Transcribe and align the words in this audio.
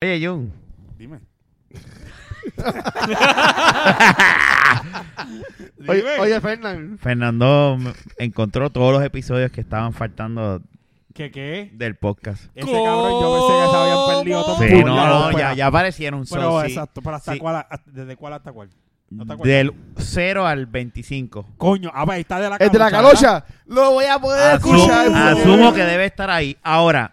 Oye, 0.00 0.24
Jun. 0.24 0.52
Dime. 0.96 1.18
Oye, 5.88 5.98
Dime. 5.98 6.18
oye 6.20 6.40
Fernán. 6.40 6.98
Fernando 7.00 7.76
encontró 8.18 8.70
todos 8.70 8.92
los 8.92 9.02
episodios 9.04 9.50
que 9.50 9.60
estaban 9.60 9.92
faltando 9.92 10.62
¿Qué 11.14 11.30
qué? 11.32 11.70
del 11.74 11.96
podcast. 11.96 12.44
Ese 12.54 12.66
cabrón 12.70 13.20
yo 13.20 13.34
pensé 13.34 13.52
que 13.64 13.70
se 13.70 13.76
habían 13.76 13.98
perdido 14.18 14.44
todos 14.44 14.58
Sí, 14.58 14.68
por 14.82 14.86
no, 14.86 15.06
no, 15.06 15.26
pero- 15.28 15.38
ya, 15.38 15.54
ya 15.54 15.66
aparecieron. 15.66 16.24
Pero 16.30 16.42
so, 16.42 16.60
sí. 16.62 16.66
exacto, 16.68 17.02
pero 17.02 17.16
hasta 17.16 17.32
Sí. 17.32 17.38
cuál, 17.38 17.56
hasta- 17.56 17.82
¿desde 17.90 18.14
cuál 18.16 18.32
hasta 18.34 18.52
cuál? 18.52 18.68
¿No 19.10 19.26
te 19.26 19.32
acuerdas? 19.32 19.56
Del 19.56 19.72
0 19.96 20.46
al 20.46 20.66
25. 20.66 21.46
Coño, 21.56 21.90
ah, 21.94 22.04
pues 22.04 22.16
ahí 22.16 22.20
está 22.20 22.38
de 22.40 22.50
la 22.50 22.56
El 22.56 22.70
de 22.70 22.78
la 22.78 22.90
calocha, 22.90 23.40
calocha. 23.42 23.46
Lo 23.66 23.92
voy 23.92 24.04
a 24.04 24.18
poder 24.20 24.56
Asumo, 24.56 24.76
escuchar. 24.76 25.08
asumo 25.12 25.72
que 25.74 25.82
debe 25.84 26.04
estar 26.04 26.30
ahí. 26.30 26.56
Ahora, 26.62 27.12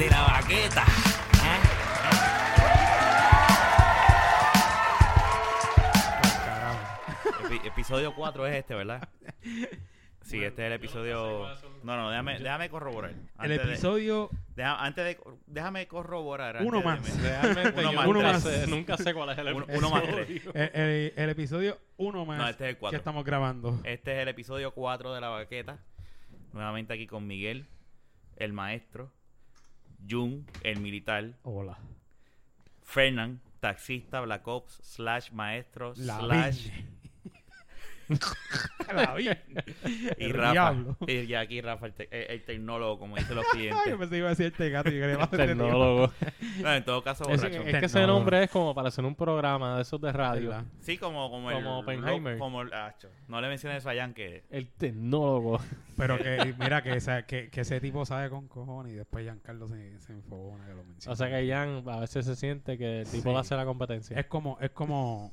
De 0.00 0.08
la 0.08 0.22
baqueta. 0.22 0.84
¿Eh? 1.44 1.60
episodio 7.64 8.14
4 8.14 8.46
es 8.46 8.54
este, 8.56 8.74
¿verdad? 8.74 9.08
Sí, 10.22 10.42
este 10.44 10.62
es 10.62 10.66
el 10.66 10.72
episodio... 10.74 11.46
No, 11.82 11.96
no, 11.96 12.10
déjame, 12.10 12.38
déjame 12.38 12.68
corroborar. 12.70 13.12
El 13.42 13.48
de- 13.48 13.54
episodio 13.56 14.30
deja- 14.54 14.82
antes 14.84 15.04
de... 15.04 15.18
Déjame 15.46 15.88
corroborar. 15.88 16.56
antes 16.58 16.68
Uno 16.68 16.78
de- 16.78 16.84
más. 16.84 17.20
Realmente 17.22 17.80
Uno 17.80 17.92
más 17.92 18.06
nunca, 18.06 18.40
sé, 18.40 18.66
nunca 18.66 18.96
sé 18.96 19.14
cuál 19.14 19.30
es 19.30 19.38
el 19.38 19.48
episodio. 19.48 19.78
uno 19.78 19.90
más 19.90 20.02
tres. 20.04 20.28
el, 20.54 20.70
el- 20.80 21.12
el 21.16 21.30
episodio 21.30 21.78
uno 21.96 22.24
más 22.24 22.38
No, 22.38 22.48
este 22.48 22.64
es 22.64 22.68
el 22.70 22.74
que 22.76 22.80
4. 22.80 22.98
estamos 22.98 23.24
grabando. 23.24 23.80
Este 23.84 24.12
es 24.16 24.18
el 24.20 24.28
episodio 24.28 24.72
4 24.72 25.14
de 25.14 25.20
La 25.20 25.28
Baqueta. 25.28 25.78
Nuevamente 26.52 26.94
aquí 26.94 27.06
con 27.06 27.26
Miguel, 27.26 27.66
el 28.36 28.52
maestro, 28.52 29.12
Jun, 30.08 30.46
el 30.62 30.80
militar, 30.80 31.34
Hola. 31.42 31.78
Fernán, 32.82 33.40
taxista, 33.60 34.20
Black 34.20 34.46
Ops, 34.48 34.80
slash 34.82 35.30
maestro, 35.32 35.92
La 35.96 36.18
slash... 36.18 36.70
La 38.94 39.14
vi. 39.14 39.28
Y 40.18 40.24
El 40.24 40.32
Rafa. 40.34 40.52
diablo. 40.52 40.96
Y 41.06 41.26
ya 41.26 41.40
aquí 41.40 41.60
Rafa, 41.60 41.86
el, 41.86 41.92
te- 41.94 42.08
el- 42.10 42.30
el 42.32 42.44
tecnólogo, 42.44 42.98
como 42.98 43.16
dicen 43.16 43.36
los 43.36 43.46
clientes. 43.52 43.80
yo 43.88 43.98
pensé 43.98 44.10
que 44.14 44.18
iba 44.18 44.26
a 44.26 44.30
decir 44.30 44.46
este 44.46 44.70
gato 44.70 44.88
y 44.90 45.36
Tecnólogo. 45.36 46.12
No, 46.60 46.74
en 46.74 46.84
todo 46.84 47.02
caso, 47.02 47.24
Es, 47.30 47.40
borracho. 47.42 47.62
es 47.62 47.78
que 47.80 47.86
ese 47.86 48.06
nombre 48.06 48.42
es 48.44 48.50
como 48.50 48.74
para 48.74 48.88
hacer 48.88 49.04
un 49.04 49.14
programa 49.14 49.76
de 49.76 49.82
esos 49.82 50.00
de 50.00 50.12
radio. 50.12 50.50
¿Verdad? 50.50 50.64
Sí, 50.80 50.98
como, 50.98 51.30
como, 51.30 51.50
el... 51.50 51.56
Como 51.56 51.78
Oppenheimer. 51.78 52.38
Como 52.38 52.62
el... 52.62 52.72
acho. 52.74 53.08
No 53.28 53.40
le 53.40 53.48
menciones 53.48 53.78
eso 53.78 53.90
a 53.90 53.94
Jan, 53.94 54.12
que... 54.12 54.42
El 54.50 54.68
tecnólogo. 54.68 55.58
Pero 55.96 56.18
que, 56.18 56.54
mira, 56.58 56.82
que, 56.82 56.92
esa- 56.94 57.22
que, 57.24 57.48
que 57.48 57.60
ese 57.62 57.80
tipo 57.80 58.04
sabe 58.04 58.28
con 58.28 58.48
cojones 58.48 58.92
y 58.92 58.96
después 58.96 59.24
Giancarlo 59.24 59.68
se, 59.68 59.98
se 60.00 60.12
enfogona 60.12 60.66
que 60.66 60.74
lo 60.74 60.84
menciona. 60.84 61.12
O 61.12 61.16
sea 61.16 61.28
que 61.30 61.48
Jan 61.48 61.82
a 61.88 62.00
veces 62.00 62.26
se 62.26 62.36
siente 62.36 62.76
que 62.76 63.00
el 63.02 63.06
tipo 63.08 63.22
Sí. 63.22 63.28
le 63.30 63.38
hace 63.38 63.54
la 63.56 63.64
competencia. 63.64 64.18
Es 64.18 64.26
como, 64.26 64.58
es 64.60 64.70
como, 64.70 65.30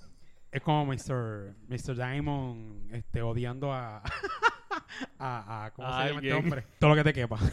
es 0.57 0.63
como 0.63 0.85
Mr. 0.85 1.55
Mr. 1.67 1.95
Diamond 1.95 2.93
este, 2.93 3.21
odiando 3.21 3.71
a, 3.73 4.01
a, 5.19 5.65
a 5.65 5.71
¿cómo 5.71 5.87
A 5.87 6.01
se 6.03 6.07
llama 6.09 6.19
este 6.21 6.33
hombre? 6.33 6.63
Todo 6.79 6.89
lo 6.91 6.95
que 6.95 7.03
te 7.03 7.13
quepa. 7.13 7.37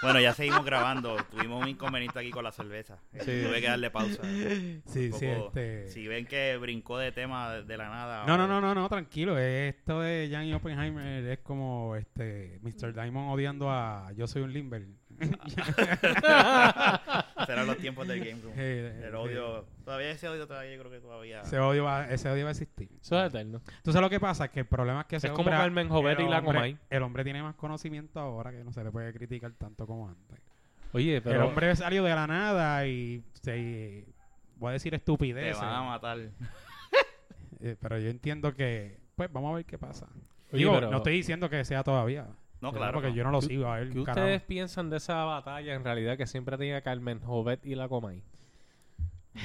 Bueno, 0.00 0.20
ya 0.20 0.32
seguimos 0.32 0.64
grabando. 0.64 1.16
Tuvimos 1.28 1.60
un 1.60 1.68
inconveniente 1.70 2.16
aquí 2.20 2.30
con 2.30 2.44
la 2.44 2.52
cerveza. 2.52 3.00
Eh, 3.12 3.18
Sí. 3.18 3.48
Tuve 3.48 3.60
que 3.60 3.66
darle 3.66 3.90
pausa. 3.90 4.22
Sí, 4.22 4.80
Un 4.86 4.92
sí, 4.92 5.08
poco- 5.10 5.46
este... 5.48 5.88
Si 5.88 6.06
ven 6.06 6.24
que 6.24 6.56
brincó 6.56 6.98
de 6.98 7.10
tema 7.10 7.50
de, 7.52 7.64
de 7.64 7.76
la 7.76 7.88
nada. 7.88 8.24
No, 8.24 8.36
no, 8.38 8.46
no, 8.46 8.60
no, 8.60 8.76
no, 8.76 8.88
tranquilo. 8.88 9.36
Esto 9.36 9.98
de 10.00 10.28
Jan 10.30 10.44
y 10.44 10.54
Oppenheimer 10.54 11.24
es 11.26 11.40
como 11.40 11.96
este 11.96 12.60
Mr. 12.62 12.94
Diamond 12.94 13.32
odiando 13.32 13.72
a 13.72 14.12
Yo 14.12 14.28
soy 14.28 14.42
un 14.42 14.52
Limber. 14.52 14.86
Serán 17.46 17.66
los 17.66 17.76
tiempos 17.78 18.06
del 18.06 18.20
Game 18.20 18.40
Room. 18.42 18.52
Eh, 18.56 19.04
El 19.06 19.14
odio. 19.14 19.64
Todavía 19.84 20.10
ese 20.10 20.28
odio 20.28 20.46
todavía 20.46 20.74
yo 20.74 20.78
creo 20.80 20.92
que 20.92 21.00
todavía. 21.00 21.42
Ese 21.42 21.58
odio, 21.58 21.84
va, 21.84 22.08
ese 22.10 22.28
odio 22.30 22.44
va 22.44 22.50
a 22.50 22.52
existir. 22.52 22.88
Eso 23.00 23.18
es 23.20 23.28
eterno. 23.34 23.60
Tú 23.82 23.92
sabes 23.92 24.02
lo 24.02 24.10
que 24.10 24.20
pasa, 24.20 24.48
que 24.48 24.60
el 24.60 24.66
problema 24.66 25.00
es 25.02 25.06
que 25.06 25.16
ese 25.16 25.28
Es 25.28 25.32
como 25.32 25.50
Carmen 25.50 25.88
Jovet 25.88 26.18
el 26.18 26.26
y 26.26 26.28
la 26.28 26.38
hombre- 26.38 26.54
Comay. 26.54 26.78
El 26.90 27.02
hombre 27.02 27.24
tiene 27.24 27.42
más 27.42 27.54
conocimiento 27.56 28.20
ahora 28.20 28.50
que 28.52 28.62
no 28.64 28.72
se 28.72 28.84
le 28.84 28.90
puede 28.90 29.12
criticar 29.12 29.52
tanto 29.52 29.86
como 29.86 30.08
antes. 30.08 30.38
Oye, 30.92 31.16
el 31.16 31.22
pero 31.22 31.48
hombre 31.48 31.74
salió 31.76 32.02
de 32.04 32.14
la 32.14 32.26
nada 32.26 32.86
y 32.86 33.22
se 33.42 34.06
voy 34.56 34.70
a 34.70 34.72
decir 34.72 34.90
Te 34.90 34.96
estupideces. 34.96 35.60
van 35.60 35.74
a 35.74 35.82
matar. 35.82 36.18
eh, 37.60 37.76
pero 37.80 37.98
yo 37.98 38.08
entiendo 38.08 38.54
que 38.54 38.98
pues 39.14 39.32
vamos 39.32 39.52
a 39.52 39.56
ver 39.56 39.64
qué 39.64 39.78
pasa. 39.78 40.06
Oye, 40.52 40.58
Digo, 40.58 40.74
pero- 40.74 40.90
no 40.90 40.98
estoy 40.98 41.14
diciendo 41.14 41.50
que 41.50 41.64
sea 41.64 41.82
todavía. 41.82 42.26
No, 42.60 42.72
claro. 42.72 42.94
Porque 42.94 43.10
no. 43.10 43.14
yo 43.14 43.24
no 43.24 43.30
lo 43.30 43.40
¿Qué- 43.40 43.46
sigo 43.46 43.70
a 43.70 43.80
él. 43.80 43.90
¿qué 43.92 44.02
carajo. 44.02 44.20
ustedes 44.26 44.42
piensan 44.42 44.90
de 44.90 44.96
esa 44.96 45.24
batalla 45.24 45.74
en 45.74 45.84
realidad 45.84 46.16
que 46.16 46.26
siempre 46.26 46.56
tenía 46.58 46.80
Carmen 46.82 47.20
Jovet 47.20 47.64
y 47.64 47.74
la 47.76 47.88
Comay? 47.88 48.22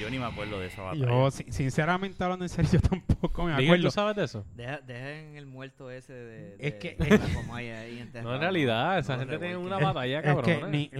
Yo 0.00 0.10
ni 0.10 0.18
me 0.18 0.24
acuerdo 0.24 0.58
de 0.58 0.66
esa 0.66 0.82
batalla. 0.82 1.06
Yo, 1.06 1.30
si- 1.30 1.52
sinceramente, 1.52 2.20
hablando 2.24 2.44
en 2.44 2.48
serio, 2.48 2.68
yo 2.72 2.80
tampoco 2.88 3.44
me 3.44 3.52
Miguel, 3.52 3.64
acuerdo. 3.66 3.84
¿tú 3.84 3.90
sabes 3.92 4.16
de 4.16 4.24
eso? 4.24 4.44
Deja, 4.56 4.78
dejen 4.78 5.36
el 5.36 5.46
muerto 5.46 5.88
ese 5.92 6.12
de. 6.12 6.54
Es 6.58 6.72
de- 6.72 6.78
que- 6.80 6.96
de 6.96 7.10
la 7.18 7.28
Comay 7.34 7.70
ahí 7.70 8.00
enterrado, 8.00 8.30
No, 8.30 8.34
en 8.34 8.40
realidad, 8.40 8.98
esa 8.98 9.12
no 9.12 9.18
gente 9.20 9.38
tiene 9.38 9.54
revuelquen. 9.54 9.76
una 9.78 9.92
batalla 9.92 10.18
Es 10.20 10.36
que 10.42 10.62
ni, 10.68 10.90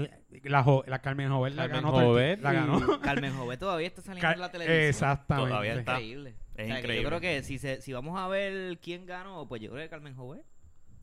la, 0.45 0.63
jo- 0.63 0.85
la 0.87 1.01
Carmen 1.01 1.29
Jovet 1.31 1.55
la 1.55 1.63
Carmen 1.65 1.81
ganó. 1.83 1.91
todo 1.91 2.01
el 2.03 2.07
Jovet 2.07 2.37
ti- 2.39 2.45
la 2.45 2.53
y- 2.53 2.57
ganó. 2.57 3.01
Carmen 3.03 3.33
Jovet 3.37 3.59
todavía 3.59 3.87
está 3.89 4.03
saliendo 4.03 4.23
Car- 4.29 4.35
en 4.37 4.41
la 4.41 4.51
televisión. 4.53 4.83
Exactamente. 4.89 5.51
Todavía 5.51 5.75
está. 5.75 5.93
Increíble. 5.95 6.31
Es 6.31 6.37
O 6.37 6.55
sea, 6.55 6.65
que 6.67 6.79
increíble. 6.79 7.03
yo 7.03 7.09
creo 7.09 7.21
que 7.21 7.43
si, 7.43 7.59
se, 7.59 7.83
si 7.83 7.93
vamos 7.93 8.17
a 8.17 8.29
ver 8.29 8.79
quién 8.79 9.07
ganó, 9.07 9.49
pues 9.49 9.61
yo 9.61 9.71
creo 9.73 9.83
que 9.83 9.89
Carmen 9.89 10.15
Jovet. 10.15 10.45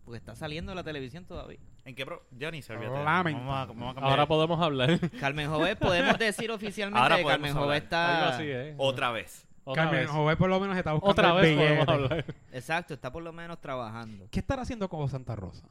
Porque 0.03 0.17
está 0.17 0.35
saliendo 0.35 0.72
en 0.72 0.75
la 0.75 0.84
televisión 0.84 1.25
todavía. 1.25 1.59
¿En 1.85 1.95
qué 1.95 2.06
pro? 2.06 2.23
Johnny, 2.39 2.62
a 2.62 3.66
cambiar. 3.66 3.97
Ahora 3.97 4.25
podemos 4.28 4.59
hablar. 4.59 5.00
Carmen 5.19 5.50
Jovet, 5.50 5.78
podemos 5.78 6.17
decir 6.17 6.51
oficialmente 6.51 7.01
Ahora 7.01 7.17
que 7.17 7.25
Carmen. 7.25 7.53
Jovet 7.53 7.84
está. 7.84 8.29
Así, 8.29 8.44
¿eh? 8.45 8.75
Otra 8.78 9.12
vez. 9.12 9.47
Otra 9.63 9.84
Carmen. 9.85 10.07
Jovet 10.07 10.38
por 10.38 10.50
lo 10.50 10.59
menos 10.59 10.78
está 10.78 10.94
buscando 10.94 11.12
Otra 11.12 11.47
el 11.47 11.56
vez 11.57 11.88
hablar. 11.88 12.25
Exacto, 12.51 12.94
está 12.94 13.12
por 13.12 13.22
lo 13.23 13.31
menos 13.31 13.59
trabajando. 13.62 14.28
¿Qué 14.31 14.39
estará 14.39 14.63
haciendo 14.63 14.89
con 14.89 15.07
Santa 15.07 15.35
Rosa? 15.35 15.67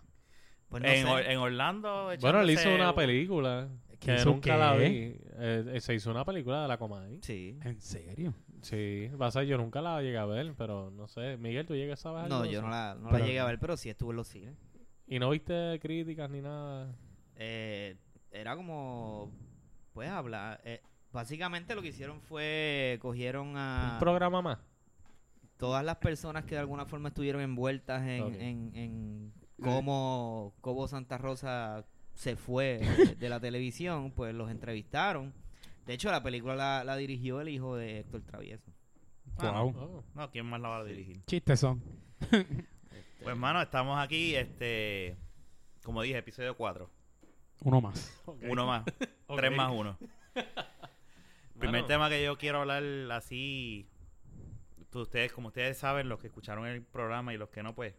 Pues 0.69 0.83
no 0.83 0.89
en, 0.89 1.05
sé. 1.05 1.11
Or- 1.11 1.23
en 1.23 1.39
Orlando. 1.39 2.11
Bueno, 2.21 2.41
él 2.41 2.51
hizo 2.51 2.73
una 2.73 2.95
película 2.95 3.69
¿Que 3.99 3.99
que 3.99 4.15
hizo 4.15 4.31
nunca 4.31 4.57
la 4.57 4.77
qué? 4.77 4.89
vi. 4.89 4.97
Eh, 5.39 5.65
eh, 5.75 5.81
se 5.81 5.95
hizo 5.95 6.11
una 6.11 6.25
película 6.25 6.63
de 6.63 6.69
la 6.69 6.79
Comay. 6.79 7.19
Sí. 7.23 7.59
¿En 7.65 7.81
serio? 7.81 8.33
Sí, 8.63 9.09
va 9.21 9.27
a 9.27 9.31
ser, 9.31 9.45
yo 9.47 9.57
nunca 9.59 9.81
la 9.81 10.03
llegué 10.03 10.19
a 10.19 10.27
ver, 10.27 10.55
pero 10.57 10.91
no 10.91 11.09
sé. 11.09 11.37
Miguel, 11.37 11.67
¿tú 11.67 11.75
llegas 11.75 12.05
a 12.07 12.13
ver 12.13 12.29
No, 12.29 12.45
yo 12.45 12.63
no 12.63 12.69
la, 12.69 12.95
no 12.95 13.11
la 13.11 13.19
llegué 13.21 13.41
a 13.41 13.45
ver, 13.47 13.59
pero 13.59 13.77
sí 13.77 13.89
estuvo 13.91 14.11
en 14.11 14.17
los 14.17 14.29
cines. 14.29 14.55
¿Y 15.07 15.19
no 15.19 15.31
viste 15.31 15.79
críticas 15.81 16.31
ni 16.31 16.41
nada? 16.41 16.95
Eh, 17.37 17.97
era 18.31 18.57
como. 18.57 19.31
Pues 19.93 20.09
hablar. 20.09 20.61
eh, 20.65 20.83
básicamente 21.13 21.75
lo 21.75 21.83
que 21.83 21.89
hicieron 21.89 22.21
fue. 22.21 22.99
Cogieron 23.01 23.57
a. 23.57 23.93
¿Un 23.95 23.99
programa 23.99 24.41
más? 24.43 24.59
todas 25.61 25.85
las 25.85 25.97
personas 25.97 26.47
que 26.47 26.55
de 26.55 26.61
alguna 26.63 26.87
forma 26.87 27.09
estuvieron 27.11 27.43
envueltas 27.43 28.01
en, 28.01 28.35
en, 28.41 28.71
en 28.75 29.33
cómo, 29.61 30.55
cómo 30.63 30.89
Santa 30.89 31.19
Rosa 31.19 31.85
se 32.15 32.35
fue 32.35 32.79
de, 32.79 33.15
de 33.17 33.29
la 33.29 33.41
televisión, 33.41 34.11
pues 34.11 34.35
los 34.35 34.51
entrevistaron. 34.51 35.35
De 35.91 35.95
hecho, 35.95 36.09
la 36.09 36.23
película 36.23 36.55
la, 36.55 36.85
la 36.85 36.97
dirigió 36.97 37.41
el 37.41 37.49
hijo 37.49 37.75
de 37.75 37.99
Héctor 37.99 38.23
Travieso. 38.23 38.71
Ah, 39.39 39.61
Wow. 39.63 39.75
Oh. 39.77 40.05
No, 40.15 40.31
¿quién 40.31 40.47
más 40.47 40.61
la 40.61 40.69
va 40.69 40.77
a 40.77 40.85
dirigir? 40.85 41.21
Chistes 41.25 41.59
son. 41.59 41.83
Pues, 43.25 43.37
mano, 43.37 43.61
estamos 43.61 43.99
aquí, 43.99 44.37
este. 44.37 45.17
Como 45.83 46.01
dije, 46.03 46.19
episodio 46.19 46.57
4. 46.57 46.89
Uno 47.65 47.81
más. 47.81 48.23
Uno 48.25 48.67
más. 48.69 48.85
Tres 49.37 49.57
más 49.57 49.73
uno. 49.73 49.99
Primer 51.59 51.85
tema 51.89 52.09
que 52.09 52.23
yo 52.23 52.39
quiero 52.39 52.61
hablar 52.61 52.85
así. 53.11 53.89
tú- 54.91 55.01
ustedes, 55.01 55.33
como 55.33 55.49
ustedes 55.49 55.77
saben, 55.77 56.09
los 56.09 56.21
que 56.21 56.29
escucharon 56.29 56.67
el 56.69 56.83
programa 56.85 57.35
y 57.35 57.37
los 57.37 57.49
que 57.51 57.65
no, 57.65 57.75
pues. 57.75 57.97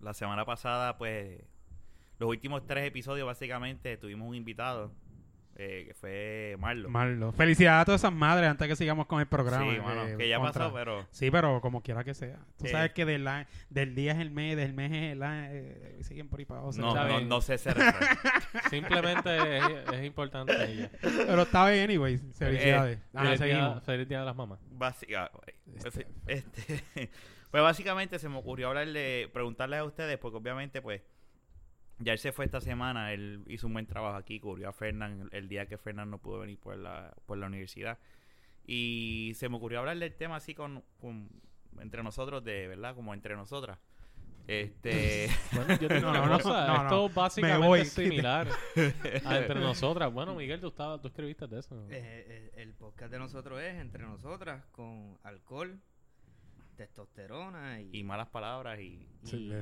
La 0.00 0.14
semana 0.14 0.44
pasada, 0.44 0.98
pues. 0.98 1.44
Los 2.18 2.28
últimos 2.28 2.66
tres 2.66 2.88
episodios, 2.88 3.24
básicamente, 3.24 3.96
tuvimos 3.98 4.28
un 4.28 4.34
invitado. 4.34 4.92
Eh, 5.60 5.84
que 5.88 5.94
fue 5.94 6.56
Marlo. 6.60 6.88
Marlo. 6.88 7.32
Felicidades 7.32 7.82
a 7.82 7.84
todas 7.84 8.00
esas 8.00 8.12
madres 8.12 8.48
antes 8.48 8.68
que 8.68 8.76
sigamos 8.76 9.06
con 9.06 9.18
el 9.20 9.26
programa. 9.26 9.70
sí, 9.70 9.80
mano, 9.80 10.06
eh, 10.06 10.16
que 10.16 10.28
ya 10.28 10.38
contra- 10.38 10.64
pasó, 10.66 10.74
pero 10.74 11.06
Sí, 11.10 11.30
pero 11.32 11.60
como 11.60 11.82
quiera 11.82 12.04
que 12.04 12.14
sea. 12.14 12.38
Tú 12.56 12.66
Eh. 12.66 12.70
sabes 12.70 12.92
que 12.92 13.04
del, 13.04 13.24
día 13.94 14.12
es 14.12 14.18
el 14.18 14.30
mes, 14.30 14.56
del 14.56 14.72
mes 14.72 14.92
es 14.92 15.12
el 15.12 15.22
año. 15.22 15.48
eh, 15.50 15.98
siguen 16.02 16.28
por 16.28 16.38
ahí 16.38 16.44
para 16.44 16.60
abajo. 16.60 16.78
no, 16.78 16.94
no, 16.94 17.20
no 17.20 17.40
sé 17.40 17.58
refrán. 17.74 17.94
Simplemente 18.70 19.58
es, 19.58 19.64
es 19.94 20.04
importante 20.04 20.52
ella. 20.72 20.90
Pero 21.00 21.42
está 21.42 21.68
bien, 21.68 21.84
anyways. 21.84 22.22
Felicidades. 22.34 22.98
Ah, 23.12 23.24
feliz, 23.24 23.40
día, 23.40 23.48
seguimos. 23.48 23.82
feliz 23.84 24.08
día 24.08 24.20
de 24.20 24.24
las 24.26 24.36
mamás. 24.36 24.60
Básica- 24.70 25.30
pues, 25.32 25.84
Este- 25.86 26.06
este, 26.26 27.10
pues 27.50 27.62
básicamente 27.62 28.18
se 28.18 28.28
me 28.28 28.36
ocurrió 28.38 28.68
hablarle, 28.68 29.28
preguntarles 29.32 29.80
a 29.80 29.84
ustedes, 29.84 30.18
porque 30.18 30.36
obviamente 30.36 30.80
pues 30.82 31.02
ya 31.98 32.12
él 32.12 32.18
se 32.18 32.32
fue 32.32 32.44
esta 32.44 32.60
semana, 32.60 33.12
él 33.12 33.42
hizo 33.48 33.66
un 33.66 33.72
buen 33.72 33.86
trabajo 33.86 34.16
aquí, 34.16 34.40
cubrió 34.40 34.68
a 34.68 34.72
Fernán 34.72 35.20
el, 35.20 35.28
el 35.32 35.48
día 35.48 35.66
que 35.66 35.78
Fernán 35.78 36.10
no 36.10 36.18
pudo 36.18 36.40
venir 36.40 36.58
por 36.58 36.76
la, 36.76 37.14
por 37.26 37.38
la 37.38 37.46
universidad. 37.46 37.98
Y 38.66 39.32
se 39.34 39.48
me 39.48 39.56
ocurrió 39.56 39.78
hablarle 39.80 40.06
el 40.06 40.14
tema 40.14 40.36
así 40.36 40.54
con, 40.54 40.84
con- 41.00 41.28
entre 41.80 42.02
nosotros, 42.02 42.44
de 42.44 42.68
verdad, 42.68 42.94
como 42.94 43.14
entre 43.14 43.34
nosotras. 43.36 43.78
Este, 44.46 45.28
Bueno, 45.52 45.76
yo 45.78 45.88
tengo 45.88 46.00
No, 46.02 46.10
una 46.10 46.20
no, 46.20 46.26
no, 46.26 46.40
cosa. 46.40 46.66
no, 46.66 46.76
no. 46.76 46.82
Esto 46.82 47.08
básicamente 47.10 47.60
Me 47.60 47.66
voy. 47.66 47.80
es 47.80 47.92
similar 47.92 48.48
a 49.24 49.38
entre 49.38 49.60
nosotras. 49.60 50.12
Bueno, 50.12 50.34
Miguel, 50.34 50.60
tú, 50.60 50.68
estabas, 50.68 51.00
tú 51.00 51.08
escribiste 51.08 51.46
de 51.46 51.58
eso. 51.60 51.74
Eh, 51.90 52.24
eh, 52.28 52.50
el 52.56 52.72
podcast 52.74 53.10
de 53.10 53.18
nosotros 53.18 53.60
es 53.60 53.74
entre 53.76 54.02
nosotras 54.04 54.64
con 54.72 55.18
alcohol, 55.22 55.78
testosterona 56.76 57.80
y, 57.80 57.90
y 57.92 58.04
malas 58.04 58.28
palabras 58.28 58.78
y... 58.80 59.06
y 59.24 59.52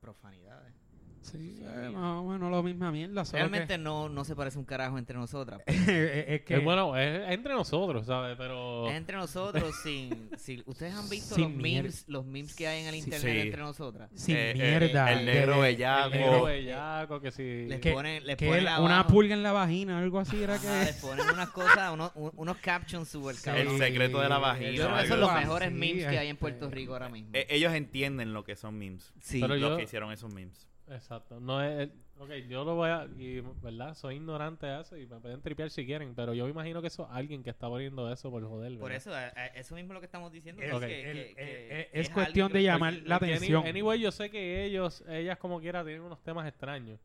profanidades. 0.00 0.72
Sí, 1.22 1.56
eh, 1.60 1.90
más 1.92 2.18
o 2.22 2.24
menos 2.24 2.52
la 2.52 2.62
misma 2.62 2.92
mierda. 2.92 3.24
solo 3.24 3.38
Realmente 3.38 3.78
no, 3.78 4.08
no 4.08 4.24
se 4.24 4.36
parece 4.36 4.58
un 4.58 4.64
carajo 4.64 4.96
entre 4.96 5.16
nosotras. 5.16 5.60
que- 5.66 6.24
es, 6.36 6.42
que 6.42 6.54
Es 6.56 6.62
bueno, 6.64 6.96
es 6.96 7.30
entre 7.32 7.52
nosotros, 7.54 8.06
¿sabes? 8.06 8.36
Pero 8.38 8.88
Es 8.88 8.94
entre 8.94 9.16
nosotros 9.16 9.74
sin, 9.82 10.30
sin- 10.38 10.62
ustedes 10.66 10.94
han 10.94 11.08
visto 11.08 11.34
Sin 11.34 11.44
los 11.44 11.52
mier- 11.52 11.82
memes, 11.82 12.04
los 12.06 12.24
memes 12.26 12.54
que 12.54 12.68
hay 12.68 12.82
en 12.82 12.88
el 12.88 12.94
internet 12.94 13.20
Sí. 13.34 13.40
entre 13.40 13.60
nosotras. 13.60 14.08
sin 14.14 14.36
Eh, 14.36 14.50
eh, 14.52 14.54
mierda. 14.54 15.12
el 15.12 15.26
negro 15.26 15.60
bellaco. 15.60 16.14
el 16.14 16.20
negro 16.20 16.44
bellaco, 16.44 17.20
que 17.20 17.30
si... 17.32 17.66
Les 17.66 17.80
que- 17.80 17.92
ponen, 17.92 18.24
les 18.24 18.36
que 18.36 18.46
ponen 18.46 18.60
él- 18.60 18.68
abajo- 18.68 18.84
una 18.84 19.06
pulga 19.08 19.34
en 19.34 19.42
la 19.42 19.52
vagina, 19.52 19.98
algo 19.98 20.20
así 20.20 20.40
era 20.40 20.54
Ajá, 20.54 20.62
que. 20.80 20.84
les 20.86 20.96
ponen 21.02 21.26
unas 21.28 21.48
cosas, 21.50 21.92
unos, 21.92 22.12
un- 22.14 22.30
unos 22.36 22.56
captions 22.58 23.08
super 23.08 23.34
cabrones. 23.42 23.72
El 23.72 23.78
secreto 23.78 24.20
de 24.20 24.28
la 24.28 24.38
vagina. 24.38 24.70
Yo 24.70 24.86
creo 24.86 24.96
que 25.02 25.08
son 25.08 25.20
los 25.20 25.32
mejores 25.34 25.68
Sí, 25.70 25.74
memes 25.74 26.04
que 26.06 26.18
hay 26.18 26.28
en 26.28 26.36
este- 26.36 26.40
Puerto 26.40 26.70
Rico 26.70 26.92
ahora 26.92 27.08
mismo. 27.08 27.30
Eh, 27.32 27.46
ellos 27.50 27.72
entienden 27.74 28.32
lo 28.32 28.44
que 28.44 28.54
son 28.54 28.78
memes. 28.78 29.12
sí. 29.20 29.40
pero 29.40 29.56
los 29.56 29.70
yo- 29.70 29.76
que 29.76 29.82
hicieron 29.82 30.12
esos 30.12 30.32
memes. 30.32 30.68
Exacto. 30.88 31.40
No 31.40 31.62
es... 31.62 31.88
Ok, 32.18 32.30
yo 32.48 32.64
lo 32.64 32.76
voy 32.76 32.88
a... 32.88 33.06
Y, 33.18 33.40
¿verdad? 33.62 33.94
Soy 33.94 34.14
ignorante 34.16 34.66
de 34.66 34.80
eso 34.80 34.96
y 34.96 35.06
me 35.06 35.18
pueden 35.20 35.42
tripear 35.42 35.68
si 35.70 35.84
quieren, 35.84 36.14
pero 36.14 36.32
yo 36.32 36.44
me 36.44 36.50
imagino 36.50 36.80
que 36.80 36.86
eso 36.88 37.02
es 37.04 37.08
alguien 37.12 37.42
que 37.42 37.50
está 37.50 37.68
poniendo 37.68 38.10
eso 38.10 38.30
por 38.30 38.42
joder, 38.46 38.78
Por 38.78 38.92
eso, 38.92 39.12
a- 39.12 39.18
a- 39.36 39.46
eso 39.48 39.74
mismo 39.74 39.92
es 39.92 39.94
lo 39.94 40.00
que 40.00 40.06
estamos 40.06 40.32
diciendo. 40.32 40.62
Es- 40.62 40.68
es, 40.68 40.74
Ok. 40.74 40.80
que- 40.82 41.10
el- 41.10 41.16
que- 41.16 41.30
eh, 41.30 41.34
que 41.34 41.42
eh, 41.42 41.88
es 41.92 42.06
alguien 42.08 42.12
cuestión 42.14 42.52
de 42.52 42.62
llamar 42.62 42.94
Porque- 42.94 43.08
la 43.08 43.18
porque 43.18 43.32
any- 43.32 43.36
atención. 43.36 43.66
Anyway, 43.66 44.00
yo 44.00 44.10
sé 44.12 44.30
que 44.30 44.64
ellos, 44.64 45.04
ellas 45.08 45.36
como 45.38 45.60
quiera, 45.60 45.84
tienen 45.84 46.02
unos 46.02 46.22
temas 46.22 46.46
extraños. 46.48 46.98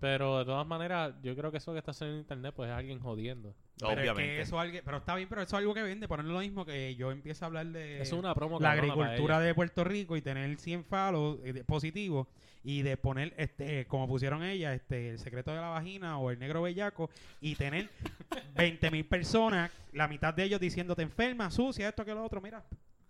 Pero 0.00 0.40
de 0.40 0.44
todas 0.44 0.66
maneras, 0.66 1.14
yo 1.22 1.36
creo 1.36 1.52
que 1.52 1.58
eso 1.58 1.72
que 1.72 1.78
está 1.78 1.92
haciendo 1.92 2.14
en 2.16 2.20
internet, 2.22 2.52
pues 2.56 2.68
es 2.68 2.74
alguien 2.76 2.98
jodiendo. 2.98 3.54
Pero 3.88 4.00
es 4.00 4.04
que 4.04 4.10
Obviamente. 4.10 4.40
eso 4.42 4.58
alguien- 4.60 4.82
pero 4.84 4.96
está 4.98 5.14
bien, 5.16 5.28
pero 5.28 5.42
eso 5.42 5.56
es 5.56 5.60
algo 5.60 5.74
que 5.74 5.82
vende. 5.82 6.08
Ponerlo 6.08 6.32
lo 6.34 6.40
mismo 6.40 6.64
que 6.64 6.94
yo 6.96 7.10
empiezo 7.10 7.44
a 7.44 7.46
hablar 7.46 7.66
de 7.66 8.00
es 8.02 8.12
una 8.12 8.34
promo 8.34 8.58
la 8.60 8.70
cabrona 8.74 8.94
para 8.94 9.02
agricultura 9.04 9.34
ellas. 9.36 9.46
de 9.46 9.54
Puerto 9.54 9.84
Rico 9.84 10.16
y 10.16 10.22
tener 10.22 10.56
100 10.58 10.84
falos 10.84 11.38
eh, 11.44 11.52
de- 11.52 11.64
positivos 11.64 12.26
y 12.64 12.82
de 12.82 12.96
poner, 12.96 13.34
este 13.36 13.86
como 13.86 14.06
pusieron 14.06 14.42
ella, 14.44 14.72
este 14.72 15.10
el 15.10 15.18
secreto 15.18 15.50
de 15.50 15.56
la 15.60 15.68
vagina 15.68 16.18
o 16.18 16.30
el 16.30 16.38
negro 16.38 16.62
bellaco 16.62 17.10
y 17.40 17.56
tener 17.56 17.90
20 18.54 18.90
mil 18.90 19.04
personas, 19.04 19.70
la 19.92 20.06
mitad 20.08 20.32
de 20.32 20.44
ellos 20.44 20.60
diciéndote 20.60 21.02
enferma, 21.02 21.50
sucia, 21.50 21.88
esto 21.88 22.04
que 22.04 22.14
lo 22.14 22.24
otro. 22.24 22.40
Mira, 22.40 22.64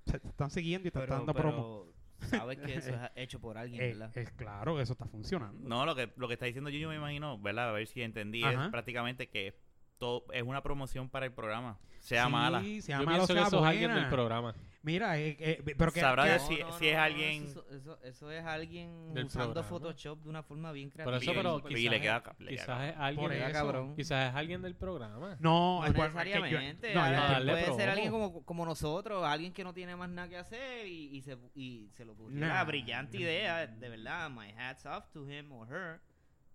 se 0.07 0.19
te 0.19 0.29
están 0.29 0.51
siguiendo 0.51 0.89
y 0.89 0.91
te 0.91 0.99
Pero, 1.01 1.05
están 1.05 1.19
dando 1.27 1.35
promo. 1.35 1.87
sabes 2.23 2.59
que 2.59 2.75
eso 2.77 2.91
es 2.95 3.11
hecho 3.17 3.41
por 3.41 3.59
alguien, 3.59 3.83
Eh, 3.83 3.89
¿verdad? 3.89 4.11
es 4.17 4.31
claro, 4.31 4.81
eso 4.81 4.93
está 4.95 5.05
funcionando. 5.07 5.69
No, 5.69 5.85
lo 5.85 5.95
que, 5.95 6.11
lo 6.17 6.29
que 6.29 6.35
está 6.35 6.47
diciendo 6.47 6.71
yo, 6.71 6.89
me 6.89 6.97
imagino, 6.97 7.39
¿verdad? 7.39 7.69
A 7.69 7.73
ver 7.73 7.87
si 7.87 8.01
entendí, 8.03 8.43
Ajá. 8.43 8.65
es 8.67 8.71
prácticamente 8.71 9.29
que 9.29 9.55
todo 10.03 10.25
es 10.33 10.43
una 10.43 10.61
promoción 10.65 11.09
para 11.09 11.27
el 11.27 11.33
programa. 11.33 11.79
Sea 12.01 12.25
Sí, 12.27 12.33
mala. 12.33 12.61
sea 12.81 12.99
Yo 12.99 13.05
mala 13.07 13.23
o 13.23 13.27
pienso 13.27 13.27
que 13.29 13.39
sea 13.39 13.47
eso 13.47 13.59
es 13.61 13.65
alguien 13.65 13.95
del 13.95 14.09
programa. 14.09 14.55
Mira, 14.83 15.17
eh, 15.21 15.37
eh, 15.39 15.75
pero 15.79 15.93
que, 15.93 16.01
Sabrá 16.01 16.25
que- 16.25 16.39
si- 16.41 16.59
si 16.77 16.89
es 16.89 16.97
alguien- 16.97 17.45
Eso, 17.45 17.65
eso, 17.71 17.99
eso 18.03 18.31
es 18.33 18.45
alguien 18.45 19.15
Del 19.15 19.27
usando 19.27 19.53
programa. 19.53 19.69
Photoshop 19.69 20.19
de 20.25 20.29
una 20.29 20.43
forma 20.43 20.73
bien 20.73 20.91
Por 20.91 20.95
creativa. 21.05 21.17
eso, 21.19 21.31
Y- 21.31 21.35
pero 21.37 21.59
y 21.59 21.63
quizás, 21.63 21.73
le 21.93 21.97
es- 21.97 22.03
queda- 22.03 22.23
le 22.41 22.51
queda 22.51 22.51
quizás 22.51 22.89
es 22.91 22.97
alguien 22.99 23.23
Por 23.25 23.31
de 23.31 23.45
eso. 23.45 23.53
cabrón. 23.53 23.95
Quizás 23.95 24.29
es 24.31 24.35
alguien 24.35 24.63
del 24.63 24.75
programa. 24.75 25.37
no, 25.39 25.79
No 25.83 25.87
es 25.87 25.93
por- 25.93 26.07
es 26.07 26.13
que 26.13 26.19
yo- 26.19 26.41
necesariamente. 26.41 26.95
no, 26.95 27.01
a- 27.01 27.39
puede 27.39 27.75
ser 27.77 27.89
alguien 27.91 28.11
como, 28.11 28.45
como 28.45 28.67
nosotros, 28.67 29.25
alguien 29.25 29.53
que 29.53 29.63
no 29.63 29.73
tiene 29.73 29.95
más 29.95 30.09
nada 30.09 30.29
que 30.29 30.39
hacer 30.39 30.89
y, 30.89 31.17
y 31.17 31.23
se, 31.23 31.39
y 31.55 31.89
se 31.93 32.05
lo 32.05 32.15
ocurrió 32.15 32.41
Nah. 32.41 32.49
la 32.55 32.65
brillante 32.65 33.19
idea, 33.19 33.65
de 33.69 33.89
verdad. 33.89 34.29
My 34.31 34.51
hats 34.59 34.85
off 34.85 35.09
to 35.13 35.31
him 35.31 35.53
or 35.53 35.69
her. 35.73 36.01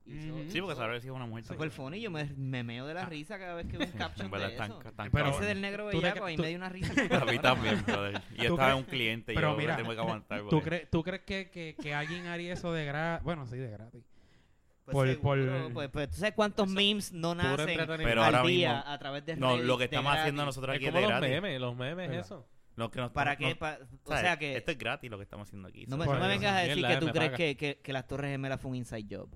Hizo-. 0.07 0.51
Sí, 0.51 0.61
porque 0.61 0.99
si 1.01 1.07
es 1.07 1.13
una 1.13 1.25
mujer. 1.25 1.43
Super 1.45 1.69
funny, 1.69 1.99
yo 1.99 2.09
me, 2.09 2.23
me 2.37 2.63
meo 2.63 2.87
de 2.87 2.93
la 2.93 3.05
risa 3.05 3.37
cada 3.37 3.55
vez 3.55 3.67
que 3.67 3.77
veo 3.77 3.87
un 3.87 3.93
caption 3.97 4.31
de 4.31 4.45
eso. 4.55 4.79
están 4.85 5.11
Pero- 5.11 5.29
Ese 5.29 5.45
del 5.45 5.59
negro 5.61 5.87
bellaco, 5.87 6.19
cre- 6.19 6.23
a 6.23 6.25
mí 6.27 6.35
tú- 6.37 6.41
me 6.43 6.47
dio 6.47 6.57
una 6.57 6.69
risa. 6.69 6.93
A 7.21 7.25
mí 7.25 7.39
también, 7.39 7.83
brother. 7.85 8.21
Y 8.35 8.41
yo 8.43 8.47
¿Tú 8.47 8.53
estaba 8.53 8.75
un 8.75 8.83
cliente 8.83 9.33
y 9.33 9.35
pero 9.35 9.51
yo 9.51 9.57
mira, 9.57 9.75
tengo 9.75 9.93
que 9.93 9.99
aguantar. 9.99 10.41
¿Tú, 10.49 10.61
crees, 10.61 10.89
¿Tú 10.89 11.03
crees 11.03 11.21
que, 11.23 11.49
que, 11.49 11.75
que 11.81 11.93
alguien 11.93 12.27
haría 12.27 12.53
eso 12.53 12.71
de 12.71 12.85
gratis? 12.85 13.23
Bueno, 13.25 13.45
sí, 13.47 13.57
de 13.57 13.69
gratis. 13.69 14.03
Pues 14.85 14.93
por- 15.19 15.37
seguro, 15.37 15.63
por- 15.63 15.73
pues, 15.73 15.89
pues, 15.89 16.09
¿tú 16.11 16.15
sabes 16.17 16.33
cuántos 16.33 16.67
Eso- 16.67 16.75
memes 16.75 17.11
no 17.11 17.35
nacen. 17.35 17.77
Pero 17.97 18.23
al 18.23 18.35
ahora 18.35 18.47
día 18.47 18.75
mismo- 18.75 18.91
a 18.91 18.97
través 18.99 19.25
de 19.25 19.35
No, 19.35 19.57
lo 19.57 19.77
que 19.77 19.83
estamos 19.85 20.15
haciendo 20.15 20.45
nosotros 20.45 20.73
Es 20.73 20.77
aquí 20.77 20.87
es 20.87 20.93
de 20.93 21.01
los 21.01 21.09
gratis. 21.09 21.29
memes, 21.29 21.59
los 21.59 21.75
memes, 21.75 22.11
eso. 22.11 22.47
Lo 22.77 22.89
que 22.91 22.99
nos- 23.01 23.11
¿Para 23.11 23.31
no- 23.33 23.37
qué? 23.39 23.49
no- 23.49 23.57
Pa- 23.57 23.79
o 24.03 24.07
¿sabes? 24.09 24.21
sea 24.21 24.37
que... 24.37 24.55
Esto 24.55 24.71
es 24.71 24.77
gratis 24.77 25.09
lo 25.11 25.17
que 25.17 25.23
estamos 25.23 25.47
haciendo 25.49 25.67
aquí. 25.67 25.85
No 25.87 25.97
me, 25.97 26.05
no 26.05 26.11
me 26.13 26.17
Pues, 26.19 26.29
vengas 26.29 26.53
a 26.53 26.59
decir 26.59 26.85
que 26.85 26.97
tú 26.97 27.07
crees 27.07 27.31
que, 27.31 27.57
que, 27.57 27.79
que 27.81 27.91
las 27.91 28.05
Torres 28.07 28.31
Gemelas 28.31 28.61
fue 28.61 28.69
un 28.71 28.77
inside 28.77 29.07
job. 29.09 29.29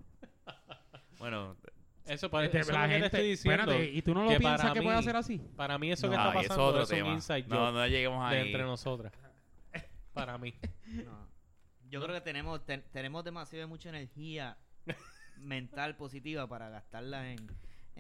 Bueno, 1.20 1.56
Eso, 2.06 2.30
para, 2.32 2.46
Este, 2.46 2.60
eso 2.60 2.72
la 2.72 2.84
te 2.84 2.90
gente, 2.90 3.06
estoy 3.06 3.30
diciendo. 3.30 3.62
espérate, 3.72 3.92
¿y 3.92 4.02
tú 4.02 4.14
no 4.16 4.24
lo 4.24 4.30
que 4.32 4.38
piensas 4.40 4.62
para 4.62 4.74
que 4.74 4.82
puede 4.82 4.96
mí- 4.96 5.00
hacer 5.00 5.16
así? 5.16 5.38
Para 5.56 5.78
mí 5.78 5.92
eso 5.92 6.10
que 6.10 6.16
está 6.16 6.28
y 6.28 6.30
eso 6.32 6.40
es 6.42 6.48
pasando 6.48 6.66
otro 6.82 7.06
un 7.06 7.14
inside 7.14 7.44
No, 7.48 7.56
job 7.58 7.74
no 7.74 7.88
lleguemos 7.88 8.30
de 8.32 8.38
ahí. 8.38 8.46
entre 8.48 8.64
nosotras. 8.64 9.14
Para 10.14 10.38
mí. 10.38 10.54
No. 10.88 11.28
Yo 11.90 12.02
creo 12.02 12.16
que 12.16 12.22
tenemos 12.22 12.66
ten- 12.66 12.84
tenemos 12.92 13.24
demasiado 13.24 13.68
mucha 13.68 13.90
energía 13.90 14.58
mental 15.38 15.96
positiva 15.96 16.48
para 16.48 16.70
gastarla 16.70 17.32
en, 17.32 17.48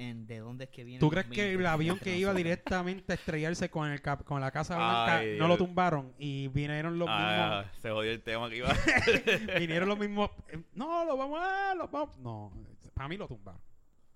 en 0.09 0.25
de 0.27 0.39
dónde 0.39 0.63
es 0.65 0.69
que 0.71 0.83
viene. 0.83 0.99
¿Tú 0.99 1.09
crees 1.09 1.27
que 1.27 1.53
el 1.53 1.65
avión 1.65 1.99
que 1.99 2.17
iba 2.17 2.33
directamente 2.33 3.11
a 3.13 3.15
estrellarse 3.15 3.69
con, 3.69 3.89
el 3.89 4.01
cap- 4.01 4.23
con 4.23 4.41
la 4.41 4.51
Casa 4.51 4.75
Blanca 4.75 5.17
Ay, 5.19 5.37
no 5.37 5.47
lo 5.47 5.57
tumbaron 5.57 6.13
y 6.17 6.47
vinieron 6.47 6.97
los 6.97 7.07
Ah, 7.09 7.65
se 7.81 7.89
jodió 7.91 8.11
el 8.11 8.21
tema 8.21 8.49
que 8.49 8.57
iba. 8.57 8.69
mismos 8.73 9.55
vinieron 9.59 9.87
los 9.89 9.99
mismos 9.99 10.29
eh, 10.49 10.61
no 10.73 11.05
lo 11.05 11.15
vamos 11.17 11.39
a 11.41 11.73
lo 11.75 11.87
vamos 11.87 12.17
no 12.19 12.51
para 12.93 13.07
mí 13.07 13.17
lo 13.17 13.27
tumbaron 13.27 13.61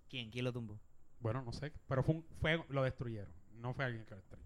¿Quién? 0.09 0.29
¿Quién 0.31 0.45
lo 0.45 0.51
tumbó? 0.53 0.79
bueno 1.19 1.41
no 1.43 1.51
sé 1.53 1.71
pero 1.87 2.03
fue, 2.03 2.15
un- 2.15 2.25
fue 2.41 2.63
lo 2.69 2.83
destruyeron 2.83 3.31
no 3.53 3.73
fue 3.73 3.85
alguien 3.85 4.03
que 4.05 4.11
lo 4.11 4.17
destruyó 4.17 4.44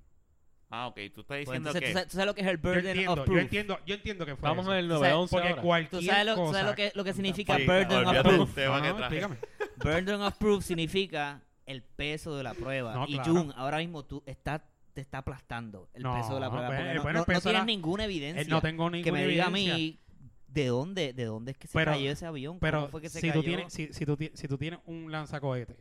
ah, 0.70 0.88
ok. 0.88 0.96
Tú 0.96 1.22
estás 1.22 1.26
Pues 1.26 1.40
diciendo 1.40 1.70
entonces, 1.70 1.82
¿tú, 1.82 1.88
que... 1.88 1.94
sabes, 1.94 2.08
tú 2.08 2.12
sabes 2.14 2.26
lo 2.28 2.36
que 2.36 2.42
es 2.42 2.48
el 2.48 2.56
yo 2.58 2.62
burden 2.62 2.86
entiendo, 2.88 3.12
of 3.14 3.18
yo 3.20 3.26
proof? 3.26 3.40
entiendo 3.40 3.80
yo 3.86 3.96
entiendo 3.96 4.26
que 4.26 4.36
fue 4.36 4.50
Vamos 4.50 4.66
eso. 4.66 4.74
en 4.74 4.80
el 4.80 4.88
Tú 4.88 4.94
sabes, 4.96 5.10
911 5.12 5.32
porque 5.36 5.50
ahora. 5.50 5.62
cualquier 5.62 6.02
¿Tú 6.02 6.06
sabes 6.08 6.26
lo, 6.26 6.36
tú 6.36 6.42
cosa 6.42 6.54
sabes 6.60 6.70
lo 6.72 6.76
que, 6.76 6.92
lo 6.96 7.04
que 7.04 7.14
significa 7.14 7.58
Sí, 7.58 7.66
burden 7.66 8.06
of 8.08 8.22
proof? 8.24 8.56
que 8.56 8.66
no, 8.66 8.80
traje. 8.80 8.90
explícame. 9.00 9.38
Burden 9.78 10.22
of 10.22 10.38
proof 10.38 10.64
significa 10.66 11.42
el 11.66 11.84
peso 11.84 12.36
de 12.36 12.44
la 12.44 12.54
prueba. 12.54 12.94
No, 12.96 13.06
y 13.08 13.14
claro. 13.16 13.32
Jun, 13.34 13.54
ahora 13.56 13.78
mismo 13.78 14.04
tú 14.06 14.24
estás 14.26 14.62
te 14.94 15.02
está 15.02 15.20
aplastando 15.20 15.88
el 15.94 16.02
No, 16.04 16.14
peso 16.16 16.34
de 16.34 16.40
la 16.42 16.50
prueba. 16.50 16.68
porque 16.68 16.94
no, 16.96 17.04
bueno, 17.04 17.20
no- 17.20 17.26
no 17.26 17.32
empezó 17.32 17.50
tienes 17.50 17.66
ninguna 17.66 18.06
evidencia 18.06 18.42
Eh, 18.42 18.48
no 18.50 18.60
tengo 18.60 18.90
ninguna 18.90 19.04
que 19.04 19.12
me 19.12 19.28
diga 19.28 19.46
a 19.46 19.50
evidencia. 19.50 19.76
mí 19.76 20.00
de 20.48 20.66
dónde, 20.66 21.14
de 21.14 21.26
dónde 21.26 21.52
es 21.52 21.58
que 21.60 21.68
se 21.68 21.74
Pero- 21.74 21.92
cayó 21.92 22.12
ese 22.12 22.26
avión. 22.26 22.58
Pero 22.60 22.80
¿Cómo 22.80 22.90
fue 22.90 23.02
que 23.02 23.10
se 23.10 23.22
si, 23.22 23.28
cayó? 23.30 23.40
tú 23.40 23.46
tienes, 23.46 23.72
si, 23.72 23.94
si, 23.94 24.06
tú, 24.06 24.18
si 24.34 24.48
tú 24.48 24.58
tienes 24.58 24.80
un 24.86 25.12
lanzacohete 25.12 25.78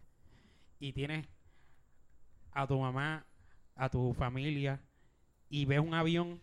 y 0.79 0.93
tienes 0.93 1.27
a 2.53 2.67
tu 2.67 2.79
mamá, 2.79 3.25
a 3.79 3.89
tu 3.89 4.13
familia 4.13 4.83
y 5.49 5.65
ves 5.65 5.79
un 5.79 5.95
avión 5.95 6.43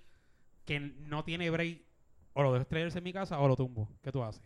que 0.66 0.80
no 0.80 1.24
tiene 1.24 1.52
break, 1.52 1.84
o 2.34 2.42
lo 2.42 2.54
dejo 2.54 2.64
estrellarse 2.64 2.98
en 2.98 3.04
mi 3.04 3.14
casa 3.14 3.40
o 3.40 3.48
lo 3.48 3.56
tumbo. 3.56 3.88
¿Qué 4.02 4.12
tú 4.12 4.24
haces? 4.24 4.42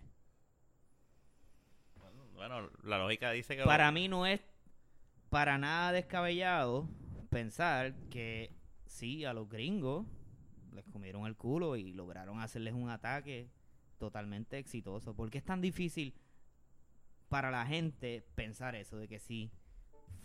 Bueno, 2.33 2.69
la 2.83 2.97
lógica 2.97 3.31
dice 3.31 3.55
que... 3.55 3.63
Para 3.63 3.91
mí 3.91 4.07
no 4.07 4.25
es 4.25 4.41
para 5.29 5.57
nada 5.57 5.91
descabellado 5.91 6.89
pensar 7.29 7.93
que 8.09 8.51
sí, 8.87 9.23
a 9.23 9.33
los 9.33 9.47
gringos 9.47 10.05
les 10.73 10.85
comieron 10.85 11.25
el 11.27 11.35
culo 11.35 11.75
y 11.75 11.93
lograron 11.93 12.39
hacerles 12.39 12.73
un 12.73 12.89
ataque 12.89 13.49
totalmente 13.97 14.57
exitoso. 14.57 15.13
¿Por 15.13 15.29
qué 15.29 15.37
es 15.37 15.45
tan 15.45 15.61
difícil 15.61 16.15
para 17.27 17.51
la 17.51 17.65
gente 17.65 18.25
pensar 18.35 18.75
eso 18.75 18.97
de 18.97 19.07
que 19.07 19.19
sí 19.19 19.51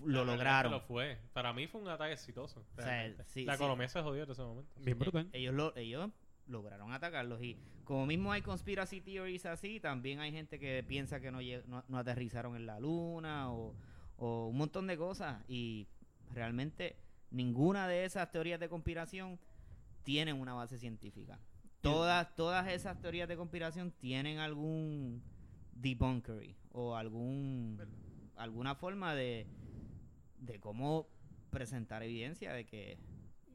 lo 0.05 0.25
lograron? 0.25 0.73
Lo 0.73 0.81
fue. 0.81 1.19
Para 1.33 1.53
mí 1.53 1.67
fue 1.67 1.81
un 1.81 1.89
ataque 1.89 2.13
exitoso. 2.13 2.65
sea, 2.77 2.85
realmente. 2.85 3.25
sí, 3.27 3.45
la 3.45 3.57
sí. 3.57 3.63
economía 3.63 3.89
se 3.89 4.03
jodió 4.03 4.25
en 4.25 4.31
ese 4.31 4.43
momento. 4.43 4.73
Bien 4.81 4.99
brutal. 4.99 5.29
ellos 5.33 5.55
lo, 5.55 5.77
ellos 5.77 6.11
lograron 6.47 6.93
atacarlos 6.93 7.43
y 7.43 7.57
como 7.85 8.07
mismo 8.07 8.33
hay 8.33 8.43
conspiracy 8.43 9.01
theories 9.01 9.47
así, 9.47 9.81
también 9.81 10.21
hay 10.21 10.33
gente 10.33 10.59
que 10.59 10.83
piensa 10.83 11.21
que 11.21 11.31
no, 11.31 11.39
no, 11.67 11.85
no 11.87 11.99
aterrizaron 11.99 12.57
en 12.57 12.67
la 12.67 12.81
luna 12.81 13.53
o, 13.53 13.75
o 14.17 14.49
un 14.49 14.57
montón 14.57 14.87
de 14.87 14.97
cosas 14.97 15.43
y 15.49 15.87
realmente 16.33 16.97
ninguna 17.31 17.89
de 17.89 18.05
esas 18.05 18.31
teorías 18.31 18.61
de 18.61 18.69
conspiración 18.69 19.39
tienen 20.03 20.41
una 20.41 20.55
base 20.55 20.79
científica. 20.79 21.39
Todas, 21.81 22.35
todas 22.35 22.69
esas 22.69 22.99
teorías 23.01 23.29
de 23.29 23.37
conspiración 23.37 23.91
tienen 23.91 24.39
algún 24.39 25.23
debunkery 25.75 26.57
o 26.73 26.97
algún 26.97 27.79
alguna 28.37 28.75
forma 28.75 29.15
de, 29.15 29.47
de 30.47 30.61
cómo 30.61 31.09
presentar 31.51 32.03
evidencia 32.03 32.53
de 32.53 32.67
que 32.67 32.99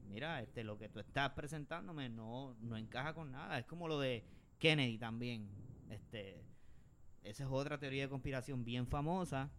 mira 0.08 0.40
este 0.42 0.64
lo 0.64 0.78
que 0.78 0.88
tú 0.88 0.98
estás 1.00 1.30
presentándome 1.32 2.08
no 2.08 2.54
no 2.60 2.76
encaja 2.76 3.14
con 3.14 3.30
nada. 3.30 3.58
Es 3.58 3.66
como 3.66 3.88
lo 3.88 3.98
de 4.00 4.24
Kennedy 4.58 4.98
también. 4.98 5.48
Este 5.90 6.44
esa 7.22 7.44
es 7.44 7.50
otra 7.50 7.78
teoría 7.78 8.02
de 8.04 8.08
conspiración 8.08 8.64
bien 8.64 8.86
famosa 8.86 9.50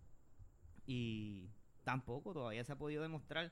y 0.85 1.50
tampoco 1.83 2.33
todavía 2.33 2.63
se 2.63 2.71
ha 2.71 2.77
podido 2.77 3.01
demostrar 3.03 3.51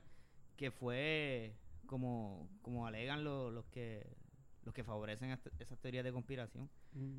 que 0.56 0.70
fue 0.70 1.54
como 1.86 2.48
como 2.62 2.86
alegan 2.86 3.24
lo- 3.24 3.50
los 3.50 3.64
que 3.66 4.16
los 4.62 4.74
que 4.74 4.84
favorecen 4.84 5.30
esas 5.58 5.78
teorías 5.78 6.04
de 6.04 6.12
conspiración. 6.12 6.68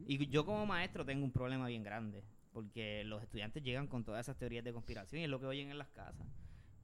Y 0.06 0.28
yo 0.28 0.46
como 0.46 0.66
maestro 0.68 1.04
tengo 1.04 1.24
un 1.26 1.32
problema 1.32 1.66
bien 1.68 1.82
grande, 1.84 2.24
porque 2.54 3.04
los 3.06 3.24
estudiantes 3.24 3.64
llegan 3.64 3.88
con 3.88 4.04
todas 4.04 4.26
esas 4.28 4.38
teorías 4.38 4.64
de 4.64 4.72
conspiración 4.74 5.22
y 5.22 5.24
es 5.24 5.30
lo 5.30 5.40
que 5.40 5.48
oyen 5.48 5.72
en 5.72 5.80
las 5.80 5.90
casas. 5.90 6.28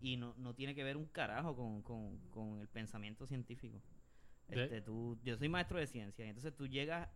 Y 0.01 0.18
no, 0.18 0.34
no 0.38 0.54
tiene 0.54 0.75
que 0.75 0.84
ver 0.84 0.96
un 0.98 1.06
carajo 1.08 1.56
con, 1.56 1.82
con- 1.82 2.18
con 2.30 2.60
el 2.62 2.68
pensamiento 2.68 3.25
científico. 3.25 3.82
De- 4.48 4.56
Este, 4.66 4.82
tú, 4.82 5.18
yo 5.24 5.38
soy 5.38 5.50
maestro 5.50 5.80
de 5.80 5.88
ciencia, 5.88 6.25
y 6.25 6.30
entonces 6.30 6.56
tú 6.56 6.68
llegas 6.68 7.10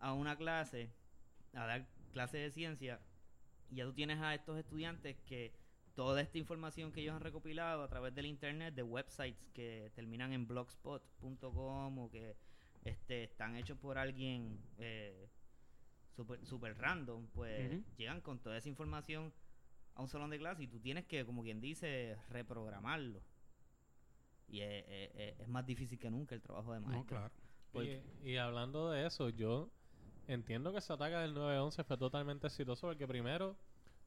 a 0.00 0.12
una 0.12 0.36
clase, 0.36 0.90
a 1.54 1.64
dar 1.66 1.88
clase 2.12 2.38
de 2.38 2.50
ciencia, 2.50 3.00
y 3.70 3.76
ya 3.76 3.84
tú 3.84 3.92
tienes 3.92 4.18
a 4.20 4.34
estos 4.34 4.58
estudiantes 4.58 5.16
que 5.26 5.52
toda 5.94 6.20
esta 6.20 6.38
información 6.38 6.92
que 6.92 7.00
ellos 7.00 7.14
han 7.14 7.20
recopilado 7.22 7.82
a 7.82 7.88
través 7.88 8.14
del 8.14 8.26
internet, 8.26 8.74
de 8.74 8.82
websites 8.82 9.48
que 9.52 9.90
terminan 9.94 10.32
en 10.32 10.46
blogspot.com 10.46 11.98
o 11.98 12.10
que 12.10 12.36
este, 12.84 13.24
están 13.24 13.56
hechos 13.56 13.78
por 13.78 13.98
alguien 13.98 14.60
eh, 14.78 15.28
super, 16.14 16.44
super 16.46 16.76
random, 16.78 17.26
pues 17.28 17.70
llegan 17.96 18.20
con 18.20 18.38
toda 18.38 18.56
esa 18.58 18.68
información 18.68 19.32
a 19.98 20.02
un 20.02 20.08
salón 20.08 20.30
de 20.30 20.38
clase 20.38 20.62
y 20.62 20.66
tú 20.68 20.78
tienes 20.80 21.04
que, 21.06 21.26
como 21.26 21.42
quien 21.42 21.60
dice, 21.60 22.16
reprogramarlo. 22.30 23.20
Y 24.48 24.60
es, 24.60 24.84
es- 24.88 25.10
es- 25.14 25.40
es 25.40 25.48
más 25.48 25.66
difícil 25.66 25.98
que 25.98 26.08
nunca 26.10 26.34
el 26.34 26.40
trabajo 26.40 26.72
de 26.72 26.80
maestro. 26.80 27.00
No, 27.00 27.06
claro. 27.06 27.34
Porque- 27.72 28.02
Y, 28.24 28.30
y 28.30 28.36
hablando 28.38 28.90
de 28.90 29.06
eso, 29.06 29.28
yo 29.28 29.68
entiendo 30.26 30.72
que 30.72 30.78
ese 30.78 30.92
ataque 30.92 31.16
del 31.16 31.34
9-11 31.34 31.84
fue 31.84 31.98
totalmente 31.98 32.46
exitoso 32.46 32.86
porque 32.86 33.06
primero, 33.06 33.56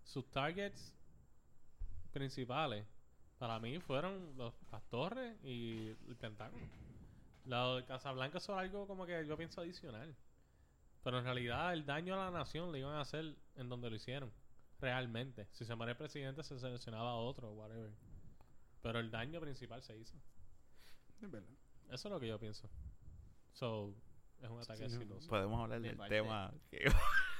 sus 0.03 0.25
targets 0.31 0.95
principales 2.11 2.85
para 3.37 3.59
mí 3.59 3.79
fueron 3.79 4.35
los, 4.37 4.53
las 4.71 4.83
torres 4.89 5.35
y 5.43 5.89
el 6.07 6.15
Pentágono. 6.19 6.63
Lo 7.45 7.77
de 7.77 7.85
Casablanca 7.85 8.37
es 8.37 8.49
algo 8.49 8.85
como 8.87 9.05
que 9.05 9.25
yo 9.25 9.35
pienso 9.35 9.61
adicional. 9.61 10.15
Pero 11.03 11.17
en 11.19 11.23
realidad 11.25 11.73
el 11.73 11.85
daño 11.85 12.13
a 12.13 12.25
la 12.25 12.31
nación 12.31 12.71
le 12.71 12.79
iban 12.79 12.93
a 12.95 13.01
hacer 13.01 13.35
en 13.55 13.67
donde 13.69 13.89
lo 13.89 13.95
hicieron. 13.95 14.31
Realmente. 14.81 15.47
Si 15.51 15.63
se 15.63 15.75
muere 15.75 15.91
el 15.91 15.97
presidente 15.97 16.43
se 16.43 16.59
seleccionaba 16.59 17.11
a 17.11 17.15
otro, 17.15 17.51
whatever. 17.53 17.91
Pero 18.81 18.99
el 18.99 19.11
daño 19.11 19.39
principal 19.39 19.81
se 19.83 19.95
hizo. 19.97 20.17
Es 21.21 21.29
verdad. 21.29 21.53
Eso 21.89 22.07
es 22.07 22.11
lo 22.11 22.19
que 22.19 22.27
yo 22.27 22.39
pienso. 22.39 22.69
So, 23.53 23.93
es 24.41 24.49
un 24.49 24.59
ataque 24.59 24.89
Sí, 24.89 24.95
exitoso. 24.95 25.29
Podemos 25.29 25.61
hablar 25.61 25.81
De 25.81 25.89
del 25.89 26.07
tema 26.09 26.53
que-. 26.69 26.91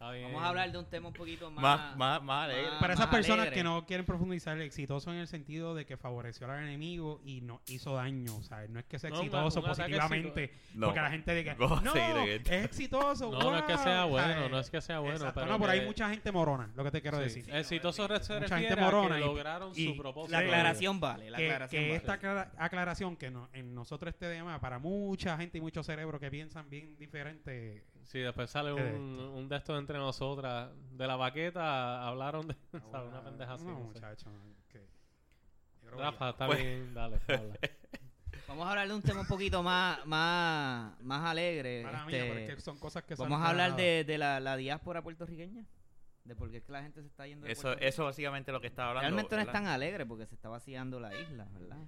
Vamos 0.00 0.42
a 0.42 0.48
hablar 0.48 0.72
de 0.72 0.78
un 0.78 0.86
tema 0.86 1.08
un 1.08 1.12
poquito 1.14 1.50
más... 1.50 1.62
más, 1.62 1.96
más, 1.96 2.22
más 2.22 2.44
alegre. 2.46 2.70
más- 2.70 2.80
Para 2.80 2.94
esas 2.94 3.06
personas 3.08 3.40
alegre. 3.40 3.56
que 3.56 3.62
no 3.64 3.84
quieren 3.84 4.06
profundizar, 4.06 4.58
exitoso 4.62 5.10
en 5.12 5.18
el 5.18 5.26
sentido 5.28 5.74
de 5.74 5.84
que 5.84 5.98
favoreció 5.98 6.50
al 6.50 6.62
enemigo 6.64 7.20
y 7.26 7.42
no 7.42 7.60
hizo 7.66 7.94
daño. 7.96 8.34
O 8.36 8.42
sea, 8.42 8.66
no 8.68 8.78
es 8.80 8.86
que 8.86 8.98
sea 8.98 9.10
No, 9.10 9.16
exitoso 9.16 9.60
positivamente. 9.62 10.52
No. 10.72 10.86
Porque 10.86 11.00
la 11.02 11.10
gente 11.10 11.34
diga, 11.34 11.54
No, 11.58 11.80
no, 11.82 11.94
es 12.24 12.50
exitoso. 12.50 13.30
No, 13.30 13.38
no 13.50 13.56
es 13.58 13.62
que 13.64 13.74
wow", 13.74 13.82
sea 13.84 14.04
bueno, 14.06 14.48
no 14.48 14.58
es 14.58 14.70
que 14.70 14.80
sea 14.80 15.00
bueno, 15.00 15.16
exacto, 15.16 15.40
pero 15.40 15.52
no, 15.52 15.58
pero 15.60 15.72
hay 15.72 15.80
que- 15.80 15.86
mucha 15.86 16.08
gente 16.08 16.32
morona, 16.32 16.70
lo 16.74 16.82
que 16.84 16.90
te 16.92 17.02
quiero 17.02 17.18
Sí. 17.18 17.24
decir. 17.24 17.54
Exitoso 17.54 18.08
se 18.22 18.40
Mucha 18.40 18.58
gente 18.58 18.76
morona 18.76 19.16
que 19.16 19.20
y- 19.20 19.24
lograron 19.24 19.72
y 19.76 19.86
su 19.86 19.96
propósito. 19.98 20.32
La 20.32 20.38
aclaración 20.38 20.98
vale, 20.98 21.30
la 21.30 21.36
que, 21.36 21.44
aclaración 21.44 21.82
que 21.82 21.88
vale. 21.88 21.96
esta 21.96 22.12
aclara- 22.14 22.52
aclaración 22.56 23.16
que 23.16 23.30
no, 23.30 23.50
en 23.52 23.74
nosotros 23.74 24.14
este 24.14 24.30
tema, 24.30 24.58
para 24.62 24.78
mucha 24.78 25.36
gente 25.36 25.58
y 25.58 25.60
muchos 25.60 25.84
cerebros 25.84 26.18
que 26.20 26.30
piensan 26.30 26.70
bien 26.70 26.96
diferente. 26.96 27.84
Sí, 28.04 28.18
después 28.20 28.50
sale 28.50 28.74
¿Qué 28.74 28.82
de 28.82 28.98
un, 28.98 29.14
esto? 29.14 29.32
un 29.32 29.48
de 29.48 29.56
estos 29.56 29.78
entre 29.78 29.98
nosotras. 29.98 30.70
De 30.92 31.06
la 31.06 31.16
baqueta 31.16 32.06
hablaron 32.06 32.48
de 32.48 32.56
¿sabes? 32.90 33.08
una 33.08 33.22
pendeja 33.22 33.52
así. 33.54 33.64
No, 33.66 33.72
no 33.72 33.80
muchacho. 33.80 34.30
Rafa, 35.82 36.30
está 36.30 36.46
Pues- 36.46 36.58
bien, 36.60 36.94
dale, 36.94 37.16
habla. 37.28 37.54
Vamos 38.46 38.66
a 38.66 38.70
hablar 38.70 38.88
de 38.88 38.94
un 38.94 39.02
tema 39.02 39.20
un 39.20 39.26
poquito 39.26 39.62
más, 39.62 40.04
más, 40.06 41.00
más 41.02 41.24
alegre. 41.24 41.84
Mía, 41.84 42.00
este, 42.06 42.28
pero 42.28 42.38
es 42.40 42.54
que 42.56 42.60
son 42.60 42.78
cosas 42.78 43.04
que 43.04 43.14
vamos 43.14 43.40
a 43.40 43.48
hablar 43.48 43.76
de, 43.76 44.04
de 44.04 44.18
la, 44.18 44.40
la 44.40 44.56
diáspora 44.56 45.02
puertorriqueña. 45.02 45.64
De 46.24 46.36
por 46.36 46.50
qué 46.50 46.58
es 46.58 46.64
que 46.64 46.72
la 46.72 46.82
gente 46.82 47.00
se 47.00 47.06
está 47.08 47.26
yendo 47.26 47.46
de 47.46 47.52
Eso, 47.52 47.62
Puerto 47.62 47.84
eso 47.84 48.04
básicamente 48.04 48.52
lo 48.52 48.60
que 48.60 48.66
estaba 48.66 48.90
hablando. 48.90 49.06
Realmente 49.08 49.34
no 49.36 49.40
es 49.40 49.46
¿verdad? 49.46 49.60
tan 49.62 49.68
alegre 49.72 50.04
porque 50.06 50.26
se 50.26 50.34
está 50.34 50.48
vaciando 50.48 51.00
la 51.00 51.14
isla, 51.14 51.48
¿verdad? 51.52 51.78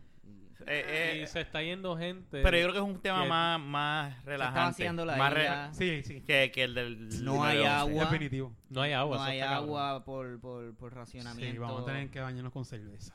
Y- 0.67 0.71
Eh, 0.71 1.13
y 1.17 1.21
eh, 1.23 1.27
se 1.27 1.41
está 1.41 1.63
yendo 1.63 1.97
gente. 1.97 2.43
pero 2.43 2.57
yo 2.57 2.65
creo 2.65 2.73
que 2.73 2.79
es 2.79 2.85
un 2.97 3.01
tema 3.01 3.23
que- 3.23 3.29
más, 3.29 3.61
más 3.61 4.25
relajante. 4.25 4.61
vaciando 4.61 5.05
la 5.05 5.17
más 5.17 5.33
re-. 5.33 5.49
Sí, 5.75 6.03
sí. 6.03 6.21
que, 6.23 6.51
que 6.53 6.65
el 6.65 6.75
del. 6.75 7.25
No 7.25 7.43
hay 7.45 7.59
9-11. 7.59 7.67
agua. 7.69 8.05
Definitivo. 8.05 8.57
No 8.71 8.83
hay 8.83 8.93
agua. 8.93 9.17
no 9.19 9.23
hay 9.25 9.39
está 9.41 9.57
agua 9.57 10.05
por, 10.05 10.41
por, 10.41 10.75
por 10.77 10.95
racionamiento. 10.95 11.53
Sí, 11.53 11.59
vamos 11.59 11.83
a 11.83 11.87
tener 11.87 12.11
que 12.11 12.21
bañarnos 12.21 12.53
con 12.53 12.65
cerveza. 12.65 13.15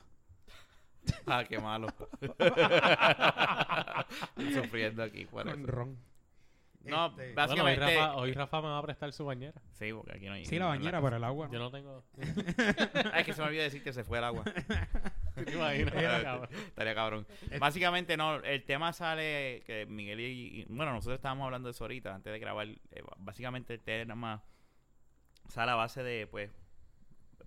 Ah, 1.26 1.42
qué 1.44 1.58
malo. 1.58 1.86
Estoy 4.36 4.52
sufriendo 4.54 5.02
aquí 5.02 5.24
por 5.26 5.44
Con 5.44 5.60
eso. 5.60 5.66
ron. 5.66 5.98
No, 6.84 7.06
Este, 7.18 7.34
Bueno, 7.34 7.64
hoy. 7.64 7.74
Rafa, 7.76 8.14
hoy 8.16 8.32
Rafa 8.32 8.60
me 8.62 8.68
va 8.68 8.78
a 8.78 8.82
prestar 8.82 9.12
su 9.12 9.24
bañera. 9.24 9.60
Sí, 9.72 9.92
porque 9.92 10.12
aquí 10.12 10.26
no 10.26 10.32
hay. 10.34 10.44
sí, 10.46 10.58
la 10.58 10.66
bañera, 10.66 11.02
pero 11.02 11.16
el 11.16 11.24
agua. 11.24 11.48
Yo 11.50 11.58
no 11.58 11.70
tengo. 11.70 12.04
Ay, 13.12 13.24
que 13.24 13.32
se 13.32 13.40
me 13.42 13.48
olvidó 13.48 13.62
decir 13.62 13.82
que 13.82 13.92
se 13.92 14.04
fue 14.04 14.18
el 14.18 14.24
agua. 14.24 14.44
¿Te 15.44 15.52
imaginas? 15.54 15.94
Era 15.94 16.22
cabrón. 16.22 16.48
Estaría 16.66 16.94
cabrón. 16.94 17.26
Básicamente, 17.58 18.16
no. 18.16 18.36
El 18.36 18.64
tema 18.64 18.92
sale 18.92 19.62
que 19.66 19.86
Miguel 19.86 20.20
y. 20.20 20.60
y- 20.60 20.64
Bueno, 20.68 20.92
nosotros 20.92 21.16
estábamos 21.16 21.44
hablando 21.46 21.68
de 21.68 21.72
eso 21.72 21.84
ahorita, 21.84 22.14
antes 22.14 22.32
de 22.32 22.38
grabar. 22.38 22.66
eh, 22.68 23.02
básicamente, 23.18 23.74
el 23.74 23.80
tema 23.80 24.42
sale 25.48 25.72
a 25.72 25.74
base 25.74 26.02
de, 26.02 26.26
pues. 26.26 26.50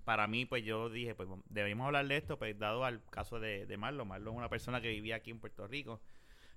Para 0.03 0.25
mí, 0.27 0.45
pues 0.45 0.63
yo 0.63 0.89
dije, 0.89 1.13
pues 1.13 1.29
deberíamos 1.47 1.85
hablar 1.85 2.07
de 2.07 2.17
esto, 2.17 2.39
pues 2.39 2.57
dado 2.57 2.83
al 2.85 3.03
caso 3.11 3.39
de, 3.39 3.67
de 3.67 3.77
Marlon. 3.77 4.07
Marlon 4.07 4.33
es 4.33 4.37
una 4.39 4.49
persona 4.49 4.81
que 4.81 4.89
vivía 4.89 5.17
aquí 5.17 5.29
en 5.29 5.39
Puerto 5.39 5.67
Rico. 5.67 6.01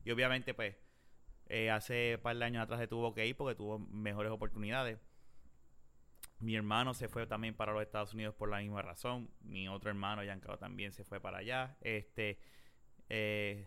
Y 0.04 0.10
obviamente, 0.12 0.54
pues, 0.54 0.74
eh, 1.48 1.70
hace 1.70 2.14
un 2.16 2.22
par 2.22 2.36
de 2.38 2.44
años 2.46 2.62
atrás 2.62 2.80
se 2.80 2.88
tuvo 2.88 3.12
que 3.14 3.26
ir 3.26 3.36
porque 3.36 3.54
tuvo 3.54 3.78
mejores 3.78 4.32
oportunidades. 4.32 4.98
Mi 6.44 6.54
hermano 6.56 6.92
se 6.92 7.08
fue 7.08 7.26
también 7.26 7.54
para 7.54 7.72
los 7.72 7.82
Estados 7.82 8.12
Unidos 8.12 8.34
por 8.34 8.50
la 8.50 8.58
misma 8.58 8.82
razón. 8.82 9.30
Mi 9.40 9.66
otro 9.68 9.88
hermano, 9.90 10.22
Giancarlo, 10.22 10.58
también 10.58 10.92
se 10.92 11.02
fue 11.04 11.18
para 11.20 11.38
allá. 11.38 11.76
Este, 11.80 12.38
eh, 13.08 13.66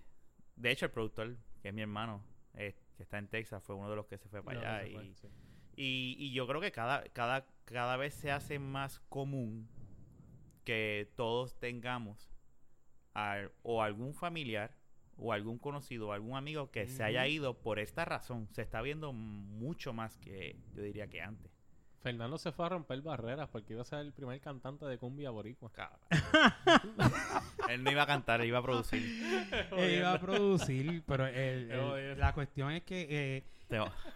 de 0.55 0.71
hecho, 0.71 0.85
el 0.85 0.91
productor, 0.91 1.37
que 1.61 1.69
es 1.69 1.73
mi 1.73 1.81
hermano, 1.81 2.23
eh, 2.53 2.75
que 2.95 3.03
está 3.03 3.17
en 3.17 3.27
Texas, 3.27 3.63
fue 3.63 3.75
uno 3.75 3.89
de 3.89 3.95
los 3.95 4.05
que 4.05 4.17
se 4.17 4.29
fue 4.29 4.43
para 4.43 4.61
No, 4.61 4.67
allá. 4.67 4.91
fue, 4.91 5.05
y, 5.05 5.15
sí. 5.15 5.27
y, 5.75 6.15
y 6.19 6.31
yo 6.33 6.45
creo 6.47 6.61
que 6.61 6.71
cada, 6.71 7.03
cada, 7.09 7.47
cada 7.65 7.97
vez 7.97 8.13
se 8.13 8.31
hace 8.31 8.59
más 8.59 8.99
común 9.09 9.67
que 10.63 11.11
todos 11.15 11.57
tengamos 11.59 12.29
al- 13.13 13.51
o 13.63 13.81
algún 13.81 14.13
familiar 14.13 14.75
o 15.15 15.33
algún 15.33 15.57
conocido 15.57 16.09
o 16.09 16.11
algún 16.11 16.37
amigo 16.37 16.69
que 16.69 16.87
se 16.87 17.03
haya 17.03 17.25
ido 17.27 17.59
por 17.59 17.79
esta 17.79 18.05
razón. 18.05 18.47
Se 18.51 18.61
está 18.61 18.83
viendo 18.83 19.13
mucho 19.13 19.93
más 19.93 20.15
que 20.17 20.59
yo 20.75 20.83
diría 20.83 21.07
que 21.07 21.21
antes. 21.21 21.56
Fernando 22.01 22.37
se 22.37 22.51
fue 22.51 22.65
a 22.65 22.69
romper 22.69 23.01
barreras 23.01 23.49
porque 23.49 23.73
iba 23.73 23.81
a 23.81 23.85
ser 23.85 23.99
el 23.99 24.13
primer 24.13 24.39
cantante 24.39 24.85
de 24.85 24.97
cumbia 24.97 25.29
boricua. 25.31 25.71
Él 27.69 27.83
no 27.83 27.91
iba 27.91 28.03
a 28.03 28.07
cantar, 28.07 28.39
él 28.41 28.47
iba 28.47 28.59
a 28.59 28.63
producir. 28.63 29.01
Él 29.77 29.97
iba 29.99 30.13
a 30.13 30.19
producir, 30.19 31.03
pero 31.05 31.27
el- 31.27 31.69
el- 31.71 32.19
la 32.19 32.33
cuestión 32.33 32.71
es 32.71 32.83
que 32.83 33.07
eh, 33.09 33.43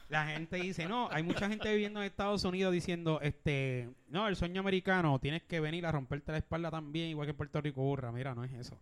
la 0.08 0.26
gente 0.28 0.56
dice, 0.58 0.88
no, 0.88 1.10
hay 1.12 1.24
mucha 1.24 1.50
gente 1.50 1.70
viviendo 1.72 2.00
en 2.00 2.06
Estados 2.06 2.46
Unidos 2.46 2.72
diciendo, 2.72 3.20
este, 3.22 3.90
no, 4.08 4.28
el 4.30 4.36
sueño 4.38 4.62
americano, 4.62 5.20
tienes 5.20 5.44
que 5.44 5.60
venir 5.60 5.86
a 5.86 5.92
romperte 5.92 6.32
la 6.32 6.38
espalda 6.38 6.72
también, 6.72 7.10
igual 7.10 7.26
que 7.28 7.32
en 7.32 7.38
Puerto 7.38 7.60
Rico, 7.60 7.82
burra. 7.82 8.12
Mira, 8.14 8.34
no 8.34 8.46
es 8.46 8.54
eso. 8.54 8.80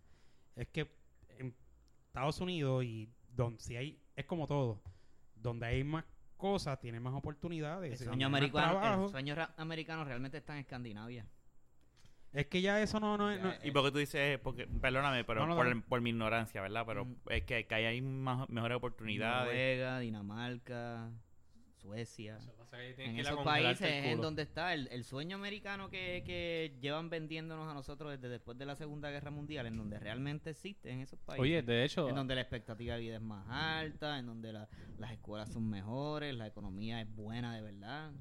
Es 0.54 0.68
que 0.68 0.88
en 1.38 1.52
Estados 2.06 2.40
Unidos 2.40 2.84
y 2.84 3.08
donde 3.34 3.60
si 3.60 3.74
hay, 3.76 3.98
es 4.14 4.26
como 4.26 4.46
todo, 4.46 4.80
donde 5.34 5.66
hay 5.66 5.82
más 5.82 6.04
cosas, 6.40 6.80
tienes 6.80 7.00
más 7.00 7.14
oportunidades. 7.14 8.00
El 8.00 8.06
sueño, 8.08 8.26
americano, 8.26 9.04
el 9.04 9.10
sueño 9.10 9.36
realmente 10.04 10.38
está 10.38 10.54
en 10.54 10.60
Escandinavia. 10.60 11.24
Es 12.32 12.46
que 12.46 12.60
ya 12.62 12.80
eso 12.80 13.00
no, 13.00 13.16
no, 13.18 13.30
es- 13.30 13.42
no- 13.42 13.52
y 13.62 13.70
porque 13.72 13.90
tú 13.90 13.98
dices, 13.98 14.38
porque, 14.38 14.66
perdóname, 14.66 15.24
pero 15.24 15.40
No, 15.40 15.46
no, 15.48 15.56
por, 15.56 15.68
dale. 15.68 15.80
por 15.88 16.00
mi 16.00 16.10
ignorancia, 16.10 16.62
¿verdad? 16.62 16.84
Pero 16.86 17.04
Mm. 17.04 17.16
es 17.28 17.42
que, 17.44 17.66
que 17.66 17.74
hay 17.74 18.00
más, 18.02 18.48
mejores 18.48 18.76
oportunidades. 18.76 19.46
Noruega, 19.46 19.98
Dinamarca, 19.98 21.10
Suecia. 21.80 22.36
Eso 22.36 22.52
pasa 22.54 22.76
que 22.78 22.94
tienen 22.94 23.10
En 23.10 23.16
que 23.16 23.20
ir 23.22 23.26
a 23.26 23.30
esos 23.30 23.44
países 23.44 23.88
en 23.90 24.20
donde 24.20 24.42
está 24.42 24.74
el, 24.74 24.86
el 24.88 25.04
sueño 25.04 25.36
americano 25.36 25.88
que, 25.90 26.22
que 26.24 26.76
llevan 26.80 27.08
vendiéndonos 27.10 27.68
a 27.70 27.74
nosotros 27.74 28.12
desde 28.12 28.28
después 28.28 28.58
de 28.58 28.66
la 28.66 28.76
Segunda 28.76 29.10
Guerra 29.10 29.30
Mundial, 29.30 29.66
en 29.66 29.76
donde 29.76 29.98
realmente 29.98 30.50
existe 30.50 30.90
en 30.90 31.00
esos 31.00 31.18
países. 31.20 31.40
Oye, 31.42 31.62
de 31.62 31.84
hecho, 31.84 32.08
en 32.08 32.14
donde 32.14 32.34
la 32.34 32.42
expectativa 32.42 32.94
de 32.94 33.00
vida 33.00 33.16
es 33.16 33.22
más 33.22 33.46
alta, 33.48 34.18
en 34.18 34.26
donde 34.26 34.52
la- 34.52 34.68
las 34.98 35.12
escuelas 35.12 35.48
son 35.50 35.68
mejores, 35.68 36.34
la 36.34 36.46
economía 36.46 37.00
es 37.00 37.14
buena 37.14 37.54
de 37.54 37.62
verdad. 37.62 38.12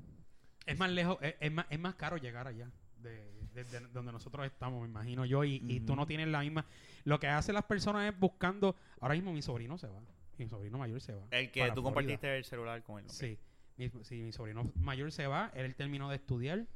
Es 0.65 0.77
más 0.77 0.89
lejos, 0.91 1.17
es, 1.21 1.35
es 1.39 1.51
más, 1.51 1.65
es 1.69 1.79
más 1.79 1.95
caro 1.95 2.17
llegar 2.17 2.47
allá. 2.47 2.71
De, 2.97 3.31
de- 3.53 3.63
de 3.63 3.79
donde 3.93 4.11
nosotros 4.11 4.45
estamos, 4.45 4.81
me 4.81 4.87
imagino 4.89 5.25
yo. 5.25 5.43
Y, 5.43 5.61
y 5.67 5.79
tú 5.81 5.95
no 5.95 6.05
tienes 6.05 6.27
la 6.27 6.41
misma. 6.41 6.65
Lo 7.05 7.19
que 7.19 7.27
hacen 7.27 7.55
las 7.55 7.63
personas 7.65 8.11
es 8.13 8.19
buscando. 8.19 8.75
Ahora 8.99 9.15
mismo 9.15 9.31
mi 9.33 9.41
sobrino 9.41 9.77
se 9.77 9.87
va. 9.87 10.01
Mi 10.37 10.47
sobrino 10.47 10.77
mayor 10.77 11.01
se 11.01 11.13
va. 11.13 11.25
El 11.31 11.49
que 11.51 11.59
tú 11.61 11.65
Florida. 11.65 11.81
compartiste 11.83 12.37
el 12.37 12.45
celular 12.45 12.83
con 12.83 12.99
él. 13.03 13.09
Sí. 13.09 13.37
Mi, 13.79 13.89
sí, 14.03 14.21
mi 14.21 14.33
sobrino 14.33 14.71
mayor 14.75 15.11
se 15.11 15.25
va. 15.25 15.51
Él 15.55 15.73
terminó 15.75 16.09
de 16.09 16.17
estudiar 16.17 16.67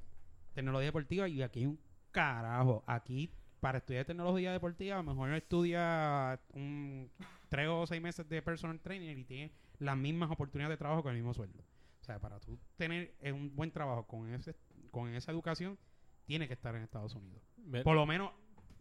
tecnología 0.54 0.86
deportiva. 0.86 1.28
Y 1.28 1.42
aquí 1.42 1.60
hay 1.60 1.66
un 1.66 1.80
carajo. 2.12 2.84
Aquí, 2.88 3.30
para 3.60 3.80
estudiar 3.80 4.06
tecnología 4.06 4.54
deportiva, 4.54 4.96
a 4.96 5.04
lo 5.04 5.14
mejor 5.14 5.34
estudia 5.34 6.40
un 6.54 7.12
tres 7.50 7.68
o 7.68 7.86
seis 7.86 8.02
meses 8.02 8.28
de 8.30 8.42
personal 8.42 8.80
trainer 8.80 9.18
y 9.18 9.26
tiene 9.26 9.52
las 9.80 9.98
mismas 9.98 10.32
oportunidades 10.32 10.74
de 10.74 10.78
trabajo 10.78 11.04
con 11.04 11.12
el 11.12 11.18
mismo 11.18 11.34
sueldo. 11.34 11.62
O 12.02 12.06
sea, 12.06 12.20
para 12.20 12.40
tú 12.40 12.58
tener 12.78 13.14
eh, 13.20 13.32
un 13.32 13.54
buen 13.56 13.72
trabajo 13.72 14.08
con 14.08 14.34
ese 14.34 14.56
con 14.90 15.14
esa 15.14 15.32
educación, 15.32 15.78
tiene 16.26 16.48
que 16.48 16.54
estar 16.54 16.74
en 16.76 16.84
Estados 16.84 17.16
Unidos. 17.16 17.42
Por 17.84 17.96
lo 17.96 18.06
menos, 18.06 18.32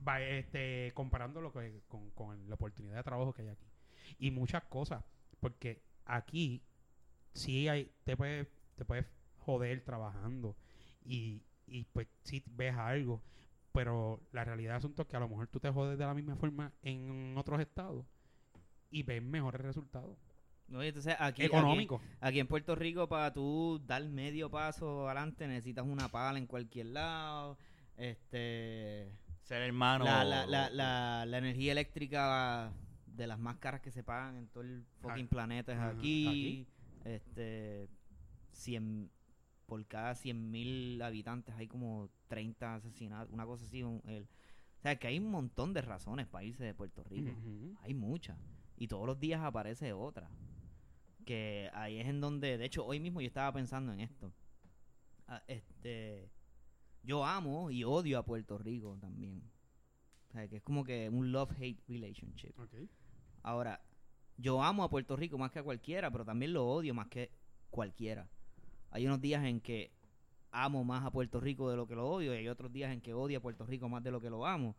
va, 0.06 0.20
este, 0.20 0.92
comparando 0.94 1.40
lo 1.40 1.52
que, 1.52 1.82
con, 1.88 2.10
con 2.10 2.48
la 2.48 2.54
oportunidad 2.54 2.96
de 2.96 3.02
trabajo 3.02 3.32
que 3.32 3.42
hay 3.42 3.48
aquí. 3.48 3.66
Y 4.18 4.30
muchas 4.30 4.62
cosas. 4.64 5.02
Porque 5.40 5.82
aquí 6.04 6.62
sí 7.34 7.68
hay, 7.68 7.90
te 8.04 8.16
puedes, 8.16 8.46
te 8.76 8.84
puedes 8.84 9.06
joder 9.38 9.84
trabajando. 9.84 10.56
Y, 11.04 11.42
y 11.66 11.84
pues 11.92 12.08
sí 12.22 12.42
ves 12.46 12.74
algo. 12.76 13.22
Pero 13.72 14.20
la 14.32 14.44
realidad 14.44 14.72
del 14.72 14.78
asunto 14.78 15.02
es 15.02 15.08
que 15.08 15.16
a 15.16 15.20
lo 15.20 15.28
mejor 15.28 15.48
tú 15.48 15.58
te 15.58 15.70
jodes 15.70 15.98
de 15.98 16.04
la 16.04 16.14
misma 16.14 16.36
forma 16.36 16.72
en 16.82 17.34
otros 17.38 17.58
estados 17.60 18.04
y 18.90 19.02
ves 19.02 19.22
mejores 19.22 19.60
resultados. 19.62 20.16
¿no? 20.68 20.84
Y 20.84 20.88
entonces 20.88 21.14
aquí, 21.18 21.42
aquí, 21.42 21.44
Económicos. 21.44 22.00
aquí 22.20 22.38
en 22.40 22.46
Puerto 22.46 22.74
Rico, 22.74 23.08
para 23.08 23.32
tú 23.32 23.80
dar 23.86 24.04
medio 24.04 24.50
paso 24.50 25.06
adelante, 25.06 25.46
necesitas 25.46 25.86
una 25.86 26.08
pala 26.08 26.38
en 26.38 26.46
cualquier 26.46 26.86
lado. 26.86 27.58
Este. 27.96 29.10
Ser 29.42 29.62
hermano. 29.62 30.04
La, 30.04 30.22
la, 30.24 30.46
la, 30.46 30.70
la, 30.70 31.24
la 31.26 31.38
energía 31.38 31.72
eléctrica 31.72 32.72
de 33.06 33.26
las 33.26 33.38
más 33.38 33.56
caras 33.56 33.80
que 33.80 33.90
se 33.90 34.02
pagan 34.02 34.36
en 34.36 34.48
todo 34.48 34.62
el 34.64 34.84
fucking 35.00 35.28
planeta 35.28 35.72
es 35.72 35.78
aquí. 35.78 36.26
aquí. 36.28 36.66
Este, 37.04 37.88
100, 38.52 39.10
por 39.66 39.84
cada 39.86 40.14
100 40.14 40.50
mil 40.50 41.00
habitantes 41.02 41.54
hay 41.56 41.66
como 41.68 42.10
30 42.28 42.74
asesinatos, 42.74 43.32
una 43.32 43.44
cosa 43.46 43.64
así. 43.64 43.82
un- 43.82 44.02
el- 44.06 44.24
o 44.24 44.82
sea, 44.82 44.96
que 44.96 45.06
hay 45.06 45.18
un 45.18 45.30
montón 45.30 45.72
de 45.72 45.80
razones 45.82 46.26
para 46.26 46.44
irse 46.44 46.64
de 46.64 46.74
Puerto 46.74 47.04
Rico. 47.04 47.30
Hay 47.82 47.94
muchas. 47.94 48.36
Y 48.76 48.88
todos 48.88 49.06
los 49.06 49.20
días 49.20 49.40
aparece 49.40 49.92
otra. 49.92 50.28
Que 51.24 51.70
ahí 51.72 51.98
es 52.00 52.08
en 52.08 52.20
donde, 52.20 52.58
de 52.58 52.64
hecho, 52.64 52.84
hoy 52.84 52.98
mismo 52.98 53.20
yo 53.20 53.28
estaba 53.28 53.52
pensando 53.52 53.92
en 53.92 54.00
esto. 54.00 54.32
Ah, 55.28 55.40
este, 55.46 56.28
yo 57.04 57.24
amo 57.24 57.70
y 57.70 57.84
odio 57.84 58.18
a 58.18 58.24
Puerto 58.24 58.58
Rico 58.58 58.98
también. 59.00 59.42
O 60.28 60.32
sea, 60.32 60.48
que 60.48 60.56
es 60.56 60.62
como 60.62 60.82
que 60.82 61.08
un 61.08 61.30
love-hate 61.30 61.80
relationship. 61.86 62.58
Ok. 62.58 62.74
Ahora, 63.44 63.80
yo 64.36 64.62
amo 64.62 64.84
a 64.84 64.90
Puerto 64.90 65.16
Rico 65.16 65.38
más 65.38 65.50
que 65.50 65.58
a 65.58 65.62
cualquiera, 65.62 66.10
pero 66.10 66.24
también 66.24 66.52
lo 66.52 66.66
odio 66.66 66.94
más 66.94 67.08
que 67.08 67.30
cualquiera. 67.70 68.28
Hay 68.90 69.06
unos 69.06 69.20
días 69.20 69.44
en 69.44 69.60
que 69.60 69.90
amo 70.50 70.84
más 70.84 71.04
a 71.04 71.10
Puerto 71.10 71.40
Rico 71.40 71.70
de 71.70 71.76
lo 71.76 71.86
que 71.86 71.94
lo 71.94 72.08
odio 72.08 72.34
y 72.34 72.38
hay 72.38 72.48
otros 72.48 72.72
días 72.72 72.92
en 72.92 73.00
que 73.00 73.14
odio 73.14 73.38
a 73.38 73.42
Puerto 73.42 73.64
Rico 73.64 73.88
más 73.88 74.02
de 74.02 74.10
lo 74.10 74.20
que 74.20 74.30
lo 74.30 74.46
amo 74.46 74.76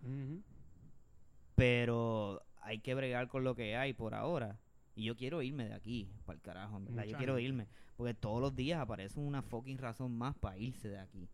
pero 1.56 2.42
hay 2.62 2.80
que 2.80 2.96
bregar 2.96 3.28
con 3.28 3.44
lo 3.44 3.56
que 3.56 3.76
hay 3.76 3.94
por 3.94 4.14
ahora. 4.14 4.60
Y 4.96 5.06
yo 5.06 5.16
quiero 5.16 5.42
irme 5.42 5.68
de 5.68 5.74
aquí, 5.74 6.08
para 6.26 6.36
el 6.36 6.42
carajo, 6.42 6.78
en 6.78 6.86
verdad. 6.86 7.04
Mucha 7.04 7.12
yo 7.12 7.18
quiero 7.18 7.40
irme. 7.40 7.68
Porque 7.98 8.14
todos 8.14 8.42
los 8.42 8.56
días 8.56 8.80
aparece 8.80 9.20
una 9.20 9.42
fucking 9.42 9.78
razón 9.78 10.16
más 10.16 10.36
para 10.36 10.58
irse 10.58 10.90
de 10.90 11.00
aquí. 11.00 11.30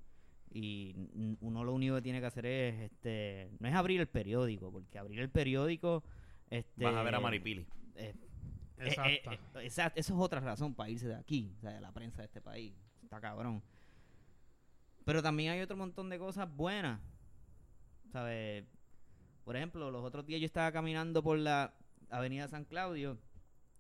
Y 0.52 0.96
uno 1.42 1.64
lo 1.64 1.74
único 1.74 1.96
que 1.96 2.02
tiene 2.02 2.20
que 2.20 2.26
hacer 2.26 2.46
es, 2.46 2.92
este, 2.92 3.52
no 3.60 3.68
es 3.68 3.76
abrir 3.76 4.00
el 4.00 4.08
periódico, 4.08 4.72
porque 4.72 4.98
abrir 4.98 5.20
el 5.20 5.30
periódico, 5.30 6.04
este, 6.50 6.86
Vas 6.86 6.96
a 6.96 7.04
ver 7.04 7.16
a 7.16 7.20
Maripili. 7.20 7.66
Eh, 8.00 8.16
eh, 8.78 8.88
Exacto. 8.88 9.32
eh, 9.32 9.40
eh, 9.56 9.64
exacto, 9.66 10.00
eso 10.00 10.14
es 10.14 10.20
otra 10.20 10.40
razón 10.40 10.74
para 10.74 10.90
irse 10.90 11.08
de 11.08 11.16
aquí, 11.16 11.54
o 11.58 11.60
sea, 11.62 11.72
de 11.72 11.82
la 11.82 11.92
prensa 11.92 12.22
de 12.22 12.26
este 12.26 12.42
país. 12.42 12.74
Está 13.04 13.20
cabrón. 13.20 13.62
Pero 15.06 15.22
también 15.24 15.52
hay 15.52 15.62
otro 15.62 15.76
montón 15.76 16.10
de 16.10 16.20
cosas 16.20 16.48
buenas. 16.56 17.00
¿Sabes? 18.12 18.66
Por 19.44 19.56
ejemplo, 19.56 19.92
los 19.92 20.04
otros 20.04 20.26
días 20.26 20.40
yo 20.40 20.46
estaba 20.46 20.72
caminando 20.72 21.22
por 21.24 21.38
la 21.38 21.74
Avenida 22.10 22.48
San 22.48 22.66
Claudio 22.66 23.18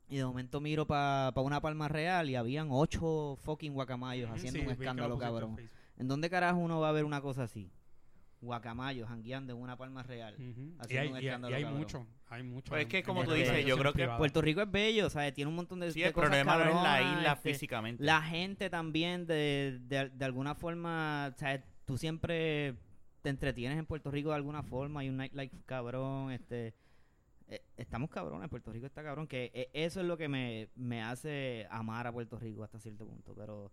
y 0.08 0.18
de 0.18 0.26
momento 0.26 0.60
miro 0.60 0.86
para 0.88 1.32
una 1.42 1.62
palma 1.62 1.88
real 1.88 2.30
y 2.30 2.36
habían 2.36 2.70
ocho 2.72 3.38
fucking 3.42 3.74
guacamayos 3.74 4.30
haciendo 4.32 4.60
Sí, 4.60 4.66
un 4.66 4.72
escándalo, 4.72 5.18
cabrón. 5.18 5.58
¿En 5.98 6.08
dónde 6.08 6.30
carajo 6.30 6.58
uno 6.60 6.80
va 6.80 6.90
a 6.90 6.94
ver 6.94 7.06
una 7.06 7.22
cosa 7.22 7.44
así? 7.44 7.72
Guacamayos 8.42 9.08
jangueando 9.10 9.54
en 9.54 9.60
una 9.62 9.76
palma 9.78 10.02
real. 10.04 10.34
Ujú. 10.36 10.62
Y 10.62 10.76
haciendo 10.80 11.02
hay, 11.02 11.08
un 11.08 11.44
y 11.44 11.46
hay- 11.46 11.52
y 11.52 11.66
hay 11.66 11.66
mucho, 11.74 12.08
hay 12.30 12.44
mucho. 12.44 12.70
Pues 12.70 12.84
es 12.84 12.88
que 12.88 13.04
como 13.04 13.24
tú 13.26 13.34
dices, 13.34 13.66
yo 13.66 13.78
creo 13.78 13.92
que. 13.94 14.08
Puerto 14.08 14.42
Rico 14.42 14.62
es 14.62 14.72
bello, 14.72 15.10
¿sabes? 15.10 15.34
Tiene 15.34 15.50
un 15.50 15.56
montón 15.56 15.80
de, 15.82 15.92
Sí, 15.92 16.00
de 16.02 16.08
el 16.08 16.14
cosas 16.14 16.30
problema 16.30 16.58
no 16.58 16.70
es 16.70 16.76
la 16.84 17.02
isla 17.02 17.34
este, 17.34 17.50
físicamente. 17.52 18.04
La 18.04 18.22
gente 18.22 18.70
también, 18.70 19.26
de, 19.28 19.80
de, 19.82 20.10
de 20.10 20.26
alguna 20.26 20.56
forma, 20.56 21.34
¿sabes? 21.38 21.62
Tú 21.86 21.98
siempre 21.98 22.76
te 23.22 23.30
entretienes 23.30 23.78
en 23.78 23.86
Puerto 23.86 24.10
Rico 24.12 24.30
de 24.30 24.36
alguna 24.36 24.64
forma. 24.64 25.02
Hay 25.02 25.10
un 25.10 25.18
nightlife 25.18 25.58
cabrón, 25.66 26.32
este... 26.32 26.74
eh, 27.50 27.62
Estamos 27.76 28.10
cabrones, 28.10 28.48
Puerto 28.48 28.72
Rico 28.72 28.86
está 28.86 29.04
cabrón, 29.04 29.28
que 29.28 29.52
eh, 29.54 29.70
eso 29.74 30.00
es 30.00 30.06
lo 30.06 30.16
que 30.18 30.30
me, 30.30 30.70
me 30.76 31.02
hace 31.04 31.68
amar 31.70 32.08
a 32.08 32.14
Puerto 32.14 32.40
Rico 32.40 32.64
hasta 32.64 32.80
cierto 32.80 33.06
punto, 33.06 33.34
pero 33.36 33.72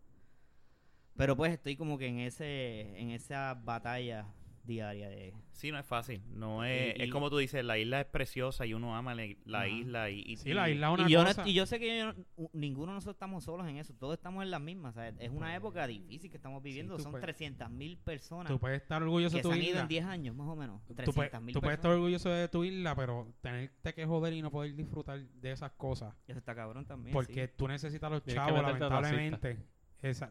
pero 1.15 1.35
pues 1.37 1.53
estoy 1.53 1.77
como 1.77 1.97
que 1.97 2.07
en 2.09 2.19
ese 2.19 2.99
en 3.01 3.11
esa 3.11 3.55
batalla 3.55 4.27
diaria 4.67 5.09
de 5.09 5.33
Sí, 5.53 5.73
no 5.73 5.79
es 5.79 5.87
fácil. 5.87 6.21
No 6.29 6.65
es, 6.65 6.97
Y- 6.99 7.03
es 7.05 7.11
como 7.11 7.31
tú 7.31 7.39
dices, 7.39 7.65
la 7.65 7.79
isla 7.79 8.01
es 8.03 8.07
preciosa 8.07 8.67
y 8.67 8.75
uno 8.75 8.95
ama 8.95 9.15
la, 9.15 9.25
la 9.47 9.67
isla. 9.69 10.11
Y, 10.11 10.21
y- 10.27 10.37
Sí, 10.37 10.53
la 10.53 10.69
isla 10.69 10.89
es 10.89 10.95
una 10.99 11.09
y 11.09 11.13
yo, 11.13 11.21
no- 11.23 11.29
cosa. 11.29 11.49
y 11.49 11.55
yo 11.55 11.65
sé 11.65 11.79
que 11.81 11.99
yo 11.99 12.13
ninguno 12.53 12.93
de 12.93 12.97
nosotros 12.97 13.15
estamos 13.15 13.45
solos 13.45 13.67
en 13.67 13.79
eso, 13.79 13.95
todos 13.95 14.15
estamos 14.15 14.43
en 14.45 14.51
las 14.51 14.61
mismas. 14.61 14.95
¿sabes? 14.95 15.15
Es 15.19 15.31
una 15.31 15.47
Pues, 15.47 15.57
época 15.57 15.87
difícil 15.87 16.31
que 16.31 16.37
estamos 16.37 16.63
viviendo, 16.63 16.99
son 16.99 17.13
puedes- 17.13 17.25
300 17.25 17.71
mil 17.71 17.97
personas 17.97 18.53
Tú 18.53 18.59
puedes 18.59 18.83
estar 18.83 19.03
orgulloso 19.03 19.33
que 19.33 19.39
de 19.39 19.43
se 19.45 19.49
tu 19.49 19.53
han 19.53 19.59
ido 19.63 19.69
isla. 19.71 19.81
en 19.83 19.89
10 19.89 20.05
años 20.05 20.37
más 20.37 20.49
o 20.49 20.57
menos. 20.57 20.81
Tú 20.87 20.95
puedes, 20.95 21.15
300 21.15 21.43
mil 21.43 21.55
tú 21.55 21.61
puedes 21.61 21.79
estar 21.79 21.91
orgulloso 21.91 22.29
de 22.29 22.49
tu 22.49 22.65
isla, 22.65 22.95
pero 22.95 23.33
tenerte 23.41 23.95
que 23.95 24.05
joder 24.05 24.35
y 24.35 24.43
no 24.43 24.51
poder 24.51 24.75
disfrutar 24.77 25.21
de 25.21 25.53
esas 25.53 25.73
cosas. 25.73 26.15
Eso 26.29 26.39
está 26.39 26.55
cabrón 26.55 26.85
también. 26.85 27.13
Porque 27.15 27.47
sí. 27.47 27.53
tú 27.57 27.67
necesitas 27.69 28.11
los 28.11 28.23
Tienes 28.23 28.43
que 28.45 28.51
chavos, 28.51 28.63
lamentablemente. 28.63 29.59
Esa, 30.03 30.31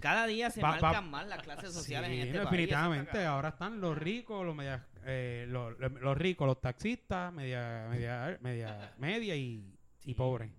Cada 0.00 0.26
día 0.26 0.50
se 0.50 0.60
Va- 0.62 0.70
va- 0.76 0.80
marcan 0.80 1.10
más 1.10 1.26
las 1.26 1.42
clases 1.42 1.72
sociales 1.72 2.10
Sí, 2.10 2.16
en 2.20 2.26
este 2.28 2.38
no, 2.38 2.44
país. 2.44 2.50
definitivamente. 2.52 3.24
Ahora 3.24 3.48
están 3.50 3.80
los 3.80 3.96
ricos, 3.98 4.44
los 4.46 4.54
media, 4.54 4.86
eh, 5.04 5.46
los, 5.48 5.74
ricos, 6.16 6.46
los 6.46 6.60
taxistas, 6.60 7.32
media, 7.32 7.86
media, 7.90 8.38
media, 8.40 8.94
media 8.98 9.36
y, 9.36 9.64
y 10.04 10.14
pobres. 10.14 10.50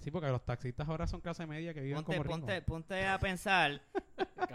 Sí, 0.00 0.10
porque 0.12 0.28
los 0.28 0.44
taxistas 0.44 0.88
ahora 0.88 1.06
son 1.08 1.20
clase 1.20 1.44
media 1.46 1.74
que 1.74 1.80
viven 1.80 1.96
Ponte, 1.96 2.12
como 2.12 2.22
ricos. 2.22 2.38
ponte, 2.40 2.62
ponte 2.62 3.06
a 3.06 3.18
pensar, 3.18 3.80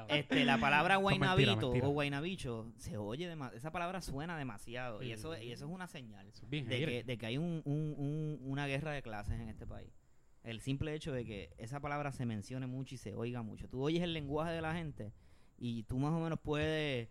este, 0.08 0.45
la 0.45 0.58
palabra 0.58 0.97
mentira. 0.99 1.88
o 1.88 1.89
guaynabicho 1.89 2.71
se 2.77 2.97
oye 2.97 3.27
demasiado, 3.27 3.58
esa 3.58 3.71
palabra 3.71 4.01
suena 4.01 4.38
demasiado 4.38 5.03
y 5.03 5.12
eso 5.12 5.38
y 5.38 5.51
eso 5.51 5.65
es 5.65 5.71
una 5.71 5.88
señal 5.88 6.27
es 6.27 6.39
de 6.49 6.86
que, 6.86 7.03
de 7.03 7.17
que 7.17 7.25
hay 7.25 7.38
un, 7.38 7.62
un- 7.65 7.93
un- 7.97 8.39
una 8.43 8.67
guerra 8.67 8.91
de 8.91 9.01
clases 9.01 9.39
en 9.39 9.49
este 9.49 9.67
país. 9.67 9.91
El 10.43 10.60
simple 10.62 10.93
hecho 10.93 11.12
de 11.13 11.23
que 11.25 11.51
esa 11.58 11.79
palabra 11.79 12.12
se 12.12 12.25
mencione 12.25 12.67
mucho 12.67 12.95
y 12.95 12.97
se 12.97 13.13
oiga 13.15 13.41
mucho. 13.41 13.67
Tú 13.69 13.82
oyes 13.82 14.03
el 14.03 14.13
lenguaje 14.13 14.51
de 14.51 14.62
la 14.62 14.73
gente 14.73 15.13
y 15.58 15.84
tú 15.84 15.97
más 15.99 16.12
o 16.13 16.19
menos 16.19 16.39
puedes, 16.39 17.08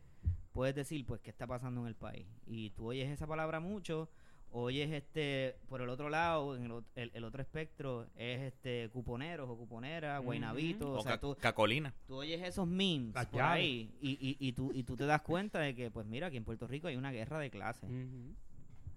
puedes 0.52 0.74
decir 0.74 1.04
pues 1.06 1.20
qué 1.22 1.30
está 1.30 1.46
pasando 1.46 1.80
en 1.80 1.86
el 1.86 1.94
país. 1.94 2.26
Y 2.46 2.70
tú 2.70 2.86
oyes 2.90 3.08
esa 3.10 3.26
palabra 3.26 3.58
mucho, 3.58 4.10
oyes 4.50 4.90
este, 4.92 5.56
por 5.66 5.80
el 5.80 5.88
otro 5.88 6.10
lado, 6.10 6.56
en 6.56 6.64
el, 6.64 6.82
el- 6.94 7.10
el 7.14 7.24
otro 7.24 7.40
espectro, 7.40 8.06
es 8.16 8.40
este 8.42 8.90
cuponeros 8.92 9.48
o 9.48 9.56
cuponeras, 9.56 10.22
guaynabitos, 10.22 10.88
o 10.90 10.92
o 10.98 11.02
sea, 11.02 11.12
ca- 11.12 11.20
tú, 11.20 11.34
Cacolina. 11.40 11.94
tú 12.06 12.16
oyes 12.16 12.42
esos 12.42 12.66
memes 12.68 13.14
por 13.14 13.40
ahí 13.40 13.90
y, 14.02 14.10
y, 14.10 14.36
y, 14.46 14.52
tú, 14.52 14.72
y 14.74 14.82
tú 14.82 14.94
te 14.94 15.06
das 15.06 15.22
cuenta 15.22 15.58
de 15.60 15.74
que, 15.74 15.90
pues 15.90 16.04
mira, 16.06 16.26
aquí 16.26 16.36
en 16.36 16.44
Puerto 16.44 16.66
Rico 16.66 16.88
hay 16.88 16.96
una 16.96 17.12
guerra 17.12 17.38
de 17.38 17.48
clases. 17.50 17.88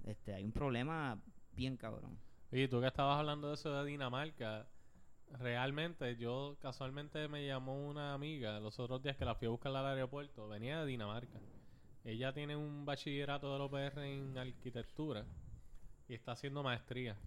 Este, 0.06 0.34
hay 0.34 0.44
un 0.44 0.52
problema 0.52 1.22
bien 1.56 1.78
cabrón. 1.78 2.18
Y 2.58 2.70
tú 2.70 2.80
que 2.80 2.88
estabas 2.88 3.20
hablando 3.20 3.50
de 3.50 3.56
eso 3.56 3.70
de 3.74 3.86
Dinamarca, 3.92 4.66
realmente 5.32 6.16
yo 6.16 6.56
casualmente 6.62 7.28
me 7.28 7.46
llamó 7.46 7.86
una 7.86 8.14
amiga 8.14 8.62
los 8.62 8.80
otros 8.80 9.04
días 9.04 9.18
que 9.18 9.26
la 9.26 9.36
fui 9.36 9.48
a 9.48 9.52
buscar 9.52 9.76
al 9.76 9.86
aeropuerto, 9.86 10.48
venía 10.48 10.80
de 10.80 10.86
Dinamarca. 10.86 11.38
Ella 12.06 12.34
tiene 12.34 12.56
un 12.56 12.86
bachillerato 12.86 13.52
de 13.52 13.60
la 13.60 13.66
UPR 13.66 14.06
en 14.06 14.38
arquitectura 14.38 15.26
y 16.08 16.14
está 16.14 16.32
haciendo 16.34 16.64
maestría. 16.64 17.18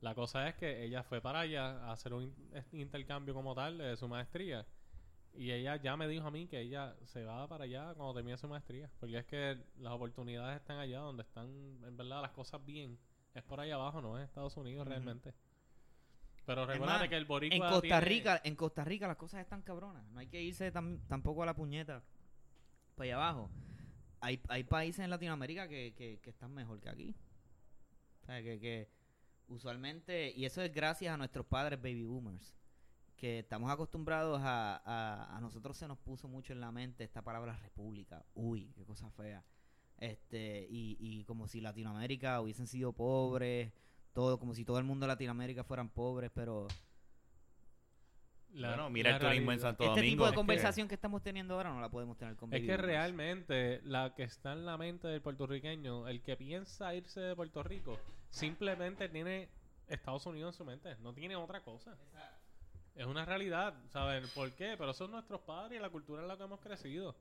La 0.00 0.14
cosa 0.16 0.48
es 0.48 0.56
que 0.56 0.84
ella 0.84 1.04
fue 1.04 1.20
para 1.20 1.40
allá 1.40 1.78
a 1.86 1.92
hacer 1.92 2.14
un 2.14 2.24
in- 2.24 2.34
intercambio 2.72 3.34
como 3.34 3.54
tal 3.54 3.78
de 3.78 3.96
su 3.96 4.08
maestría. 4.08 4.66
Y 5.34 5.52
ella 5.52 5.76
ya 5.76 5.96
me 5.96 6.08
dijo 6.08 6.26
a 6.26 6.30
mí 6.32 6.48
que 6.48 6.60
ella 6.60 6.96
se 7.04 7.24
va 7.24 7.48
para 7.48 7.64
allá 7.64 7.94
cuando 7.94 8.14
termine 8.14 8.38
su 8.38 8.48
maestría. 8.48 8.90
Porque 9.00 9.18
es 9.18 9.26
que 9.26 9.58
las 9.78 9.92
oportunidades 9.92 10.56
están 10.60 10.78
allá 10.78 11.00
donde 11.00 11.22
están, 11.22 11.46
en 11.84 11.96
verdad, 11.96 12.22
las 12.22 12.32
cosas 12.32 12.64
bien. 12.66 12.98
Es 13.38 13.44
por 13.44 13.60
ahí 13.60 13.70
abajo, 13.70 14.00
no 14.02 14.18
es 14.18 14.24
Estados 14.24 14.56
Unidos 14.56 14.86
realmente. 14.86 15.34
Pero 16.46 16.64
recuerda 16.66 17.08
que 17.08 17.16
el 17.16 17.24
boricua 17.26 17.56
En 17.56 17.62
Costa 17.62 17.80
tiene- 17.82 18.00
Rica, 18.00 18.40
en 18.42 18.56
Costa 18.56 18.84
Rica 18.84 19.06
las 19.06 19.16
cosas 19.16 19.40
están 19.40 19.62
cabronas. 19.62 20.06
No 20.10 20.20
hay 20.20 20.28
que 20.28 20.42
irse 20.42 20.72
tam- 20.72 21.00
tampoco 21.06 21.42
a 21.42 21.46
la 21.46 21.54
puñeta 21.54 22.02
para 22.94 23.04
allá 23.04 23.16
abajo. 23.16 23.50
Hay, 24.20 24.40
hay 24.48 24.64
países 24.64 25.00
en 25.04 25.10
Latinoamérica 25.10 25.68
que, 25.68 25.94
que, 25.96 26.18
que 26.20 26.30
están 26.30 26.52
mejor 26.54 26.80
que 26.80 26.88
aquí. 26.88 27.14
O 28.22 28.26
sea, 28.26 28.42
que, 28.42 28.58
que 28.58 28.88
usualmente, 29.48 30.30
y 30.34 30.44
eso 30.44 30.62
es 30.62 30.72
gracias 30.72 31.12
a 31.12 31.16
nuestros 31.16 31.46
padres 31.46 31.80
baby 31.80 32.04
boomers, 32.04 32.54
que 33.16 33.40
estamos 33.40 33.70
acostumbrados 33.70 34.40
a, 34.42 34.76
a, 34.84 35.36
a 35.36 35.40
nosotros 35.40 35.76
se 35.76 35.86
nos 35.88 35.98
puso 35.98 36.28
mucho 36.28 36.52
en 36.52 36.60
la 36.60 36.72
mente 36.72 37.04
esta 37.04 37.20
palabra 37.22 37.56
república. 37.56 38.24
Uy, 38.34 38.72
qué 38.74 38.84
cosa 38.84 39.10
fea. 39.10 39.44
Este, 39.98 40.66
y, 40.70 40.96
y 41.00 41.24
como 41.24 41.48
si 41.48 41.60
Latinoamérica 41.60 42.40
hubiesen 42.40 42.66
sido 42.66 42.92
pobres, 42.92 43.72
todo, 44.12 44.38
como 44.38 44.54
si 44.54 44.64
todo 44.64 44.78
el 44.78 44.84
mundo 44.84 45.04
de 45.04 45.08
Latinoamérica 45.08 45.64
fueran 45.64 45.88
pobres, 45.88 46.30
pero 46.34 46.68
la- 48.52 48.68
bueno, 48.68 48.90
mira 48.90 49.16
el 49.16 49.18
turismo 49.20 49.52
en 49.52 49.60
Santo 49.60 49.84
este 49.84 49.96
Domingo. 50.00 50.10
tipo 50.12 50.22
de 50.24 50.28
es 50.28 50.32
que- 50.32 50.36
conversación 50.36 50.88
que, 50.88 50.94
estamos 50.94 51.22
teniendo 51.22 51.54
ahora 51.54 51.70
no 51.70 51.80
la 51.80 51.90
podemos 51.90 52.16
tener 52.16 52.36
con 52.36 52.52
Es 52.54 52.62
que 52.62 52.76
realmente 52.76 53.80
la 53.84 54.14
que 54.14 54.22
está 54.22 54.52
en 54.52 54.64
la 54.64 54.76
mente 54.78 55.08
del 55.08 55.20
puertorriqueño, 55.20 56.08
el 56.08 56.22
que 56.22 56.36
piensa 56.36 56.94
irse 56.94 57.20
de 57.20 57.36
Puerto 57.36 57.62
Rico, 57.62 57.98
simplemente 58.30 59.08
tiene 59.08 59.48
Estados 59.88 60.26
Unidos 60.26 60.54
en 60.54 60.58
su 60.58 60.64
mente, 60.64 60.96
no 61.00 61.12
tiene 61.12 61.36
otra 61.36 61.62
cosa. 61.62 61.96
Es 62.94 63.06
una 63.06 63.24
realidad, 63.24 63.74
¿saben 63.90 64.24
por 64.34 64.50
qué? 64.52 64.74
Pero 64.76 64.92
son 64.92 65.10
nuestros 65.12 65.40
padres 65.42 65.78
y 65.78 65.82
la 65.82 65.90
cultura 65.90 66.22
en 66.22 66.28
la 66.28 66.36
que 66.36 66.42
hemos 66.44 66.60
crecido. 66.60 67.14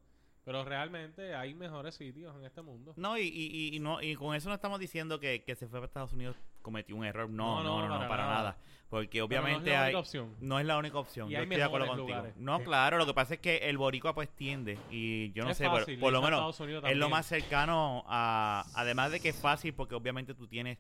Pero 0.48 0.64
realmente 0.64 1.36
hay 1.36 1.54
mejores 1.54 1.94
sitios 1.96 2.34
en 2.38 2.46
este 2.46 2.62
mundo. 2.62 2.94
No, 2.96 3.18
y, 3.18 3.24
y, 3.24 3.76
y- 3.76 3.80
no, 3.82 4.02
y 4.02 4.16
con 4.16 4.34
eso 4.34 4.48
no 4.48 4.56
estamos 4.56 4.80
diciendo 4.80 5.20
que, 5.20 5.44
que 5.44 5.56
se 5.56 5.68
fue 5.68 5.80
para 5.80 5.88
Estados 5.88 6.14
Unidos 6.14 6.38
cometió 6.62 6.96
un 6.96 7.04
error. 7.04 7.30
No, 7.30 7.62
no, 7.62 7.86
no, 7.86 8.00
no, 8.00 8.08
para, 8.08 8.26
nada. 8.26 8.58
Porque 8.90 9.20
Pero 9.28 9.42
no 9.42 9.48
es 9.50 9.56
obviamente 9.58 9.72
la 9.72 9.82
hay... 9.82 9.88
única 9.90 10.00
opción. 10.00 10.36
No 10.40 10.58
es 10.58 10.66
la 10.66 10.78
única 10.78 11.00
opción. 11.00 11.30
Yo 11.30 11.38
estoy 11.40 11.58
de 11.58 11.64
acuerdo 11.64 11.88
contigo. 11.88 12.24
No, 12.38 12.64
claro, 12.64 12.98
lo 12.98 13.06
que 13.06 13.14
pasa 13.14 13.34
es 13.34 13.42
que 13.42 13.58
el 13.58 13.78
boricua 13.78 14.16
pues 14.16 14.30
tiende 14.30 14.80
y 14.90 15.34
yo 15.34 15.44
no 15.44 15.54
sé, 15.54 15.68
por- 16.00 16.14
lo 16.14 16.22
menos 16.22 16.62
es 16.86 16.96
lo 16.96 17.10
más 17.10 17.26
cercano 17.26 18.06
a... 18.08 18.64
Además 18.74 19.12
de 19.12 19.20
que 19.20 19.28
es 19.28 19.36
fácil 19.36 19.74
porque 19.74 19.96
obviamente 19.96 20.34
tú 20.34 20.48
tienes 20.48 20.78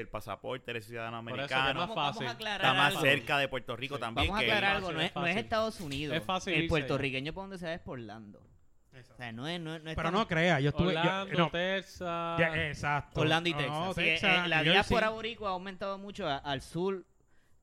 el 0.00 0.08
pasaporte, 0.08 0.70
eres 0.70 0.86
ciudadano 0.86 1.22
Por 1.22 1.38
eso 1.38 1.48
que 1.48 1.52
es 1.52 1.52
americano. 1.52 1.80
Vamos- 1.80 1.96
vamos 1.96 2.38
Está 2.40 2.74
más 2.74 2.88
algo. 2.88 3.00
cerca 3.02 3.38
de 3.38 3.48
Puerto 3.48 3.76
Rico 3.76 3.96
Sí. 3.96 4.00
también. 4.00 4.26
Vamos 4.28 4.40
a 4.40 4.42
aclarar 4.44 4.76
algo, 4.76 4.92
no 4.92 5.00
es, 5.00 5.14
no 5.14 5.26
es. 5.26 5.36
Estados 5.36 5.80
Unidos. 5.80 6.16
Es 6.16 6.24
fácil 6.24 6.54
el 6.54 6.66
puertorriqueño 6.68 7.32
para 7.32 7.42
donde 7.42 7.58
se 7.58 7.66
va 7.66 7.74
es 7.74 7.80
por 7.80 7.98
Orlando. 7.98 8.40
O 8.40 9.16
sea, 9.16 9.32
no 9.32 9.48
es, 9.48 9.58
no, 9.60 9.74
es- 9.74 9.82
no 9.82 9.90
es 9.90 9.96
Pero 9.96 10.08
tan- 10.10 10.14
no 10.18 10.26
crea, 10.28 10.60
yo 10.60 10.68
estuve. 10.70 10.92
yo- 10.92 10.98
Orlando, 11.00 11.38
no, 11.38 11.50
Texas. 11.50 12.38
ya, 12.38 12.68
exacto. 12.68 13.20
Orlando 13.20 13.48
y 13.48 13.52
No, 13.52 13.58
Texas. 13.58 13.94
Que, 13.94 14.02
Texas, 14.04 14.44
eh, 14.44 14.48
la 14.48 14.62
New 14.62 14.72
diáspora 14.72 15.00
Jersey. 15.06 15.14
boricua 15.16 15.48
ha 15.48 15.52
aumentado 15.52 15.98
mucho 15.98 16.28
a- 16.28 16.36
al 16.38 16.60
sur 16.62 17.04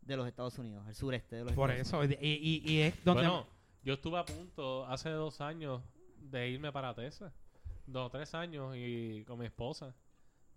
de 0.02 0.18
los 0.18 0.28
Estados 0.28 0.58
Unidos, 0.58 0.86
al 0.88 0.96
sureste 0.96 1.36
de 1.38 1.44
los 1.46 1.54
Por 1.54 1.70
Estados 1.72 2.06
eso. 2.10 2.18
Y, 2.20 2.28
y- 2.65 2.72
y 2.72 2.82
es 2.82 3.04
donde. 3.04 3.24
Bueno, 3.28 3.48
yo 3.84 3.94
estuve 3.94 4.18
a 4.18 4.26
punto 4.26 4.86
hace 4.88 5.10
dos 5.12 5.39
años 5.42 5.82
de 6.18 6.50
irme 6.50 6.72
para 6.72 6.94
Texas. 6.96 7.32
Dos 7.86 8.08
o 8.08 8.10
tres 8.10 8.34
años 8.34 8.74
y 8.76 9.24
con 9.28 9.39
mi 9.39 9.46
esposa. 9.46 9.94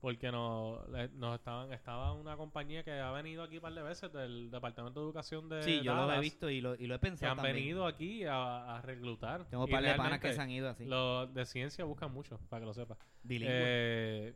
Porque 0.02 0.30
nos, 0.32 0.80
nos 1.14 1.36
estaban, 1.36 1.72
estaba 1.72 2.12
una 2.12 2.36
compañía 2.36 2.82
que 2.82 2.90
ha 2.92 3.12
venido 3.12 3.44
aquí 3.44 3.56
un 3.58 3.62
par 3.62 3.72
de 3.72 3.82
veces 3.82 4.12
del 4.12 4.50
Departamento 4.50 4.98
de 4.98 5.06
Educación 5.06 5.48
de. 5.48 5.62
Sí, 5.62 5.80
yo 5.80 5.94
lo 5.94 6.12
he 6.12 6.18
visto 6.18 6.50
y 6.50 6.60
lo, 6.60 6.74
y 6.74 6.88
lo 6.88 6.96
he 6.96 6.98
que 6.98 7.02
pensado 7.06 7.30
han 7.30 7.36
también. 7.36 7.54
venido 7.54 7.86
aquí 7.86 8.24
a, 8.24 8.76
a 8.78 8.82
reclutar. 8.82 9.44
Tengo 9.48 9.64
un 9.64 9.70
par 9.70 9.82
de 9.84 9.94
panas 9.94 10.18
que 10.18 10.32
se 10.32 10.40
han 10.40 10.50
ido 10.50 10.68
así. 10.68 10.84
Los 10.86 11.32
de 11.32 11.46
ciencia 11.46 11.84
buscan 11.84 12.12
mucho, 12.12 12.38
para 12.50 12.60
que 12.60 12.66
lo 12.66 12.74
sepas. 12.74 12.98
Bilingüe. 13.22 13.54
Eh, 13.56 14.34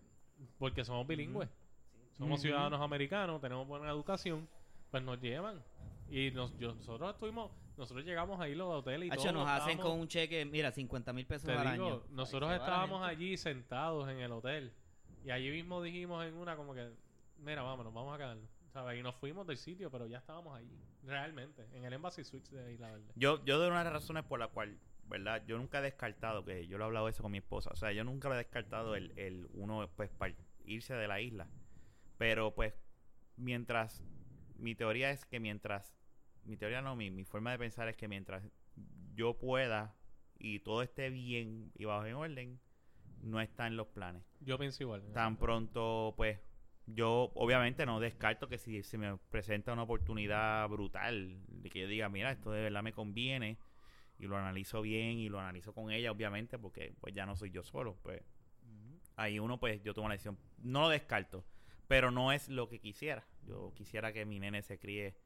porque 0.57 0.85
somos 0.85 1.05
bilingües. 1.05 1.49
Somos 2.13 2.41
ciudadanos 2.41 2.81
americanos, 2.81 3.41
tenemos 3.41 3.67
buena 3.67 3.91
educación, 3.91 4.49
pues 4.93 5.03
nos 5.03 5.21
llevan. 5.21 5.61
Y 6.09 6.31
nos, 6.31 6.57
yo- 6.59 6.77
nosotros 6.77 7.11
estuvimos, 7.13 7.51
nosotros 7.77 8.07
llegamos 8.07 8.39
ahí 8.41 8.55
los 8.55 8.73
hoteles 8.73 9.09
y 9.09 9.11
Hacho, 9.13 9.25
todo. 9.25 9.33
nos 9.33 9.49
hacen 9.49 9.71
estábamos- 9.73 9.93
con 9.93 10.01
un 10.01 10.07
cheque, 10.09 10.45
mira, 10.45 10.71
50 10.71 11.13
mil 11.13 11.27
pesos 11.27 11.47
te 11.47 11.53
al 11.53 11.73
digo, 11.73 11.87
año. 11.89 12.03
nosotros 12.11 12.53
estábamos 12.53 13.03
allí 13.05 13.37
sentados 13.37 14.09
en 14.09 14.21
el 14.21 14.31
hotel. 14.31 14.73
Y 15.27 15.33
allí 15.33 15.51
mismo 15.51 15.83
dijimos 15.83 16.25
en 16.25 16.35
una 16.35 16.55
como 16.55 16.73
que, 16.73 16.89
mira, 17.39 17.61
vámonos, 17.61 17.93
vamos 17.93 18.15
a 18.15 18.17
quedarnos. 18.17 18.49
¿sabes? 18.73 19.01
Y 19.01 19.03
nos 19.03 19.17
fuimos 19.17 19.45
del 19.45 19.57
sitio, 19.57 19.91
pero 19.91 20.07
ya 20.07 20.19
estábamos 20.19 20.57
allí. 20.57 20.79
Realmente, 21.03 21.67
en 21.73 21.85
el 21.85 21.95
Embassy 21.95 22.23
Suites 22.23 22.53
de 22.53 22.75
Isla 22.75 22.93
Verde. 22.93 23.13
Yo, 23.17 23.45
yo 23.45 23.59
de 23.59 23.67
una 23.67 23.79
de 23.79 23.85
las 23.85 23.93
razones 23.93 24.23
por 24.23 24.39
la 24.39 24.47
cual, 24.47 24.79
¿verdad? 25.09 25.43
Yo 25.45 25.59
nunca 25.59 25.81
he 25.81 25.83
descartado, 25.83 26.45
que 26.45 26.69
yo 26.69 26.79
lo 26.79 26.85
he 26.85 26.87
hablado 26.87 27.09
eso 27.09 27.25
con 27.25 27.33
mi 27.33 27.39
esposa, 27.39 27.71
o 27.73 27.77
sea, 27.77 27.91
yo 27.91 28.05
nunca 28.05 28.29
lo 28.29 28.37
he 28.37 28.39
descartado 28.39 28.95
el, 28.95 29.19
el 29.19 29.49
uno, 29.55 29.91
pues, 29.97 30.11
para 30.11 30.33
irse 30.65 30.95
de 30.95 31.09
la 31.09 31.21
isla. 31.21 31.49
Pero, 32.19 32.55
pues, 32.55 32.75
mientras, 33.35 34.05
mi 34.59 34.77
teoría 34.77 35.11
es 35.11 35.25
que 35.25 35.41
mientras, 35.41 35.93
mi 36.45 36.57
teoría 36.57 36.83
no, 36.83 36.95
mi, 36.95 37.11
mi 37.11 37.25
forma 37.25 37.51
de 37.51 37.59
pensar 37.59 37.89
es 37.89 37.97
que 37.97 38.07
mientras 38.07 38.45
yo 39.17 39.37
pueda 39.37 39.97
y 40.39 40.61
todo 40.61 40.83
esté 40.83 41.11
bien 41.11 41.73
y 41.75 41.85
bajo 41.85 42.07
en 42.07 42.15
orden, 42.15 42.61
no 43.23 43.41
está 43.41 43.67
en 43.67 43.77
los 43.77 43.87
planes. 43.89 44.23
Yo 44.41 44.59
pienso 44.59 44.83
igual. 44.83 45.03
Tan 45.13 45.37
pronto, 45.37 46.15
pues, 46.17 46.39
yo 46.87 47.33
obviamente 47.35 47.85
no 47.87 48.01
descarto 48.01 48.49
que 48.49 48.59
si 48.59 48.83
se 48.83 48.99
me 48.99 49.17
presenta 49.31 49.73
una 49.73 49.83
oportunidad 49.83 50.69
brutal 50.69 51.39
de 51.49 51.71
que 51.71 51.81
yo 51.81 51.89
diga, 51.89 52.09
mira, 52.09 52.31
esto 52.31 52.53
de 52.53 52.63
verdad 52.63 52.83
me 52.83 52.93
conviene 52.93 53.59
y 54.19 54.27
lo 54.27 54.37
analizo 54.37 54.83
bien 54.83 55.19
y 55.19 55.29
lo 55.29 55.41
analizo 55.41 55.75
con 55.75 55.91
ella, 55.91 56.13
obviamente, 56.13 56.59
porque 56.59 56.95
pues 57.01 57.15
ya 57.15 57.27
no 57.27 57.37
soy 57.37 57.51
yo 57.51 57.63
solo, 57.63 57.97
pues 58.03 58.23
ahí 59.17 59.39
uno, 59.39 59.59
pues 59.59 59.83
yo 59.83 59.95
tomo 59.95 60.09
la 60.09 60.15
decisión. 60.15 60.39
No 60.59 60.83
lo 60.83 60.89
descarto, 60.91 61.45
pero 61.89 62.11
no 62.11 62.33
es 62.33 62.49
lo 62.49 62.69
que 62.69 62.79
quisiera. 62.79 63.27
Yo 63.43 63.73
quisiera 63.75 64.13
que 64.13 64.25
mi 64.25 64.39
nene 64.39 64.63
se 64.63 64.79
críe 64.79 65.17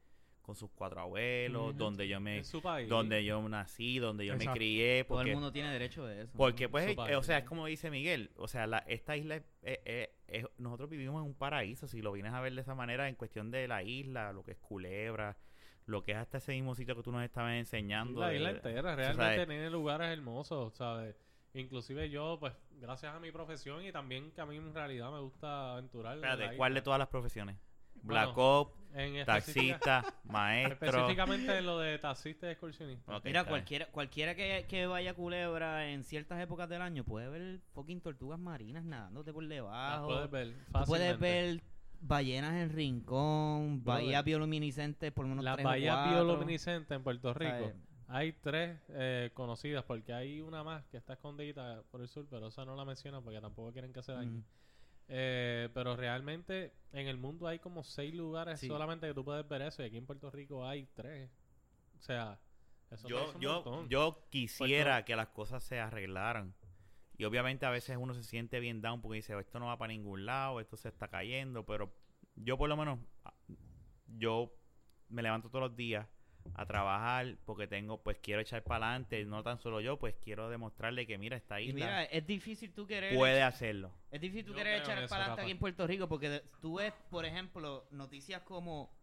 con 0.41 0.55
sus 0.55 0.69
cuatro 0.71 1.01
abuelos, 1.01 1.75
donde 1.77 2.07
yo 2.07 2.19
me, 2.19 2.37
En 2.39 2.45
su 2.45 2.61
país. 2.61 2.89
donde 2.89 3.23
yo 3.23 3.41
nací, 3.47 3.99
donde 3.99 4.25
yo 4.25 4.33
Exacto. 4.33 4.51
me 4.51 4.57
crié, 4.57 5.03
Todo 5.03 5.15
porque 5.17 5.29
el 5.29 5.35
mundo 5.35 5.51
tiene 5.51 5.71
derecho 5.71 6.05
de 6.05 6.23
eso. 6.23 6.33
porque 6.37 6.67
pues, 6.69 6.95
eh, 6.97 7.15
o 7.15 7.23
sea, 7.23 7.39
es 7.39 7.45
como 7.45 7.65
dice 7.67 7.89
Miguel, 7.91 8.31
o 8.37 8.47
sea, 8.47 8.67
la, 8.67 8.79
esta 8.79 9.15
isla, 9.15 9.35
es- 9.37 9.43
eh, 9.61 9.81
eh, 9.85 10.15
es- 10.27 10.47
nosotros 10.57 10.89
vivimos 10.89 11.21
en 11.21 11.27
un 11.27 11.35
paraíso, 11.35 11.87
si 11.87 12.01
lo 12.01 12.11
vienes 12.11 12.33
a 12.33 12.41
ver 12.41 12.53
de 12.53 12.61
esa 12.61 12.75
manera, 12.75 13.07
en 13.07 13.15
cuestión 13.15 13.51
de 13.51 13.67
la 13.67 13.83
isla, 13.83 14.33
lo 14.33 14.43
que 14.43 14.51
es 14.51 14.57
Culebra, 14.57 15.37
lo 15.85 16.03
que 16.03 16.11
es 16.13 16.17
hasta 16.17 16.37
ese 16.37 16.53
mismo 16.53 16.75
sitio 16.75 16.95
que 16.95 17.03
tú 17.03 17.11
nos 17.11 17.23
estabas 17.23 17.53
Sí, 17.53 17.59
enseñando. 17.59 18.19
la 18.21 18.29
de- 18.29 18.35
isla 18.37 18.49
entera, 18.51 18.95
realmente 18.95 19.45
tiene 19.47 19.69
lugares 19.69 20.09
hermosos, 20.09 20.73
¿sabes? 20.73 21.15
Inclusive 21.53 22.09
yo, 22.09 22.37
pues, 22.39 22.53
gracias 22.79 23.13
a 23.13 23.19
mi 23.19 23.29
profesión 23.31 23.83
y 23.85 23.91
también 23.91 24.31
que 24.31 24.39
a 24.41 24.45
mí 24.45 24.55
en 24.55 24.73
realidad 24.73 25.11
me 25.11 25.19
gusta 25.19 25.73
aventurar. 25.73 26.17
en 26.17 26.23
Espérate, 26.23 26.55
¿cuál 26.55 26.73
de 26.73 26.81
todas 26.81 26.97
las 26.97 27.09
profesiones? 27.09 27.57
Bueno, 27.95 28.07
Black 28.27 28.37
Op, 28.37 28.75
En 28.93 29.25
taxista, 29.25 30.03
maestro. 30.25 30.87
Específicamente 30.87 31.57
en 31.57 31.65
lo 31.65 31.79
de 31.79 31.97
taxista 31.99 32.47
y 32.47 32.51
excursionista. 32.51 33.15
Ok, 33.17 33.25
Mira, 33.25 33.45
cualquiera, 33.45 33.85
cualquiera 33.87 34.35
que, 34.35 34.65
que 34.67 34.85
vaya 34.85 35.11
a 35.11 35.13
Culebra 35.13 35.89
en 35.89 36.03
ciertas 36.03 36.41
épocas 36.41 36.67
del 36.69 36.81
año 36.81 37.03
puede 37.03 37.29
ver 37.29 37.59
fucking 37.73 38.01
tortugas 38.01 38.39
marinas 38.39 38.83
nadándote 38.83 39.31
por 39.33 39.43
Las 39.43 39.49
debajo. 39.49 40.07
puedes 40.07 40.31
ver 40.31 40.47
Tú 40.47 40.71
puedes 40.85 41.11
fácilmente. 41.17 41.17
ver 41.17 41.61
ballenas 42.01 42.53
en 42.55 42.69
rincón, 42.69 43.83
bahías 43.83 44.23
bioluminiscentes 44.23 45.11
por 45.11 45.25
lo 45.25 45.29
menos 45.29 45.45
Las 45.45 45.61
bahías 45.61 46.09
bioluminiscentes 46.09 46.95
en 46.95 47.03
Puerto 47.03 47.33
Rico. 47.33 47.51
¿Sabes? 47.51 47.75
Hay 48.07 48.33
tres 48.33 48.77
eh, 48.89 49.29
conocidas 49.33 49.85
porque 49.85 50.11
hay 50.11 50.41
una 50.41 50.65
más 50.65 50.83
que 50.87 50.97
está 50.97 51.13
escondidita 51.13 51.81
por 51.91 52.01
el 52.01 52.09
sur, 52.09 52.27
pero 52.29 52.47
esa 52.47 52.65
no 52.65 52.75
la 52.75 52.83
mencionan 52.83 53.23
porque 53.23 53.39
tampoco 53.39 53.71
quieren 53.71 53.93
que 53.93 54.03
se 54.03 54.11
dañe. 54.11 54.31
Ujú. 54.39 54.43
Eh, 55.13 55.67
pero 55.73 55.97
realmente 55.97 56.71
en 56.93 57.07
el 57.07 57.17
mundo 57.17 57.45
hay 57.47 57.59
como 57.59 57.83
seis 57.83 58.13
lugares 58.15 58.61
Sí. 58.61 58.67
solamente 58.67 59.07
que 59.07 59.13
tú 59.13 59.25
puedes 59.25 59.45
ver 59.47 59.61
eso 59.63 59.83
y 59.83 59.87
aquí 59.87 59.97
en 59.97 60.05
Puerto 60.05 60.31
Rico 60.31 60.65
hay 60.65 60.85
tres. 60.93 61.29
O 61.97 62.01
sea, 62.01 62.39
eso 62.89 63.07
Yo, 63.09 63.37
yo, 63.39 63.55
montón. 63.55 63.89
yo 63.89 64.25
quisiera 64.29 65.03
que 65.03 65.15
las 65.17 65.27
cosas 65.27 65.63
se 65.63 65.79
arreglaran. 65.81 66.55
Y 67.17 67.25
obviamente 67.25 67.65
a 67.65 67.69
veces 67.69 67.97
uno 67.99 68.13
se 68.13 68.23
siente 68.23 68.59
bien 68.61 68.81
down 68.81 69.01
porque 69.01 69.17
dice, 69.17 69.37
esto 69.37 69.59
no 69.59 69.67
va 69.67 69.77
para 69.77 69.91
ningún 69.93 70.25
lado, 70.25 70.59
esto 70.61 70.77
se 70.77 70.87
está 70.87 71.07
cayendo, 71.09 71.65
pero 71.65 71.93
yo 72.35 72.57
por 72.57 72.69
lo 72.69 72.77
menos, 72.77 72.99
ah, 73.25 73.33
yo 74.07 74.55
me 75.09 75.21
levanto 75.21 75.49
todos 75.49 75.69
los 75.69 75.75
días 75.75 76.07
a 76.53 76.65
trabajar 76.65 77.37
porque 77.45 77.67
tengo, 77.67 78.01
pues 78.01 78.17
quiero 78.19 78.41
echar 78.41 78.63
para 78.63 78.87
adelante, 78.87 79.23
no 79.25 79.43
tan 79.43 79.59
solo 79.59 79.81
yo, 79.81 79.97
pues 79.97 80.15
quiero 80.23 80.49
demostrarle 80.49 81.07
que 81.07 81.17
mira, 81.17 81.37
esta 81.37 81.61
Y 81.61 81.69
isla 81.69 81.85
mira, 81.85 82.03
es 82.05 82.25
difícil 82.25 82.73
tú 82.73 82.85
querer 82.85 83.15
puede 83.15 83.41
hacerlo. 83.41 83.91
Es 84.11 84.21
difícil 84.21 84.45
tú 84.45 84.51
Yo 84.51 84.57
querer 84.57 84.81
echar 84.81 85.07
para 85.07 85.23
adelante 85.23 85.41
aquí 85.43 85.51
en 85.51 85.59
Puerto 85.59 85.87
Rico 85.87 86.07
porque 86.07 86.43
tú 86.61 86.75
ves, 86.75 86.93
por 87.09 87.25
ejemplo, 87.25 87.85
noticias 87.91 88.41
como 88.41 88.93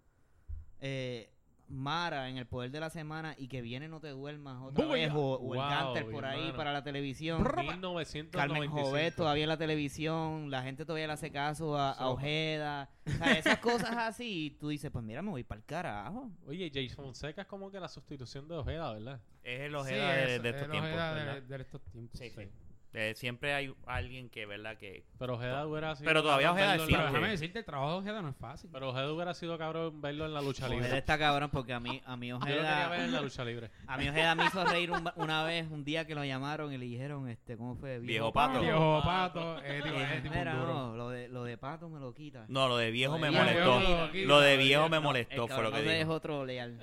eh, 0.80 1.30
Mara 1.68 2.28
en 2.28 2.38
el 2.38 2.46
poder 2.46 2.70
de 2.70 2.80
la 2.80 2.90
semana 2.90 3.34
y 3.38 3.48
que 3.48 3.60
viene 3.62 3.88
no 3.88 4.00
te 4.00 4.08
duermas 4.08 4.60
otra 4.62 4.86
vez 4.86 5.10
o, 5.14 5.34
o 5.36 5.54
el 5.54 5.60
Wow, 5.60 6.10
por 6.12 6.24
ahí 6.24 6.52
para 6.52 6.72
la 6.72 6.82
televisión. 6.82 7.42
1995. 7.42 8.30
Carmen 8.32 8.70
Jovet 8.70 9.14
todavía 9.14 9.44
en 9.44 9.48
la 9.48 9.56
televisión, 9.56 10.50
la 10.50 10.62
gente 10.62 10.84
todavía 10.84 11.06
le 11.06 11.12
hace 11.12 11.30
caso 11.30 11.76
a, 11.76 11.90
a 11.90 11.94
So- 11.94 12.10
Ojeda. 12.12 12.90
O 13.06 13.10
sea, 13.10 13.32
esas 13.38 13.58
cosas 13.58 13.92
así, 13.96 14.56
tú 14.60 14.68
dices, 14.68 14.90
pues 14.90 15.04
mira, 15.04 15.22
me 15.22 15.30
voy 15.30 15.44
para 15.44 15.60
el 15.60 15.64
carajo. 15.64 16.30
Oye, 16.46 16.70
Jason 16.72 17.04
Fonseca 17.04 17.42
es 17.42 17.48
como 17.48 17.70
que 17.70 17.80
la 17.80 17.88
sustitución 17.88 18.48
de 18.48 18.56
Ojeda, 18.56 18.92
¿verdad? 18.92 19.20
Es 19.42 19.60
el 19.60 19.70
Sí, 19.70 19.76
ojeda 19.76 20.08
de, 20.12 20.34
estos 20.36 20.46
el 20.46 20.70
tiempos. 20.70 20.90
ojeda 20.92 21.40
de, 21.40 21.56
estos 21.62 21.80
tiempos. 21.82 22.18
Sí, 22.18 22.30
sí. 22.30 22.48
Eh, 22.94 23.12
siempre 23.14 23.52
hay 23.52 23.74
alguien 23.86 24.30
que, 24.30 24.46
¿verdad? 24.46 24.78
Que 24.78 25.04
Pero 25.18 25.34
Ojeda 25.34 25.66
hubiera 25.66 25.94
sido. 25.94 26.08
Pero 26.08 26.22
todavía 26.22 26.52
Ojeda 26.52 26.74
en 26.76 26.86
Pero 26.86 27.04
déjame 27.04 27.28
decirte, 27.28 27.58
el 27.58 27.64
trabajo 27.66 27.92
de 27.92 27.98
Ojeda 27.98 28.22
no 28.22 28.30
es 28.30 28.36
fácil. 28.36 28.70
Pero 28.72 28.88
Ojeda 28.88 29.12
hubiera 29.12 29.34
sido 29.34 29.58
cabrón 29.58 30.00
verlo 30.00 30.24
en 30.24 30.32
la 30.32 30.40
lucha 30.40 30.64
Ojeda 30.66 30.80
libre. 30.82 30.98
está 30.98 31.18
cabrón 31.18 31.50
porque 31.50 31.74
a 31.74 31.80
mí, 31.80 32.00
a 32.06 32.16
mí 32.16 32.28
Yo 32.28 32.38
lo 32.38 32.46
quería 32.46 32.88
ver 32.88 33.00
en 33.00 33.12
la 33.12 33.18
Ojeda, 33.18 33.20
lucha 33.20 33.44
libre. 33.44 33.70
a 33.86 33.98
mí 33.98 34.08
Ojeda 34.08 34.34
me 34.34 34.46
hizo 34.46 34.64
reír 34.64 34.90
un- 34.90 35.10
una 35.16 35.44
vez, 35.44 35.70
un 35.70 35.84
día 35.84 36.06
que 36.06 36.14
lo 36.14 36.24
llamaron 36.24 36.72
y 36.72 36.78
le 36.78 36.86
dijeron, 36.86 37.28
este, 37.28 37.58
¿cómo 37.58 37.76
fue? 37.76 37.98
Viejo 37.98 38.32
Pato. 38.32 38.60
Viejo 38.62 39.02
pato, 39.04 39.58
es 39.62 39.84
tipo, 39.84 39.96
es 39.98 40.22
tipo 40.22 40.34
Mira, 40.34 40.54
duro. 40.54 40.72
no, 40.74 40.96
lo 40.96 41.10
de, 41.10 41.28
lo 41.28 41.44
de 41.44 41.58
Pato 41.58 41.90
me 41.90 42.00
lo 42.00 42.14
quita. 42.14 42.46
No, 42.48 42.68
lo 42.68 42.78
de 42.78 42.90
viejo 42.90 43.12
Lo 43.12 43.18
me 43.18 43.26
de 43.26 43.32
viejo 43.32 43.44
molestó. 43.44 43.80
lo 43.80 44.08
de 44.08 44.24
lo 44.24 44.40
de 44.40 44.56
viejo 44.56 44.88
me 44.88 45.00
molestó, 45.00 45.46
fue 45.46 45.62
lo 45.62 45.72
que 45.72 45.82
no 45.82 45.90
es 45.90 45.98
dijo. 45.98 46.12
otro 46.12 46.46
leal. 46.46 46.78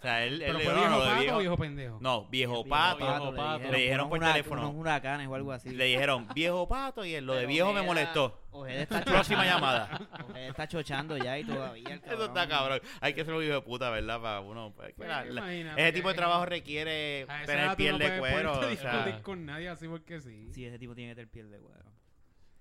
O 0.00 0.02
sea, 0.02 0.24
él, 0.24 0.38
¿Pero 0.38 0.58
él 0.58 0.64
fue 0.64 0.72
no, 0.72 0.78
viejo 0.80 0.90
lo 0.96 1.00
de 1.04 1.10
pato 1.10 1.20
viejo- 1.20 1.36
o 1.36 1.40
viejo 1.40 1.56
pendejo? 1.58 1.98
No, 2.00 2.24
viejo 2.30 2.52
Viejo 2.64 2.68
pato. 2.68 2.96
Viejo 2.96 3.34
Pato. 3.34 3.70
Le 3.70 3.78
dijeron 3.78 4.08
por 4.08 4.18
teléfono. 4.20 4.62
Unos 4.70 4.74
huracanes 4.80 5.28
o 5.28 5.34
algo 5.34 5.52
así. 5.52 5.68
Le 5.68 5.84
dijeron 5.84 6.26
viejo 6.34 6.66
pato 6.66 7.04
y 7.04 7.14
él, 7.14 7.26
lo 7.26 7.34
de 7.34 7.40
Pero 7.40 7.48
viejo 7.50 7.66
me 7.74 7.80
Ojeda- 7.80 7.86
molestó. 7.86 8.40
Ojeda 8.52 8.82
está 8.82 9.04
Próxima 9.04 9.44
llamada. 9.44 10.08
Ojeda 10.30 10.46
está 10.48 10.66
chochando 10.68 11.18
ya 11.18 11.38
y 11.38 11.44
todavía 11.44 11.88
el 11.92 12.02
Eso 12.02 12.24
está 12.24 12.48
cabrón. 12.48 12.80
Hay 13.02 13.12
que 13.12 13.24
ser 13.26 13.34
un 13.34 13.44
hijo 13.44 13.52
de 13.52 13.60
puta, 13.60 13.90
¿verdad? 13.90 14.20
Para 14.22 14.40
uno. 14.40 14.72
pues, 14.74 14.94
Pues, 14.96 15.06
la- 15.08 15.52
ese 15.76 15.92
tipo 15.92 16.08
de 16.08 16.14
trabajo 16.14 16.46
requiere 16.46 17.26
tener 17.44 17.76
piel 17.76 17.92
no 17.92 17.98
de 17.98 18.18
puedes 18.18 18.20
cuero. 18.34 18.52
ponerte 18.54 18.66
a 18.66 18.78
O 18.78 18.80
sea, 18.80 18.92
discutir 19.04 19.22
con 19.22 19.44
nadie 19.44 19.68
así 19.68 19.86
porque 19.86 20.20
sí. 20.22 20.48
Sí, 20.54 20.64
ese 20.64 20.78
tipo 20.78 20.94
tiene 20.94 21.10
que 21.10 21.16
tener 21.16 21.30
piel 21.30 21.50
de 21.50 21.58
cuero. 21.58 21.89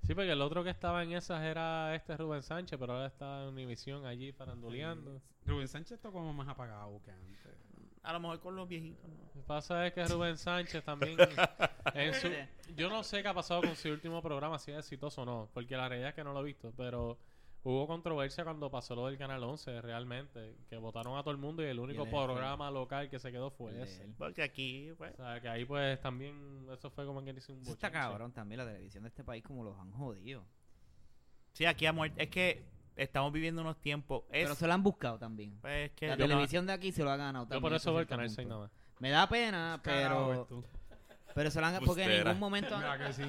Sí, 0.10 0.16
porque 0.16 0.32
el 0.32 0.42
otro 0.42 0.64
que 0.64 0.72
estaba 0.72 1.04
en 1.04 1.12
esas 1.12 1.44
era 1.44 1.94
este 1.94 2.18
Rubén 2.18 2.42
Sánchez, 2.42 2.80
pero 2.80 2.94
ahora 2.94 3.06
está 3.06 3.44
en 3.44 3.50
Univisión 3.50 4.08
allí 4.08 4.32
faranduleando. 4.32 5.22
Rubén 5.46 5.68
Sánchez 5.68 5.92
está 5.98 6.10
como 6.10 6.34
más 6.34 6.48
apagado 6.48 7.00
que 7.06 7.12
antes. 7.12 7.56
a 8.02 8.14
lo 8.14 8.20
mejor 8.20 8.40
con 8.40 8.56
los 8.56 8.68
viejitos. 8.68 9.08
¿no? 9.08 9.18
Lo 9.24 9.32
que 9.34 9.42
pasa 9.46 9.86
es 9.86 9.94
que 9.94 10.04
Rubén 10.06 10.36
Sánchez 10.36 10.84
también. 10.84 11.16
en 11.94 12.14
su- 12.16 12.32
yo 12.76 12.90
no 12.90 13.04
sé 13.04 13.22
qué 13.22 13.28
ha 13.28 13.36
pasado 13.36 13.62
con 13.62 13.76
su 13.76 13.90
último 13.90 14.20
programa, 14.24 14.58
si 14.58 14.72
es 14.72 14.80
exitoso 14.80 15.22
o 15.22 15.26
no, 15.26 15.50
porque 15.54 15.78
la 15.78 15.88
realidad 15.88 16.10
es 16.10 16.16
que 16.16 16.24
no 16.24 16.34
lo 16.34 16.40
he 16.42 16.46
visto, 16.46 16.74
pero 16.76 17.20
hubo 17.70 17.88
controversia 17.88 18.44
cuando 18.44 18.70
pasó 18.70 18.96
lo 18.96 19.08
del 19.08 19.18
Canal 19.18 19.44
11, 19.44 19.82
realmente, 19.82 20.56
que 20.70 20.78
votaron 20.78 21.18
a 21.18 21.22
todo 21.22 21.32
el 21.32 21.38
mundo 21.38 21.62
y 21.64 21.68
el 21.68 21.80
único 21.80 22.06
programa 22.06 22.70
local 22.72 23.10
que 23.10 23.20
se 23.20 23.32
quedó 23.32 23.50
fue 23.52 23.82
ese. 23.82 24.08
Porque 24.18 24.44
aquí, 24.44 24.92
pues. 24.98 25.14
O 25.14 25.18
sea, 25.24 25.40
que 25.42 25.50
ahí 25.50 25.66
pues 25.66 26.00
también, 26.02 26.68
eso 26.72 26.90
fue 26.90 27.06
como 27.06 27.24
que 27.24 27.34
dice 27.34 27.52
un 27.52 27.62
Eso 27.62 27.72
está 27.72 27.92
cabrón 27.92 28.32
también 28.32 28.60
la 28.60 28.66
televisión 28.66 29.04
de 29.04 29.10
este 29.10 29.24
país 29.24 29.44
como 29.44 29.64
los 29.64 29.78
han 29.80 29.92
jodido. 29.92 30.44
Sí, 31.54 31.66
aquí 31.66 31.86
ha 31.86 31.94
muerto. 31.94 32.20
Es 32.20 32.30
que 32.30 32.64
estamos 32.96 33.32
viviendo 33.32 33.62
unos 33.62 33.80
tiempos. 33.82 34.24
Es, 34.32 34.44
Pero 34.44 34.56
se 34.56 34.68
lo 34.68 34.74
han 34.74 34.84
buscado 34.84 35.18
también. 35.18 35.58
pues, 35.62 35.90
es 35.90 35.96
que 35.96 36.08
La 36.08 36.16
yo 36.16 36.26
no- 36.26 36.34
televisión 36.34 36.66
de 36.68 36.74
aquí 36.74 36.92
se 36.92 37.04
lo 37.04 37.12
ha 37.12 37.18
ganado 37.18 37.46
Yo 37.46 37.50
también. 37.50 37.62
por 37.62 37.74
eso 37.74 37.90
el 37.92 37.96
cierto 37.96 38.10
Canal 38.10 38.30
6 38.30 38.36
punto. 38.38 38.50
nada 38.56 38.62
más. 38.68 38.72
Me 39.00 39.10
da 39.10 39.30
pena, 39.30 39.80
pero 39.84 40.46
tú. 40.48 40.64
pero 41.34 41.50
se 41.52 41.60
lo 41.62 41.68
han 41.68 41.80
porque 41.86 42.04
en 42.04 42.24
ningún 42.24 42.40
momento 42.40 42.76
Mira 42.78 42.98
que 42.98 43.14
sí. 43.14 43.24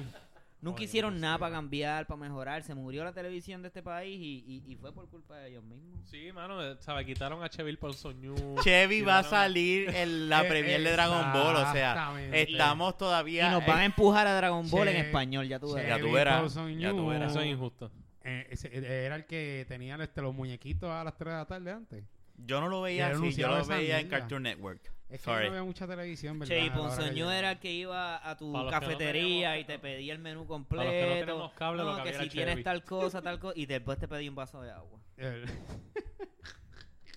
Nunca 0.61 0.83
hicieron 0.83 1.19
nada 1.19 1.37
para 1.37 1.55
cambiar, 1.55 2.05
para 2.07 2.19
mejorar. 2.19 2.63
Se 2.63 2.73
murió 2.75 3.03
la 3.03 3.13
televisión 3.13 3.61
de 3.61 3.67
este 3.69 3.81
país 3.83 4.19
y, 4.21 4.43
y, 4.47 4.71
y 4.71 4.75
fue 4.77 4.93
por 4.93 5.09
culpa 5.09 5.37
de 5.37 5.49
ellos 5.49 5.63
mismos. 5.63 5.99
Sí, 6.09 6.31
mano, 6.31 6.63
eh, 6.63 6.75
¿sabes? 6.79 7.05
Quitaron 7.05 7.43
a 7.43 7.49
Cheville 7.49 7.77
por 7.77 7.93
Soñú. 7.93 8.35
Chevy 8.63 9.01
va 9.01 9.19
a 9.19 9.23
salir 9.23 9.89
en 9.95 10.29
la 10.29 10.43
Eh, 10.43 10.47
premier 10.47 10.81
de 10.83 10.91
Dragon 10.91 11.33
Ball. 11.33 11.55
O 11.55 11.71
sea, 11.73 12.13
estamos 12.31 12.93
Y 12.93 12.97
todavía. 12.97 13.51
nos 13.51 13.65
van 13.65 13.79
a 13.79 13.85
empujar 13.85 14.27
a 14.27 14.35
Dragon 14.35 14.69
Ball 14.69 14.87
en 14.89 14.97
español, 14.97 15.47
ya 15.47 15.59
tú 15.59 15.73
verás. 15.73 15.89
Ya 15.89 15.95
tú 15.95 16.01
Chevy 16.05 16.13
verás, 16.13 16.53
ya 16.79 16.89
tú 16.91 17.07
verás. 17.07 17.31
Eso 17.31 17.41
es 17.41 17.47
injusto. 17.47 17.91
Eh, 18.23 18.47
ese- 18.51 18.67
eh, 18.67 19.05
era 19.05 19.15
el 19.15 19.25
que 19.25 19.65
tenía 19.67 19.95
este, 19.95 20.21
los 20.21 20.33
muñequitos 20.35 20.89
a 20.91 21.03
las 21.03 21.17
3 21.17 21.33
de 21.33 21.37
la 21.39 21.45
tarde 21.47 21.71
antes. 21.71 22.03
Yo 22.45 22.59
no 22.61 22.67
lo 22.69 22.81
veía 22.81 23.07
así, 23.09 23.31
yo 23.33 23.47
lo 23.47 23.65
veía 23.65 23.99
en. 23.99 24.07
Cartoon 24.09 24.43
Network. 24.43 24.81
Es 25.09 25.19
que 25.19 25.25
Sorry. 25.25 25.43
yo 25.43 25.49
no 25.49 25.55
veo 25.55 25.65
mucha 25.65 25.87
televisión, 25.87 26.39
¿verdad? 26.39 26.55
Che, 26.55 26.65
y 26.65 26.69
Ponzoño 26.69 27.31
era 27.31 27.51
el 27.51 27.59
que 27.59 27.71
iba 27.73 28.29
a 28.29 28.37
tu 28.37 28.53
Para 28.53 28.63
los 28.63 28.73
que 28.73 28.79
no 28.79 28.81
cafetería 28.87 29.49
teníamos- 29.51 29.59
y 29.61 29.63
te 29.65 29.79
pedía 29.79 30.13
el 30.13 30.19
menú 30.19 30.39
Para 30.47 30.47
los 30.47 30.67
completo. 30.67 30.89
que 30.91 31.05
no 31.05 31.19
tenemos 31.19 31.53
cable, 31.53 31.83
lo 31.83 31.89
No, 31.91 31.97
que 31.97 32.03
que 32.03 32.09
había 32.09 32.19
si 32.19 32.23
era 32.25 32.31
tienes 32.31 32.53
Chevy. 32.53 32.63
tal 32.63 32.83
cosa, 32.85 33.21
tal 33.21 33.39
cosa. 33.41 33.53
Y 33.59 33.65
después 33.65 33.97
te 33.99 34.07
pedí 34.07 34.29
un 34.29 34.35
vaso 34.35 34.61
de 34.61 34.71
agua. 34.71 34.99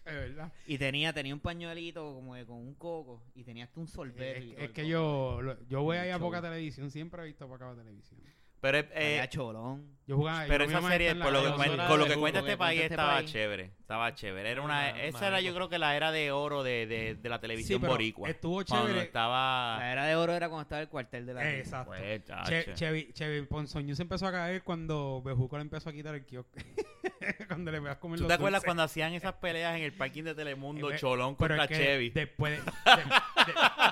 Es 0.07 0.13
verdad. 0.13 0.53
Y 0.67 0.77
tenía, 0.77 1.15
tenía 1.15 1.33
un 1.33 1.41
pañuelito 1.41 2.13
como 2.15 2.35
de- 2.35 2.45
con 2.45 2.57
un 2.59 2.75
coco. 2.75 3.23
Y 3.35 3.43
tenía 3.43 3.65
hasta 3.65 3.81
un 3.81 3.87
sorbete. 3.89 4.39
Es, 4.39 4.45
y 4.45 4.49
todo 4.51 4.59
es 4.59 4.65
el 4.69 4.73
que 4.75 4.83
coco. 4.83 4.91
yo, 4.91 5.39
lo- 5.43 5.67
yo 5.67 5.83
voy 5.83 5.97
ahí 5.97 6.11
a 6.11 6.19
poca 6.19 6.43
televisión. 6.43 6.91
Siempre 6.91 7.23
he 7.23 7.27
visto 7.27 7.49
poca 7.49 7.75
televisión. 7.75 8.21
Pero, 8.61 8.79
eh, 8.79 8.83
Tenía 8.93 9.29
cholón. 9.31 9.94
Yo 10.07 10.17
jugaba. 10.17 10.45
pero 10.49 10.64
esa 10.64 10.83
serie, 10.83 11.14
por 11.14 11.33
lo 11.33 11.38
que 11.40 11.45
Pero 11.47 11.57
cuen- 11.57 11.67
suena 11.67 11.87
con 11.87 11.99
lo 11.99 12.07
que 12.07 12.14
cuenta 12.17 12.40
este 12.40 12.57
país, 12.59 12.79
cuenta 12.81 12.83
este 12.85 12.95
estaba 12.95 13.14
país. 13.14 13.33
chévere. 13.33 13.71
Estaba 13.81 14.14
chévere. 14.14 14.51
Era 14.51 14.62
una, 14.62 14.90
esa 15.03 15.27
era, 15.29 15.40
yo 15.40 15.55
creo 15.55 15.69
que 15.69 15.79
la 15.79 15.97
era 15.97 16.11
de 16.12 16.31
oro 16.33 16.62
de, 16.62 16.87
de, 16.87 17.14
de 17.14 17.29
la 17.29 17.40
televisión 17.40 17.81
pero 17.81 17.93
boricua. 17.95 18.29
estuvo 18.29 18.64
Cuando 18.64 18.87
chévere. 18.88 19.05
estaba. 19.07 19.77
La 19.79 19.93
era 19.93 20.05
de 20.07 20.17
oro 20.17 20.35
era 20.35 20.49
cuando 20.49 20.62
estaba 20.62 20.83
el 20.83 20.88
cuartel 20.88 21.25
de 21.27 21.35
la 21.35 21.40
Liga. 21.45 21.57
Exacto. 21.59 21.93
Pues. 21.97 22.23
Che, 22.47 22.75
Chevy, 22.75 23.12
Chevy 23.12 23.47
Ponzoño 23.47 23.95
se 23.95 24.03
empezó 24.03 24.27
a 24.27 24.33
caer 24.33 24.62
cuando 24.62 25.23
Bejuco 25.25 25.57
le 25.57 25.62
empezó 25.62 25.88
a 25.90 25.93
quitar 25.93 26.14
el 26.14 26.25
kiosco. 26.27 26.51
cuando 27.49 27.71
le 27.71 27.81
veas 27.81 27.97
comer 27.97 28.19
¿Tú 28.19 28.25
los 28.25 28.29
te 28.29 28.35
acuerdas 28.35 28.61
dulces. 28.61 28.67
cuando 28.67 28.83
hacían 28.83 29.12
esas 29.14 29.35
peleas 29.35 29.77
en 29.77 29.83
el 29.83 29.93
parking 29.93 30.25
de 30.25 30.35
Telemundo, 30.35 30.90
Eh, 30.93 30.97
Cholón 30.99 31.35
contra 31.35 31.62
es 31.64 31.69
que 31.69 31.77
Chevy? 31.77 32.11
Después, 32.11 32.53
de- 32.64 32.73
de- 32.97 33.03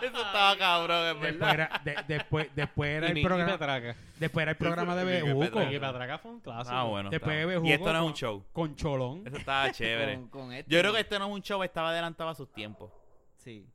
de- 0.01 0.07
Eso 0.09 0.23
estaba 0.27 0.57
cabrón, 0.59 0.99
es 0.99 1.21
después, 1.21 1.39
verdad. 1.39 1.55
era, 1.55 1.81
de- 1.85 1.97
después, 2.17 2.49
después 2.55 2.91
era 2.91 3.09
Y 3.09 3.13
el 3.21 3.23
programa. 3.27 3.59
Después 4.19 4.43
era 4.43 4.51
el 4.53 4.57
programa 4.57 4.95
de 4.97 5.05
Bejuco. 5.05 5.61
Un 6.25 6.41
clásico. 6.41 6.77
Ah, 6.77 6.85
bueno. 6.85 7.11
Después 7.11 7.37
está. 7.47 7.67
Y 7.69 7.73
esto 7.73 7.93
no 7.93 7.99
es 7.99 8.01
un 8.03 8.07
con- 8.09 8.15
show. 8.15 8.45
Con 8.53 8.77
Cholón. 8.77 9.27
Eso 9.27 9.37
estaba 9.37 9.71
chévere. 9.73 10.15
Con, 10.17 10.29
con 10.29 10.53
este. 10.53 10.71
Yo 10.73 10.79
creo 10.81 10.93
que 10.93 11.01
esto 11.01 11.19
no 11.19 11.27
es 11.27 11.33
un 11.33 11.43
show, 11.43 11.63
estaba 11.63 11.91
adelantado 11.91 12.31
a 12.31 12.35
sus 12.35 12.53
tiempos. 12.53 12.91
Sí. 13.39 13.69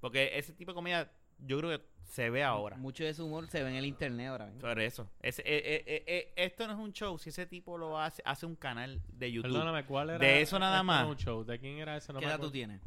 Porque 0.00 0.36
ese 0.38 0.52
tipo 0.52 0.72
de 0.72 0.74
comida, 0.74 1.10
yo 1.38 1.58
creo 1.58 1.70
que 1.78 1.84
se 2.04 2.28
ve 2.30 2.44
ahora. 2.44 2.76
Mucho 2.76 3.02
de 3.04 3.14
su 3.14 3.24
humor 3.26 3.46
se 3.48 3.62
ve 3.62 3.70
en 3.70 3.76
el 3.76 3.86
internet 3.86 4.28
ahora 4.28 4.46
mismo. 4.46 4.60
Sobre 4.60 4.86
eso. 4.86 5.08
Ese- 5.22 5.42
eh, 5.42 5.56
eh, 5.64 5.84
eh, 5.86 6.04
eh, 6.06 6.32
esto 6.36 6.66
no 6.66 6.74
es 6.74 6.78
un 6.78 6.92
show. 6.92 7.18
Si 7.18 7.30
ese 7.30 7.46
tipo 7.46 7.78
lo 7.78 7.98
hace, 7.98 8.22
hace 8.24 8.44
un 8.46 8.56
canal 8.56 9.00
de 9.08 9.32
YouTube. 9.32 9.50
Perdóname, 9.52 9.84
¿cuál 9.86 10.10
era? 10.10 10.18
De 10.18 10.40
eso 10.42 10.58
nada 10.58 10.76
Esto 10.76 10.84
no 10.84 10.92
es 10.92 11.00
más. 11.00 11.08
un 11.08 11.16
show. 11.16 11.44
¿De 11.44 11.58
quién 11.58 11.78
era 11.78 11.96
ese? 11.96 12.12
No 12.12 12.18
¿Qué 12.20 12.26
me 12.26 12.30
edad 12.30 12.36
tú 12.38 12.42
acuerdo. 12.46 12.52
tienes? 12.52 12.82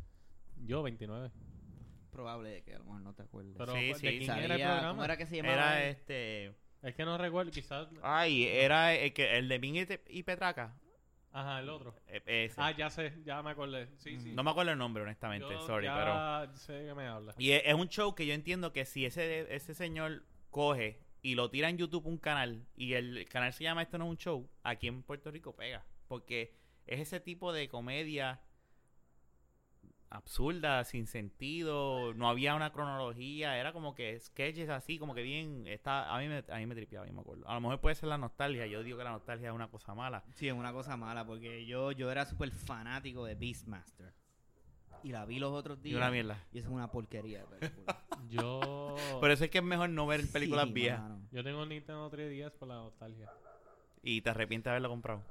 Yo, 0.66 0.84
29. 0.84 1.32
Probable 2.12 2.50
de 2.50 2.64
que 2.64 2.74
a 2.76 2.80
lo 2.80 2.86
mejor 2.86 3.02
no 3.02 3.14
te 3.14 3.22
acuerdes. 3.24 3.56
Pero 3.58 3.74
Sí, 3.74 3.88
¿de 3.88 3.94
sí. 3.96 4.00
quién 4.02 4.32
era 4.32 4.56
el 4.56 4.62
programa? 4.62 4.90
¿Cómo 4.90 5.04
era 5.04 5.18
que 5.18 5.26
se 5.28 5.36
llamaba? 5.38 5.54
Era 5.56 5.84
este. 5.90 6.56
Es 6.84 6.96
que 6.96 7.06
no 7.06 7.18
recuerdo, 7.18 7.52
quizás... 7.52 7.88
Ay, 8.02 8.46
era 8.46 8.94
el, 8.94 9.14
que, 9.14 9.38
el 9.38 9.48
de 9.50 9.60
Min 9.60 9.88
y 10.10 10.24
Petraca. 10.24 10.78
Ajá, 11.32 11.60
el 11.60 11.70
otro. 11.70 11.94
Ese. 12.08 12.56
Ah, 12.58 12.72
ya 12.72 12.90
sé, 12.90 13.14
ya 13.24 13.44
me 13.44 13.52
acordé. 13.52 13.90
Sí, 13.98 14.20
sí. 14.20 14.32
no 14.34 14.44
me 14.44 14.52
acuerdo 14.52 14.72
el 14.72 14.78
nombre, 14.78 15.04
honestamente. 15.04 15.48
Yo 15.50 15.62
sorry, 15.62 15.86
ya 15.86 16.44
pero. 16.46 16.58
sé 16.58 16.86
que 16.86 16.94
me 16.96 17.06
habla. 17.06 17.36
Y 17.38 17.52
es, 17.52 17.64
es 17.66 17.74
un 17.74 17.90
show 17.90 18.16
que 18.16 18.26
yo 18.26 18.34
entiendo 18.34 18.74
que 18.74 18.86
si 18.86 19.06
ese, 19.06 19.54
ese 19.54 19.74
señor 19.76 20.24
coge 20.50 21.00
y 21.22 21.36
lo 21.36 21.50
tira 21.50 21.70
en 21.70 21.78
YouTube 21.78 22.08
un 22.08 22.18
canal 22.18 22.66
y 22.76 22.94
el 22.94 23.28
canal 23.30 23.54
se 23.54 23.64
llama 23.64 23.84
Esto 23.84 23.98
no 23.98 24.06
es 24.06 24.12
un 24.12 24.18
show, 24.18 24.50
aquí 24.64 24.88
en 24.88 25.04
Puerto 25.04 25.30
Rico 25.30 25.56
pega. 25.56 25.86
Porque 26.08 26.56
es 26.88 27.02
ese 27.02 27.20
tipo 27.20 27.54
de 27.54 27.68
comedia 27.68 28.42
absurda, 30.10 30.84
sin 30.84 31.06
sentido, 31.08 32.14
no 32.14 32.30
había 32.30 32.56
una 32.56 32.72
cronología, 32.72 33.58
era 33.58 33.74
como 33.74 33.94
que 33.96 34.20
sketches 34.20 34.70
así, 34.70 34.98
como 35.00 35.14
que 35.14 35.22
bien, 35.22 35.68
está, 35.68 36.14
a 36.14 36.20
mí 36.20 36.28
me, 36.28 36.44
a 36.50 36.58
mí 36.58 36.66
me 36.66 36.76
tripeaba, 36.76 37.06
yo 37.08 37.14
me 37.14 37.22
acuerdo. 37.22 37.48
A 37.48 37.54
lo 37.56 37.62
mejor 37.62 37.80
puede 37.82 37.96
ser 37.96 38.10
la 38.10 38.18
nostalgia, 38.18 38.66
yo 38.68 38.84
digo 38.84 38.98
que 38.98 39.04
la 39.04 39.12
nostalgia 39.12 39.50
es 39.50 39.54
una 39.56 39.68
cosa 39.70 39.94
mala. 39.96 40.24
Sí, 40.34 40.48
es 40.48 40.54
una 40.54 40.72
cosa 40.74 40.96
mala 40.98 41.26
porque 41.26 41.66
yo, 41.66 41.92
yo 41.92 42.10
era 42.12 42.26
súper 42.26 42.52
fanático 42.52 43.26
de 43.26 43.36
Beastmaster. 43.36 44.14
Y 45.04 45.12
la 45.12 45.26
vi 45.26 45.38
los 45.40 45.52
otros 45.54 45.78
Y 45.80 45.90
días. 45.90 45.98
una 45.98 46.10
mierda. 46.10 46.44
Y 46.52 46.58
eso 46.60 46.70
es 46.70 46.74
una 46.74 46.90
porquería 46.92 47.42
de 47.42 47.46
película. 47.46 48.04
Yo... 48.30 48.96
Por 49.20 49.30
eso 49.30 49.44
es 49.46 49.52
que 49.52 49.60
es 49.60 49.64
mejor 49.64 49.90
no 49.90 50.08
ver 50.08 50.28
películas 50.32 50.66
Sí, 50.66 50.74
viejas 50.74 51.02
mano. 51.02 51.22
Yo 51.32 51.44
tengo 51.44 51.64
Nintendo 51.66 52.10
3DS 52.12 52.52
por 52.54 52.68
la 52.68 52.76
nostalgia. 52.76 53.30
y 54.02 54.22
te 54.22 54.30
arrepientes 54.32 54.66
de 54.66 54.70
haberlo 54.72 54.90
comprado. 54.90 55.24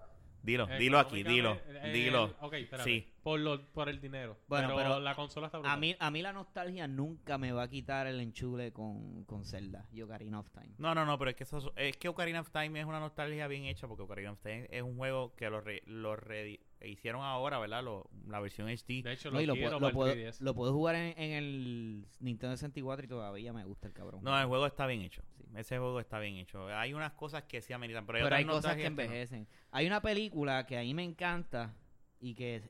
Dilo, 0.46 0.68
Eh, 0.70 0.78
dilo 0.78 0.98
aquí, 1.00 1.22
dilo, 1.24 1.50
económicamente, 1.54 1.88
eh, 1.88 1.92
dilo. 1.92 2.34
Ok, 2.40 2.52
espérate. 2.54 2.88
Sí. 2.90 3.12
Por, 3.22 3.40
lo, 3.40 3.66
por 3.72 3.88
el 3.88 4.00
dinero. 4.00 4.38
Bueno, 4.46 4.68
pero, 4.68 4.76
pero 4.78 5.00
la 5.00 5.14
consola 5.16 5.46
está 5.48 5.58
brutal. 5.58 5.74
A 5.74 5.76
mí, 5.76 5.96
a 5.98 6.10
mí 6.12 6.22
la 6.22 6.32
nostalgia 6.32 6.86
nunca 6.86 7.36
me 7.36 7.50
va 7.50 7.64
a 7.64 7.68
quitar 7.68 8.06
el 8.06 8.20
enchule 8.20 8.72
con, 8.72 9.24
con 9.24 9.44
Zelda 9.44 9.88
y 9.92 10.00
Ocarina 10.02 10.38
of 10.38 10.48
Time. 10.52 10.74
No, 10.78 10.94
no, 10.94 11.04
no, 11.04 11.18
pero 11.18 11.30
es 11.32 11.36
que 11.36 11.42
eso, 11.42 11.72
es 11.74 11.96
que 11.96 12.08
Ocarina 12.08 12.40
of 12.40 12.50
Time 12.50 12.78
es 12.78 12.86
una 12.86 13.00
nostalgia 13.00 13.48
bien 13.48 13.64
hecha 13.64 13.88
porque 13.88 14.04
Ocarina 14.04 14.30
of 14.30 14.40
Time 14.40 14.68
es 14.70 14.82
un 14.82 14.96
juego 14.96 15.34
que 15.34 15.50
lo, 15.50 15.60
re- 15.60 15.82
lo 15.86 16.14
re- 16.14 16.60
hicieron 16.88 17.22
ahora, 17.22 17.58
¿verdad? 17.58 17.82
Lo- 17.84 18.08
la 18.28 18.40
versión 18.40 18.68
HD. 18.68 19.02
De 19.02 19.12
hecho, 19.12 19.30
No, 19.30 19.36
lo, 19.36 19.42
y 19.42 19.46
lo, 19.46 19.54
quiero 19.54 19.78
lo, 19.80 19.90
puedo, 19.92 20.12
el 20.12 20.18
3DS. 20.18 20.40
lo 20.40 20.54
puedo 20.54 20.72
jugar 20.72 20.94
en, 20.96 21.18
en 21.18 21.32
el 21.32 22.06
Nintendo 22.20 22.56
64 22.56 23.04
y 23.04 23.08
todavía 23.08 23.52
me 23.52 23.64
gusta 23.64 23.88
el 23.88 23.92
cabrón. 23.94 24.22
No, 24.24 24.38
el 24.40 24.46
juego 24.46 24.66
está 24.66 24.86
bien 24.86 25.02
hecho. 25.02 25.22
Sí. 25.36 25.44
Ese 25.56 25.78
juego 25.78 26.00
está 26.00 26.18
bien 26.18 26.36
hecho. 26.36 26.66
Hay 26.68 26.92
unas 26.94 27.12
cosas 27.12 27.44
que 27.44 27.60
sí 27.62 27.72
ameritan, 27.72 28.04
pero 28.06 28.18
hay, 28.18 28.22
Pero 28.24 28.34
otras 28.36 28.38
hay 28.40 28.46
cosas 28.46 28.76
que 28.76 28.82
no. 28.82 28.86
envejecen. 28.88 29.46
Hay 29.70 29.86
una 29.86 30.00
película 30.02 30.66
que 30.66 30.78
a 30.78 30.82
mí 30.82 30.92
me 30.94 31.04
encanta 31.04 31.74
y 32.20 32.34
que 32.34 32.62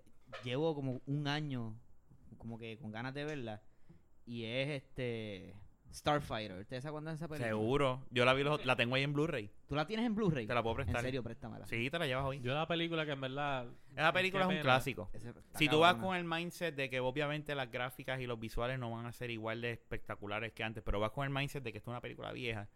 llevo 0.44 0.74
como 0.74 1.00
un 1.06 1.26
año 1.28 1.74
como 2.38 2.58
que 2.58 2.76
con 2.78 2.90
ganas 2.92 3.14
de 3.14 3.24
verla. 3.24 3.62
Y 4.24 4.44
es 4.44 4.82
este 4.82 5.54
Starfighter. 5.92 6.58
¿Ustedes 6.60 6.82
se 6.82 6.88
acuerdan 6.88 7.14
de 7.14 7.16
esa 7.16 7.28
película? 7.28 7.48
Seguro. 7.48 8.06
Yo 8.10 8.24
la 8.24 8.34
vi, 8.34 8.42
los- 8.42 8.64
la 8.66 8.76
tengo 8.76 8.94
ahí 8.96 9.02
en 9.02 9.12
Blu-ray. 9.12 9.50
¿Tú 9.66 9.74
la 9.74 9.86
tienes 9.86 10.04
en 10.06 10.14
Blu-ray? 10.14 10.46
Te 10.46 10.54
la 10.54 10.62
puedo 10.62 10.74
En 10.78 10.84
prestar. 10.84 11.02
serio, 11.02 11.22
préstamela. 11.22 11.66
Sí, 11.66 11.88
te 11.90 11.98
la 11.98 12.06
llevas 12.06 12.24
hoy. 12.24 12.40
Yo 12.40 12.52
la 12.54 12.66
película 12.68 13.04
que 13.06 13.12
en 13.12 13.20
verdad... 13.20 13.66
Esa 13.92 14.12
película 14.12 14.42
es 14.44 14.48
un 14.48 14.52
pena. 14.54 14.62
clásico. 14.62 15.10
Ese 15.14 15.30
está 15.30 15.58
Si 15.58 15.68
tú 15.68 15.78
vas 15.80 15.94
cabrona. 15.94 16.06
con 16.08 16.16
el 16.16 16.24
mindset 16.24 16.74
de 16.74 16.90
que 16.90 17.00
obviamente 17.00 17.54
las 17.54 17.70
gráficas 17.70 18.20
y 18.20 18.26
los 18.26 18.38
visuales 18.38 18.78
no 18.78 18.90
van 18.90 19.06
a 19.06 19.12
ser 19.12 19.30
igual 19.30 19.60
de 19.62 19.72
espectaculares 19.72 20.52
que 20.52 20.62
antes, 20.64 20.82
pero 20.82 21.00
vas 21.00 21.12
con 21.12 21.24
el 21.24 21.30
mindset 21.30 21.62
de 21.62 21.72
que 21.72 21.78
esto 21.78 21.90
es 21.90 21.92
una 21.92 22.00
película 22.02 22.30
vieja, 22.32 22.68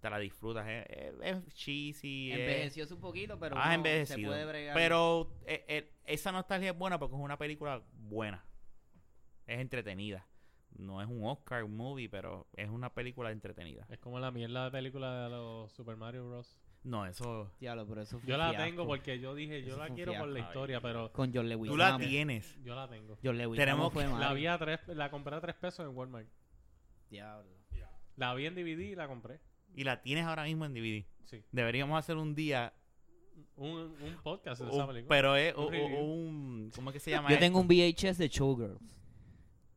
te 0.00 0.10
la 0.10 0.18
disfrutas. 0.18 0.66
Es, 0.68 0.84
es- 0.90 1.14
es 1.22 1.54
cheesy. 1.54 2.30
es- 2.32 2.38
Envejeció 2.40 2.86
un 2.94 3.00
poquito, 3.00 3.38
pero 3.38 3.56
has 3.56 3.74
envejecido. 3.74 4.18
se 4.18 4.26
puede 4.26 4.44
bregar. 4.44 4.74
Pero 4.74 5.32
eh, 5.46 5.64
eh, 5.68 5.92
esa 6.04 6.30
nostalgia 6.30 6.70
es 6.72 6.76
buena 6.78 6.98
porque 6.98 7.16
es 7.16 7.22
una 7.22 7.38
película 7.38 7.82
buena. 7.94 8.44
Es 9.46 9.58
entretenida. 9.60 10.26
No 10.78 11.00
es 11.02 11.08
un 11.08 11.24
Oscar 11.24 11.66
movie, 11.68 12.08
pero 12.08 12.46
es 12.54 12.68
una 12.70 12.92
película 12.92 13.30
entretenida. 13.32 13.86
Es 13.88 13.98
como 13.98 14.18
la 14.20 14.30
mierda 14.30 14.64
de 14.66 14.70
película 14.70 15.24
de 15.24 15.30
los 15.30 15.72
Super 15.72 15.96
Mario 15.96 16.28
Bros. 16.28 16.56
No, 16.84 17.04
eso... 17.04 17.50
Diablo, 17.58 17.84
pero 17.88 18.02
eso 18.02 18.20
fue 18.20 18.28
Yo 18.28 18.36
la 18.36 18.50
fiasco. 18.50 18.64
tengo 18.64 18.86
porque 18.86 19.18
yo 19.18 19.34
dije, 19.34 19.62
yo 19.62 19.70
Eso 19.74 19.78
la 19.78 19.88
quiero 19.90 20.12
por 20.14 20.28
la 20.28 20.34
fiasco. 20.34 20.50
historia, 20.52 20.80
pero 20.80 21.12
Con 21.12 21.32
John 21.34 21.48
Lewis. 21.48 21.70
Tú 21.70 21.76
la 21.76 21.98
tienes. 21.98 22.56
yo 22.62 22.74
la 22.76 22.88
tengo. 22.88 23.18
John 23.24 23.36
Lewis. 23.38 23.58
Tenemos. 23.58 23.92
La 24.20 24.32
vi 24.32 24.46
a 24.46 24.56
tres, 24.58 24.80
la 24.88 25.10
compré 25.10 25.34
a 25.34 25.40
tres 25.40 25.56
pesos 25.56 25.84
en 25.88 25.96
Walmart. 25.96 26.28
Diablo. 27.10 27.50
La 28.16 28.34
vi 28.34 28.46
en 28.46 28.54
DVD 28.54 28.80
y 28.80 28.94
la 28.94 29.08
compré. 29.08 29.40
Y 29.74 29.84
la 29.84 30.00
tienes 30.00 30.24
ahora 30.24 30.44
mismo 30.44 30.64
en 30.64 30.72
DVD. 30.74 31.04
Sí. 31.24 31.42
Deberíamos 31.52 31.98
hacer 31.98 32.16
un 32.16 32.34
día... 32.34 32.72
Un, 33.56 33.94
un 34.00 34.16
podcast 34.22 34.62
de 34.62 34.70
esa 34.70 34.86
película. 34.86 35.08
pero 35.08 35.36
es 35.36 35.54
Un 35.54 35.74
un, 35.74 36.70
¿Cómo 36.74 36.88
es 36.90 36.94
que 36.94 37.00
se 37.00 37.10
llama? 37.10 37.28
Yo 37.28 37.34
esto? 37.34 37.44
tengo 37.44 37.60
un 37.60 37.66
VHS 37.68 38.16
de 38.16 38.28
Showgirls. 38.28 38.80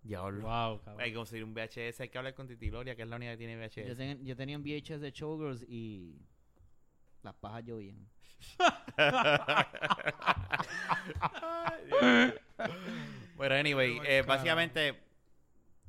Diablo. 0.09 0.41
Wow, 0.41 0.81
cabrón. 0.81 1.01
Hay 1.01 1.11
que 1.11 1.15
conseguir 1.15 1.43
un 1.45 1.53
VHS. 1.53 2.01
Hay 2.01 2.09
que 2.09 2.17
hablar 2.17 2.33
con 2.35 2.47
Titi 2.47 2.69
Gloria, 2.69 2.95
que 2.95 3.03
es 3.03 3.07
la 3.07 3.15
única 3.15 3.31
que 3.31 3.37
tiene 3.37 3.53
Yo, 3.53 3.59
VHS. 3.59 3.95
ten- 3.97 4.25
yo 4.25 4.35
tenía 4.35 4.57
un 4.57 4.63
VHS 4.63 4.99
de 4.99 5.11
Showgirls 5.11 5.63
y 5.69 6.19
las 7.23 7.33
pajas 7.35 7.63
llovían. 7.65 8.05
Bueno, 13.35 13.55
anyway, 13.55 13.99
Ay, 13.99 14.07
eh, 14.07 14.21
básicamente... 14.23 14.99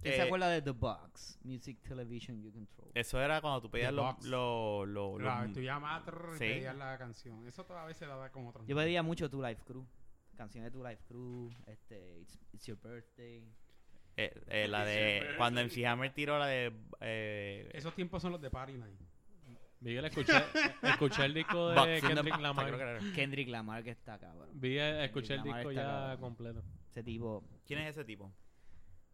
¿Quién 0.00 0.14
eh, 0.14 0.16
se 0.16 0.22
acuerda 0.22 0.48
de 0.48 0.62
The 0.62 0.70
Box? 0.70 1.38
Music 1.42 1.78
Television 1.82 2.40
You 2.42 2.52
Control. 2.52 2.90
Eso 2.94 3.20
era 3.20 3.40
cuando 3.40 3.60
tú 3.60 3.70
pedías 3.70 3.92
los... 3.92 4.04
Box. 4.06 4.24
Los, 4.26 4.88
los, 4.88 5.20
La, 5.20 5.44
los- 5.44 5.52
tú 5.52 5.60
llamas 5.60 6.04
trrr, 6.04 6.34
y 6.36 6.38
Sí. 6.38 6.44
pedías 6.44 6.76
la 6.76 6.96
canción. 6.96 7.46
Eso 7.46 7.64
todavía 7.64 7.94
se 7.94 8.06
daba 8.06 8.30
con 8.30 8.46
otros. 8.46 8.66
Yo 8.66 8.76
pedía 8.76 9.02
mucho 9.02 9.28
Tu 9.28 9.42
Life 9.42 9.62
Crew. 9.66 9.84
Canciones 10.36 10.72
de 10.72 10.78
Tu 10.78 10.82
Life 10.84 11.02
Crew, 11.06 11.50
este, 11.66 12.20
It's, 12.20 12.38
It's 12.54 12.66
Your 12.66 12.78
Birthday. 12.80 13.44
Eh, 14.16 14.32
eh, 14.48 14.68
la 14.68 14.84
de... 14.84 15.34
Cuando 15.36 15.60
MC 15.64 15.86
Hammer 15.86 16.12
tiró 16.12 16.38
la 16.38 16.46
de... 16.46 16.72
eh, 17.00 17.70
Esos 17.72 17.94
tiempos 17.94 18.20
son 18.22 18.32
los 18.32 18.40
de 18.40 18.50
Party 18.50 18.74
Night. 18.74 18.98
Miguel, 19.80 20.04
escuché, 20.04 20.34
escuché 20.82 21.24
el 21.24 21.32
disco 21.32 21.70
de 21.70 22.00
the 22.00 22.06
Kendrick 22.06 22.32
Bucks, 22.34 22.42
Lamar. 22.42 22.98
Kendrick 23.14 23.48
Lamar 23.48 23.82
que 23.82 23.90
está 23.90 24.18
cabrón. 24.18 24.50
Vi, 24.52 24.76
escuché 24.78 25.34
el 25.34 25.42
disco 25.42 25.70
está 25.70 25.72
ya 25.72 25.82
cabrón. 25.88 26.20
completo. 26.20 26.64
Ese 26.90 27.02
tipo. 27.02 27.42
¿Quién 27.66 27.80
es 27.80 27.90
ese 27.96 28.04
tipo? 28.04 28.30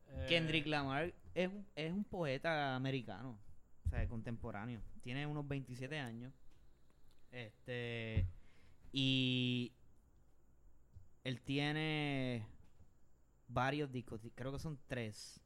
Eh, 0.09 0.27
Kendrick 0.29 0.67
Lamar 0.67 1.13
es, 1.35 1.49
un- 1.49 1.67
es 1.77 1.93
un 1.93 2.03
poeta 2.03 2.75
americano. 2.75 3.39
O 3.87 3.91
sea, 3.91 4.09
contemporáneo. 4.09 4.81
Tiene 5.03 5.25
unos 5.25 5.47
27 5.47 6.01
años. 6.01 6.33
Este. 7.31 8.27
Y. 8.93 9.73
Él 11.23 11.41
tiene 11.43 12.45
varios 13.49 13.91
discos. 13.93 14.23
di- 14.23 14.31
Creo 14.31 14.53
que 14.53 14.59
son 14.59 14.79
tres. 14.87 15.41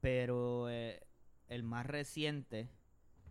Pero 0.00 0.68
eh, 0.70 1.02
el 1.48 1.62
más 1.62 1.86
reciente. 1.86 2.68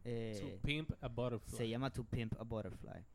eh, 0.04 0.58
To 0.58 0.62
Pimp 0.62 0.92
a 1.02 1.08
Butterfly. 1.08 1.58
se 1.58 1.70
llama 1.70 1.92
To 1.92 2.04
Pimp 2.04 2.34
a 2.40 2.44
Butterfly. 2.44 3.06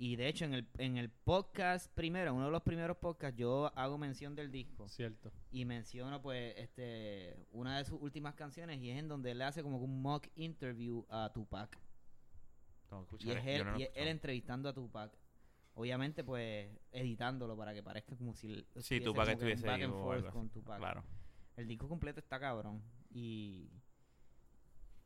Y 0.00 0.14
de 0.14 0.28
hecho, 0.28 0.44
en 0.44 0.54
el, 0.54 0.68
en 0.78 0.96
el 0.96 1.10
podcast 1.10 1.92
primero, 1.92 2.32
uno 2.32 2.44
de 2.44 2.52
los 2.52 2.62
primeros 2.62 2.96
podcasts, 2.98 3.36
yo 3.36 3.72
hago 3.76 3.98
mención 3.98 4.36
del 4.36 4.52
disco. 4.52 4.88
Cierto. 4.88 5.32
Y 5.50 5.64
menciono, 5.64 6.22
pues, 6.22 6.54
este 6.56 7.46
una 7.50 7.78
de 7.78 7.84
sus 7.84 8.00
últimas 8.00 8.34
canciones. 8.36 8.78
Y 8.80 8.90
es 8.90 8.98
en 8.98 9.08
donde 9.08 9.32
él 9.32 9.42
hace 9.42 9.60
como 9.62 9.78
que 9.78 9.84
un 9.84 10.00
mock 10.00 10.28
interview 10.36 11.04
a 11.08 11.32
Tupac. 11.32 11.76
No, 12.92 13.04
Y 13.18 13.30
es 13.32 13.44
él, 13.44 13.64
no 13.66 13.78
y 13.78 13.82
él 13.94 14.08
entrevistando 14.08 14.68
a 14.68 14.72
Tupac. 14.72 15.12
Obviamente, 15.78 16.24
pues, 16.24 16.68
editándolo 16.90 17.56
para 17.56 17.72
que 17.72 17.84
parezca 17.84 18.16
como 18.16 18.34
si 18.34 18.66
Sí, 18.80 19.00
Tupac 19.00 19.26
que 19.26 19.32
estuviese 19.34 19.64
back 19.64 19.80
and 19.80 19.94
forth 19.94 20.28
con 20.30 20.48
Tupac. 20.48 20.76
Claro. 20.76 21.04
El 21.56 21.68
disco 21.68 21.88
completo 21.88 22.18
está 22.18 22.40
cabrón. 22.40 22.82
Y, 23.10 23.70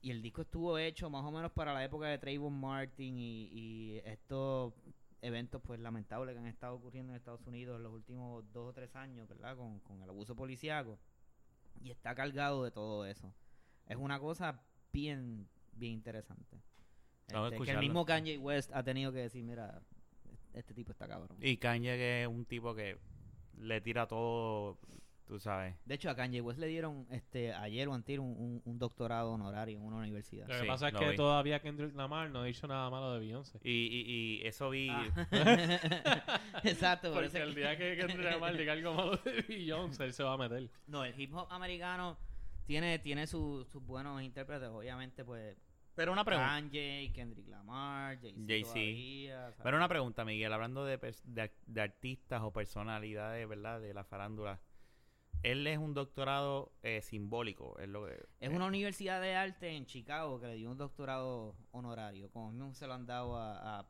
y 0.01 0.11
el 0.11 0.23
disco 0.23 0.41
estuvo 0.41 0.79
hecho 0.79 1.11
más 1.11 1.27
o 1.27 1.31
menos 1.31 1.53
para 1.53 1.75
la 1.75 1.85
época 1.85 2.07
de 2.07 2.17
Trayvon 2.17 2.59
Martin 2.59 3.19
y, 3.19 3.49
y 3.53 3.99
estos 4.07 4.73
eventos 5.21 5.61
pues 5.61 5.79
lamentables 5.79 6.35
que 6.35 6.41
han 6.41 6.47
estado 6.47 6.77
ocurriendo 6.77 7.13
en 7.13 7.19
Estados 7.19 7.47
Unidos 7.47 7.77
en 7.77 7.83
los 7.83 7.93
últimos 7.93 8.51
dos 8.55 8.71
o 8.71 8.73
tres 8.73 8.97
años, 8.97 9.29
¿verdad? 9.29 9.59
Con, 9.59 9.79
con 9.81 10.03
el 10.03 10.09
abuso 10.09 10.35
policíaco. 10.35 10.99
Y 11.83 11.91
está 11.91 12.15
cargado 12.15 12.65
de 12.65 12.71
todo 12.71 13.05
eso. 13.05 13.35
Es 13.87 13.99
una 13.99 14.19
cosa 14.19 14.59
bien, 14.91 15.47
bien 15.73 15.93
interesante. 15.93 16.63
Este, 17.29 17.63
que 17.63 17.71
el 17.73 17.79
mismo 17.79 18.07
Kanye 18.07 18.39
West 18.39 18.71
ha 18.73 18.83
tenido 18.83 19.13
que 19.13 19.19
decir, 19.19 19.45
mira, 19.45 19.83
este 20.55 20.75
tipo 20.75 20.93
está 20.93 21.07
cabrón. 21.09 21.37
Y 21.41 21.57
Kanye 21.57 21.97
que 21.97 22.23
es 22.23 22.29
un 22.29 22.45
tipo 22.45 22.75
que 22.75 22.99
le 23.59 23.81
tira 23.81 24.07
todo, 24.07 24.79
tú 25.27 25.39
sabes. 25.39 25.75
De 25.87 25.95
hecho, 25.95 26.11
a 26.11 26.17
Kanye 26.17 26.41
West 26.41 26.59
le 26.59 26.67
dieron 26.67 27.07
este 27.11 27.53
ayer 27.55 27.87
o 27.89 27.95
antier 27.95 28.21
un, 28.21 28.31
un, 28.31 28.63
un 28.65 28.79
doctorado 28.79 29.33
honorario 29.33 29.79
en 29.79 29.85
una 29.85 29.99
universidad. 29.99 30.47
Lo 30.49 30.55
que 30.55 30.61
Sí, 30.63 30.67
pasa 30.67 30.89
es 30.89 30.95
que 30.95 31.11
vi. 31.11 31.17
todavía 31.17 31.61
Kendrick 31.61 31.95
Lamar 31.95 32.31
no 32.31 32.41
ha 32.41 32.45
dicho 32.45 32.67
nada 32.67 32.91
malo 32.91 33.13
de 33.15 33.21
Beyoncé. 33.21 33.59
Y, 33.63 33.71
y, 33.71 34.41
y 34.43 34.47
eso 34.47 34.71
vi... 34.71 34.89
Ah. 34.91 35.07
Exacto, 36.65 37.13
por 37.13 37.23
Porque 37.23 37.39
el 37.39 37.55
que- 37.55 37.61
día 37.61 37.77
que 37.77 37.97
Kendrick 37.97 38.31
Lamar 38.31 38.57
diga 38.57 38.73
algo 38.73 38.95
malo 38.95 39.17
de 39.19 39.43
Beyoncé, 39.49 40.05
él 40.05 40.13
se 40.13 40.23
va 40.23 40.35
a 40.35 40.37
meter. 40.39 40.69
No, 40.87 41.05
el 41.05 41.19
hip 41.19 41.33
hop 41.35 41.47
americano 41.51 42.17
tiene, 42.67 42.99
tiene 42.99 43.27
su- 43.27 43.65
sus 43.65 43.85
buenos 43.85 44.23
intérpretes, 44.23 44.69
obviamente, 44.69 45.25
pues 45.25 45.57
Pero 45.95 46.13
una 46.13 46.25
pregunta. 46.25 46.49
Kanye, 46.51 47.11
Kendrick 47.15 47.49
Lamar, 47.49 48.19
Jay-Z. 48.21 49.53
Pero 49.63 49.77
una 49.77 49.89
pregunta, 49.89 50.25
Miguel, 50.25 50.53
hablando 50.53 50.85
de, 50.85 50.97
de, 51.25 51.43
ar- 51.43 51.53
de 51.67 51.81
artistas 51.83 52.41
o 52.43 52.53
personalidades, 52.53 53.47
¿verdad? 53.49 53.81
De 53.81 53.93
la 53.93 54.03
farándula. 54.05 54.59
Él 55.43 55.67
es 55.67 55.77
un 55.77 55.93
doctorado 55.93 56.73
eh, 56.83 57.03
simbólico. 57.03 57.79
Es, 57.79 57.89
lo 57.89 58.07
que, 58.07 58.17
Es 58.41 58.51
una 58.51 58.67
universidad 58.67 59.21
de 59.21 59.35
arte 59.35 59.71
en 59.77 59.87
Chicago 59.87 60.41
que 60.41 60.47
le 60.47 60.55
dio 60.55 60.71
un 60.71 60.79
doctorado 60.79 61.57
honorario, 61.73 62.31
como 62.31 62.53
mismo 62.53 62.73
se 62.75 62.87
lo 62.87 62.95
han 62.95 63.07
dado 63.07 63.37
a, 63.37 63.81
a 63.81 63.87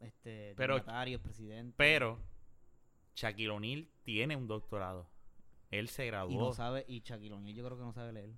este, 0.00 0.54
Pero- 0.56 0.76
presidentes. 1.22 1.74
Pero 1.76 2.18
Shaquille 3.16 3.48
O'Neal 3.50 3.88
tiene 4.04 4.36
un 4.36 4.46
doctorado. 4.46 5.08
Él 5.70 5.88
se 5.88 6.04
y 6.04 6.08
graduó. 6.08 6.38
no 6.38 6.52
sabe, 6.52 6.84
y 6.86 7.00
Shaquille 7.00 7.32
O'Neal 7.34 7.54
yo 7.56 7.64
creo 7.64 7.78
que 7.78 7.84
no 7.84 7.92
sabe 7.92 8.12
leer. 8.12 8.30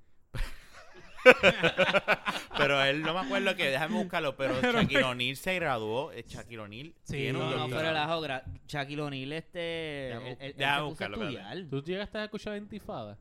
pero 2.57 2.83
él 2.83 3.03
no 3.03 3.15
me 3.15 3.21
acuerdo 3.21 3.55
que, 3.57 3.71
déjame 3.71 3.97
buscarlo, 4.03 4.37
pero 4.37 4.61
Shaquille 4.61 5.05
O'Neal 5.05 5.37
se 5.37 5.55
graduó. 5.55 6.13
eh, 6.13 6.25
Shaquille 6.27 6.59
O'Neal 6.61 6.95
Sí, 7.05 7.31
No, 7.33 7.51
no, 7.57 7.69
pero 7.69 7.91
el 7.91 7.97
ajo, 7.97 8.21
gra- 8.23 8.43
Shaquille 8.67 9.03
O'Neal, 9.03 9.33
este, 9.33 9.59
Déjame 9.59 10.31
él- 10.33 10.37
bu- 10.37 10.41
él- 10.41 10.47
él 10.51 10.55
déjame 10.57 10.75
se 10.75 10.81
puso 10.81 10.85
a 10.85 10.89
buscarlo, 10.89 11.17
estudiar. 11.29 11.67
¿Tú 11.71 11.83
llegaste 11.83 12.19
a 12.19 12.25
escuchar 12.25 12.57
Intifada? 12.57 13.19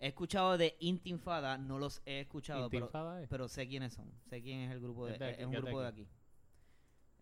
He 0.00 0.06
escuchado 0.08 0.56
de 0.56 0.76
Intifada, 0.78 1.58
no 1.58 1.78
los 1.78 2.00
he 2.06 2.20
escuchado, 2.20 2.70
pero, 2.70 2.84
Intifada 2.86 3.20
es. 3.22 3.28
pero 3.28 3.48
sé 3.48 3.66
quiénes 3.66 3.92
son. 3.94 4.12
Sé 4.30 4.40
quién 4.40 4.60
es 4.60 4.70
el 4.70 4.80
grupo 4.80 5.06
de, 5.06 5.14
Es 5.14 5.18
de 5.18 5.24
aquí, 5.26 5.40
es 5.40 5.46
un 5.46 5.52
grupo 5.54 5.80
de 5.82 5.88
aquí. 5.88 6.06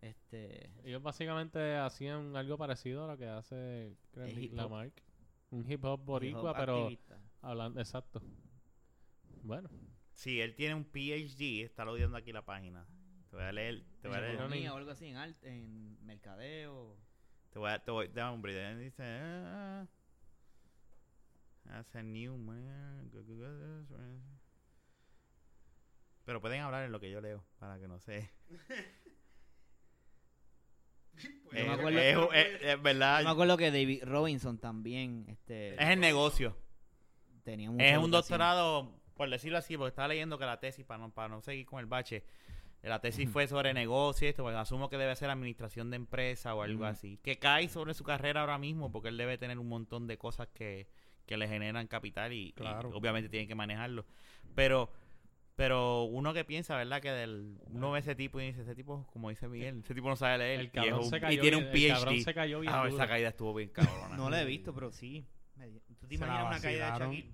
Este, 0.01 0.69
Ellos 0.83 1.01
básicamente 1.01 1.75
hacían 1.75 2.35
algo 2.35 2.55
parecido 2.57 3.05
a 3.05 3.07
lo 3.07 3.17
que 3.17 3.27
hace 3.27 3.95
Kendrick 4.13 4.37
hip 4.43 4.51
hop. 4.51 4.57
Lamar. 4.57 4.91
Un 5.49 5.71
hip 5.71 5.83
hop 5.83 5.99
boricua, 6.05 6.39
hip 6.41 6.45
hop 6.49 6.55
pero 6.55 6.77
activista. 6.83 7.17
hablando, 7.41 7.79
exacto. 7.79 8.21
Bueno, 9.47 9.69
Sí, 10.13 10.41
él 10.41 10.55
tiene 10.55 10.73
un 10.75 10.83
PhD. 10.83 11.63
Está 11.63 11.85
leyendo 11.85 12.17
aquí 12.17 12.33
la 12.33 12.43
página. 12.43 12.85
Te 13.29 13.35
voy 13.35 13.45
a 13.45 13.51
leer. 13.51 13.83
Te 14.01 14.07
voy 14.07 14.15
a 14.17 14.19
En 14.19 14.23
leer. 14.25 14.35
economía 14.35 14.73
o 14.73 14.77
algo 14.77 14.91
así, 14.91 15.05
en, 15.05 15.15
art- 15.17 15.43
en 15.43 16.03
mercadeo. 16.05 16.97
Te 17.51 17.59
voy 17.59 17.69
a, 17.69 17.79
te 17.83 17.91
voy, 17.91 18.07
dame 18.09 18.35
un. 18.35 18.49
Él 18.49 18.79
Dice, 18.79 19.03
ah, 19.03 19.85
as 21.69 21.95
a 21.95 22.01
new 22.03 22.35
man, 22.37 23.09
Pero 26.25 26.41
pueden 26.41 26.61
hablar 26.61 26.83
en 26.85 26.91
lo 26.91 26.99
que 26.99 27.09
yo 27.11 27.21
leo, 27.21 27.43
para 27.59 27.79
que 27.79 27.87
no 27.87 27.99
sé. 27.99 28.29
Yo 31.17 31.29
Eh, 31.53 31.63
me 31.63 31.71
acuerdo- 31.73 31.99
es, 31.99 32.17
es- 32.45 32.61
es 32.63 32.81
verdad. 32.81 33.19
Yo 33.21 33.25
me 33.25 33.31
acuerdo 33.31 33.57
que 33.57 33.71
David 33.71 34.03
Robinson 34.03 34.57
también 34.59 35.25
este, 35.29 35.73
Es 35.81 35.89
el 35.89 35.99
negocio. 35.99 36.55
tenía 37.43 37.71
mucha 37.71 37.83
Es 37.85 37.97
un 37.97 38.03
educación. 38.05 38.11
doctorado, 38.11 38.99
por 39.17 39.29
decirlo 39.29 39.57
así, 39.57 39.75
porque 39.77 39.89
estaba 39.89 40.07
leyendo 40.09 40.37
que 40.37 40.45
la 40.45 40.59
tesis, 40.59 40.85
para 40.85 40.99
no, 40.99 41.11
para 41.11 41.27
no 41.29 41.41
seguir 41.41 41.65
con 41.65 41.79
el 41.79 41.85
bache, 41.87 42.23
la 42.83 43.01
tesis 43.01 43.29
fue 43.29 43.47
sobre 43.47 43.73
negocio 43.73 44.27
y 44.27 44.29
esto, 44.29 44.43
porque 44.43 44.57
asumo 44.57 44.89
que 44.89 44.97
debe 44.97 45.15
ser 45.15 45.29
administración 45.29 45.89
de 45.89 45.97
empresa 45.97 46.53
o 46.55 46.61
algo 46.61 46.85
así. 46.85 47.17
Que 47.23 47.37
cae 47.39 47.67
sobre 47.67 47.93
su 47.93 48.03
carrera 48.03 48.41
ahora 48.41 48.57
mismo, 48.57 48.91
porque 48.91 49.09
él 49.09 49.17
debe 49.17 49.37
tener 49.37 49.57
un 49.59 49.67
montón 49.67 50.07
de 50.07 50.17
cosas 50.17 50.47
que, 50.53 50.87
que 51.25 51.35
le 51.37 51.47
generan 51.47 51.87
capital 51.87 52.31
y, 52.31 52.53
y 52.57 52.63
obviamente 52.93 53.29
tienen 53.29 53.47
que 53.47 53.55
manejarlo. 53.55 54.05
Pero 54.55 54.89
pero 55.55 56.03
uno 56.03 56.35
que 56.35 56.45
piensa, 56.45 56.75
¿verdad? 56.77 57.01
Que 57.01 57.09
del, 57.11 57.57
uno 57.71 57.89
ve 57.89 57.99
ese 57.99 58.13
tipo 58.13 58.39
y 58.39 58.45
dice, 58.45 58.61
ese 58.61 58.75
tipo, 58.75 59.07
como 59.11 59.29
dice 59.29 59.47
Miguel, 59.47 59.79
ese 59.83 59.95
tipo 59.95 60.07
no 60.07 60.15
sabe 60.15 60.37
leer. 60.37 60.59
El 60.59 60.65
y, 60.65 60.67
es 60.67 60.71
cabrón 60.73 60.99
un- 60.99 61.09
se 61.09 61.17
y 61.17 61.19
cayó 61.19 61.41
tiene 61.41 61.57
un 61.57 61.71
bien- 61.71 61.91
el 61.91 61.97
cabrón 61.97 62.13
PhD. 62.15 62.23
se 62.23 62.33
cayó 62.35 62.59
bien 62.59 62.73
Ah, 62.75 62.83
duro. 62.83 62.95
esa 62.95 63.07
caída 63.07 63.29
estuvo 63.29 63.53
bien 63.55 63.69
cabrona. 63.69 64.15
No 64.15 64.29
la 64.29 64.41
he 64.43 64.45
visto, 64.45 64.71
pero 64.71 64.91
sí. 64.91 65.25
¿Tú 65.99 66.05
te 66.07 66.09
Se 66.09 66.23
imaginas 66.23 66.45
una 66.45 66.59
caída 66.61 66.91
de. 66.91 66.99
Shaquille? 66.99 67.31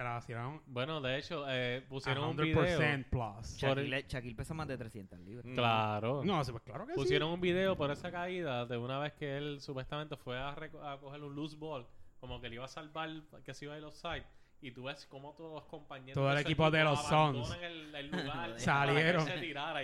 Se 0.00 0.04
la 0.04 0.12
vacilaron 0.14 0.62
Bueno, 0.64 0.98
de 1.02 1.18
hecho, 1.18 1.44
eh, 1.46 1.84
pusieron 1.86 2.30
un 2.30 2.36
100% 2.38 2.42
video. 2.42 3.04
plus. 3.10 3.58
Shaquille, 3.58 4.06
Shaquille 4.08 4.34
pesa 4.34 4.54
más 4.54 4.66
de 4.66 4.78
300 4.78 5.20
libras. 5.20 5.44
Mm. 5.44 5.54
Claro. 5.54 6.22
No, 6.24 6.42
sí, 6.42 6.52
pues 6.52 6.62
claro 6.64 6.86
que 6.86 6.94
Pusieron 6.94 7.30
un 7.30 7.38
video 7.38 7.76
por 7.76 7.90
esa 7.90 8.10
caída 8.10 8.64
de 8.64 8.78
una 8.78 8.98
vez 8.98 9.12
que 9.12 9.36
él 9.36 9.60
supuestamente 9.60 10.16
fue 10.16 10.38
a, 10.38 10.52
a 10.52 10.96
coger 10.98 11.22
un 11.22 11.34
loose 11.34 11.54
ball, 11.54 11.86
como 12.18 12.40
que 12.40 12.48
le 12.48 12.54
iba 12.54 12.64
a 12.64 12.68
salvar 12.68 13.10
que 13.44 13.52
se 13.52 13.66
iba 13.66 13.74
a 13.74 13.78
ir 13.78 13.84
offside. 13.84 14.24
Y 14.62 14.70
tú 14.70 14.84
ves 14.84 15.04
cómo 15.04 15.34
todos 15.34 15.52
los 15.52 15.64
compañeros. 15.64 16.14
Todo 16.14 16.28
el 16.30 16.34
de 16.36 16.40
ese 16.40 16.48
equipo 16.48 16.70
de 16.70 16.82
los 16.82 17.06
Suns. 17.06 17.48
Salieron. 18.56 19.26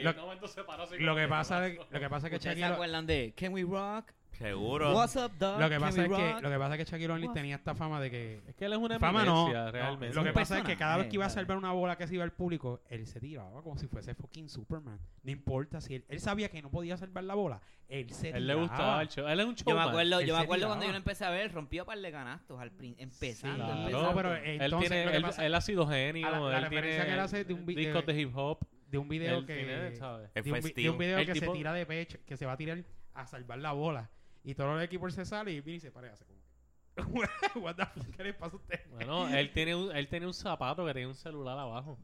Lo- 0.03 0.49
se 0.49 0.65
paró 0.65 0.87
Sí. 0.87 0.97
Que 0.97 1.29
pasa 1.29 1.69
lo 1.69 2.01
que 2.01 2.09
pasa 2.09 2.27
es 2.29 2.31
que 2.31 2.37
¿Ustedes 2.37 2.41
se 2.41 2.49
Shaquille 2.49 2.65
acuerdan 2.65 3.07
de 3.07 3.35
Can 3.37 3.53
We 3.53 3.65
Rock? 3.65 4.13
Seguro. 4.39 4.95
What's 4.95 5.17
up, 5.17 5.33
dog? 5.39 5.61
lo 5.61 5.69
que 5.71 5.81
pasa 5.81 6.03
es 6.05 6.09
que 6.09 6.43
lo 6.43 6.51
que 6.51 6.59
pasa 6.59 6.75
es 6.75 6.85
que 6.85 6.91
Shaquille 6.91 7.11
O'Neal 7.13 7.33
tenía 7.33 7.57
esta 7.57 7.75
fama 7.75 8.01
de 8.01 8.11
que 8.11 8.41
Es 8.47 8.55
que 8.55 8.67
él 8.67 8.73
es 8.75 8.79
una 8.79 8.99
fama 8.99 9.25
no, 9.25 9.47
eminencia, 9.47 9.65
no, 9.65 9.71
realmente. 9.73 10.15
lo 10.15 10.25
que 10.25 10.33
pasa 10.33 10.59
es 10.59 10.65
que 10.65 10.77
cada 10.77 10.99
vez 10.99 11.07
que 11.09 11.15
iba 11.15 11.25
a 11.27 11.31
salvar 11.31 11.57
una 11.57 11.73
bola 11.73 11.97
que 11.97 12.07
se 12.07 12.15
iba 12.15 12.25
al 12.25 12.33
público, 12.33 12.83
él 12.91 13.07
se 13.07 13.19
tiraba 13.21 13.63
como 13.63 13.79
si 13.79 13.87
fuese 13.87 14.15
fucking 14.15 14.49
Superman. 14.49 14.99
No 15.23 15.31
importa 15.31 15.81
si 15.81 15.95
él, 15.97 16.05
él 16.09 16.21
sabía 16.21 16.51
que 16.51 16.61
no 16.61 16.71
podía 16.71 16.97
salvar 16.97 17.25
la 17.25 17.35
bola, 17.35 17.61
él 17.89 18.11
se 18.11 18.29
él 18.29 18.47
le 18.47 18.53
tiraba. 18.55 18.61
gustaba 18.61 19.03
el 19.03 19.09
show. 19.09 19.27
Él 19.27 19.41
es 19.41 19.47
un 19.47 19.55
Yo 19.57 19.65
showman. 19.65 19.85
me 19.85 19.91
acuerdo, 19.91 20.21
Él 20.21 20.27
yo 20.27 20.37
me 20.37 20.43
acuerdo 20.43 20.67
cuando 20.67 20.83
tiraba. 20.83 20.87
yo 20.87 20.93
lo 20.93 20.99
empecé 20.99 21.25
a 21.25 21.31
ver, 21.31 21.53
rompió 21.53 21.85
par 21.87 21.99
de 21.99 22.13
canastos 22.13 22.61
al 22.61 22.71
prin- 22.73 22.95
empezando, 22.99 23.57
Claro. 23.65 23.81
empezando. 23.81 24.03
No, 24.11 24.15
pero 24.15 24.35
Él, 24.37 24.61
entonces 24.63 24.91
tiene, 24.91 25.05
lo 25.07 25.11
que 25.13 25.17
él, 25.17 25.23
pasa- 25.23 25.47
él 25.47 25.55
ha 25.55 25.61
sido 25.63 25.87
genio. 25.87 26.31
la- 26.31 26.39
la 26.41 26.57
él 26.59 26.63
referencia 26.65 26.91
tiene 26.91 27.07
que 27.07 27.13
él 27.15 27.21
hace 27.21 27.45
de 27.45 27.55
un 27.55 27.65
discos 27.67 28.05
de- 28.07 28.13
de 28.13 28.21
hip 28.21 28.37
hop. 28.37 28.59
de 28.89 28.99
un 28.99 29.09
video 29.09 29.39
él 29.39 29.47
que 29.47 29.55
tiene. 29.55 29.73
Él 29.73 29.81
de 30.45 30.53
un, 30.53 30.61
de 30.61 30.91
un 30.91 30.99
video 30.99 31.19
El 31.19 31.27
que 31.27 31.33
tipo- 31.33 31.53
se 31.53 31.59
tira 31.59 31.73
de 31.73 31.87
pecho, 31.87 32.19
que 32.27 32.37
se 32.37 32.45
va 32.47 32.53
a 32.53 32.57
tirar 32.57 32.85
a 33.15 33.27
salvar 33.27 33.59
la 33.59 33.73
bola 33.73 34.11
y 34.47 34.55
todo 34.55 34.77
el 34.79 34.83
equipo 34.83 35.11
se 35.11 35.25
sale 35.27 35.53
y 35.53 35.61
viene 35.61 35.77
y 35.77 35.81
se 35.81 35.91
para 35.91 36.07
y 36.07 36.11
hace 36.11 36.25
como 36.25 36.41
What 37.63 37.77
the 37.77 37.85
fuck, 37.87 38.17
¿qué 38.17 38.25
le 38.25 38.33
pasa 38.33 38.55
a 38.57 38.59
usted? 38.59 38.81
Bueno, 38.91 39.29
él 39.29 39.53
tiene, 39.53 39.75
un, 39.75 39.95
él 39.95 40.09
tiene 40.09 40.27
un 40.27 40.33
zapato 40.33 40.87
que 40.87 40.93
tiene 40.95 41.09
un 41.09 41.15
celular 41.15 41.59
abajo. 41.59 41.99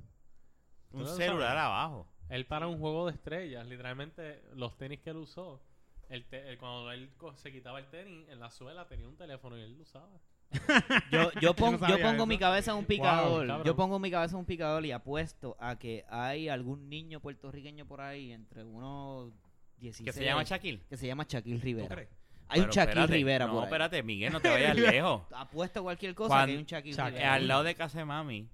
Un 0.90 0.98
¿Tú 0.98 0.98
no 0.98 1.04
lo 1.04 1.16
celular 1.16 1.48
sabes? 1.56 1.62
abajo. 1.62 2.08
Él 2.28 2.44
para 2.46 2.66
un 2.66 2.78
juego 2.78 3.06
de 3.06 3.12
estrellas, 3.12 3.66
literalmente 3.66 4.42
los 4.54 4.76
tenis 4.76 5.00
que 5.00 5.10
él 5.10 5.16
usó, 5.16 5.62
el 6.10 6.26
te- 6.26 6.46
el- 6.50 6.58
cuando 6.58 6.90
él 6.92 7.10
se 7.36 7.50
quitaba 7.52 7.78
el 7.78 7.86
tenis, 7.88 8.28
en 8.28 8.38
la 8.38 8.50
suela 8.50 8.86
tenía 8.86 9.08
un 9.08 9.16
teléfono 9.16 9.56
y 9.56 9.62
él 9.62 9.76
lo 9.76 9.82
usaba. 9.84 10.10
Yo, 11.10 11.30
yo, 11.40 11.54
pon- 11.56 11.78
yo 11.88 11.96
pongo 11.98 12.14
eso. 12.14 12.26
mi 12.26 12.36
cabeza 12.36 12.72
en 12.72 12.76
un 12.76 12.84
picador. 12.84 13.64
yo 13.64 13.74
pongo 13.74 13.98
mi 13.98 14.10
cabeza 14.10 14.34
en 14.34 14.40
un 14.40 14.44
picador 14.44 14.84
y 14.84 14.92
apuesto 14.92 15.56
a 15.58 15.78
que 15.78 16.04
hay 16.10 16.50
algún 16.50 16.90
niño 16.90 17.20
puertorriqueño 17.20 17.86
por 17.86 18.02
ahí 18.02 18.32
entre 18.32 18.62
unos 18.62 19.32
16 19.78 20.04
Que 20.04 20.12
se 20.12 20.22
llama 20.26 20.42
Shaquille. 20.42 20.82
que 20.90 20.96
se 20.98 21.06
llama 21.06 21.24
Shaquille 21.26 21.56
¿Tú 21.58 21.64
Rivera. 21.64 21.88
crees? 21.94 22.10
Hay 22.52 22.60
un 22.60 22.66
Pero 22.66 22.72
Shaquille 22.74 22.90
espérate, 22.90 23.12
Rivera 23.14 23.46
No, 23.46 23.52
por 23.52 23.60
ahí. 23.62 23.66
espérate, 23.66 24.02
Miguel, 24.02 24.32
no 24.32 24.40
te 24.40 24.48
vayas 24.50 24.76
lejos. 24.76 25.22
Apuesto 25.34 25.82
cualquier 25.82 26.14
cosa 26.14 26.28
Cuan- 26.28 26.46
que 26.46 26.52
hay 26.52 26.58
un 26.58 26.64
Shaquille 26.66 27.04
Rivera. 27.04 27.34
al 27.34 27.48
lado 27.48 27.62
de 27.64 27.74
casa 27.74 27.98
de 27.98 28.04
mami, 28.04 28.48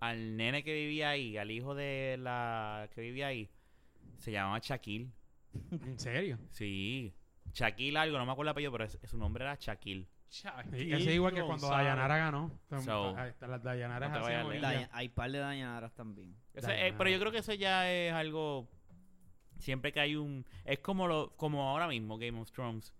al 0.00 0.36
nene 0.36 0.62
que 0.62 0.72
vivía 0.74 1.10
ahí, 1.10 1.36
al 1.36 1.50
hijo 1.50 1.74
de 1.74 2.16
la 2.20 2.88
que 2.94 3.00
vivía 3.00 3.26
ahí, 3.28 3.50
se 4.16 4.30
llamaba 4.32 4.58
Shaquille. 4.60 5.10
¿En 5.70 5.98
serio? 5.98 6.38
Sí. 6.50 7.12
Shaquille 7.52 7.98
algo, 7.98 8.18
no 8.18 8.26
me 8.26 8.32
acuerdo 8.32 8.48
el 8.50 8.52
apellido, 8.52 8.72
pero 8.72 8.84
es- 8.84 8.98
su 9.04 9.18
nombre 9.18 9.44
era 9.44 9.56
Shaquille. 9.58 10.06
Sí, 10.30 10.46
ese 10.92 10.94
es 10.96 11.06
igual 11.14 11.32
que 11.32 11.40
cuando 11.40 11.66
González. 11.68 11.86
Dayanara 11.86 12.18
ganó. 12.18 12.50
So, 12.84 13.16
Ahí 13.16 13.30
está, 13.30 13.46
las 13.46 13.62
Dayanaras 13.62 14.10
no 14.10 14.16
te 14.18 14.22
vayas 14.24 14.46
lejos. 14.46 14.88
hay 14.92 15.08
par 15.08 15.32
de 15.32 15.38
dañaderas 15.38 15.94
también. 15.94 16.36
Ese- 16.52 16.86
eh, 16.88 16.94
pero 16.98 17.08
yo 17.08 17.18
creo 17.18 17.32
que 17.32 17.38
eso 17.38 17.54
ya 17.54 17.90
es 17.90 18.12
algo. 18.12 18.68
Siempre 19.56 19.90
que 19.90 20.00
hay 20.00 20.16
un. 20.16 20.44
Es 20.66 20.78
como 20.80 21.08
lo 21.08 21.30
como 21.36 21.68
ahora 21.68 21.88
mismo, 21.88 22.18
Game 22.18 22.38
of 22.38 22.50
Thrones. 22.52 22.92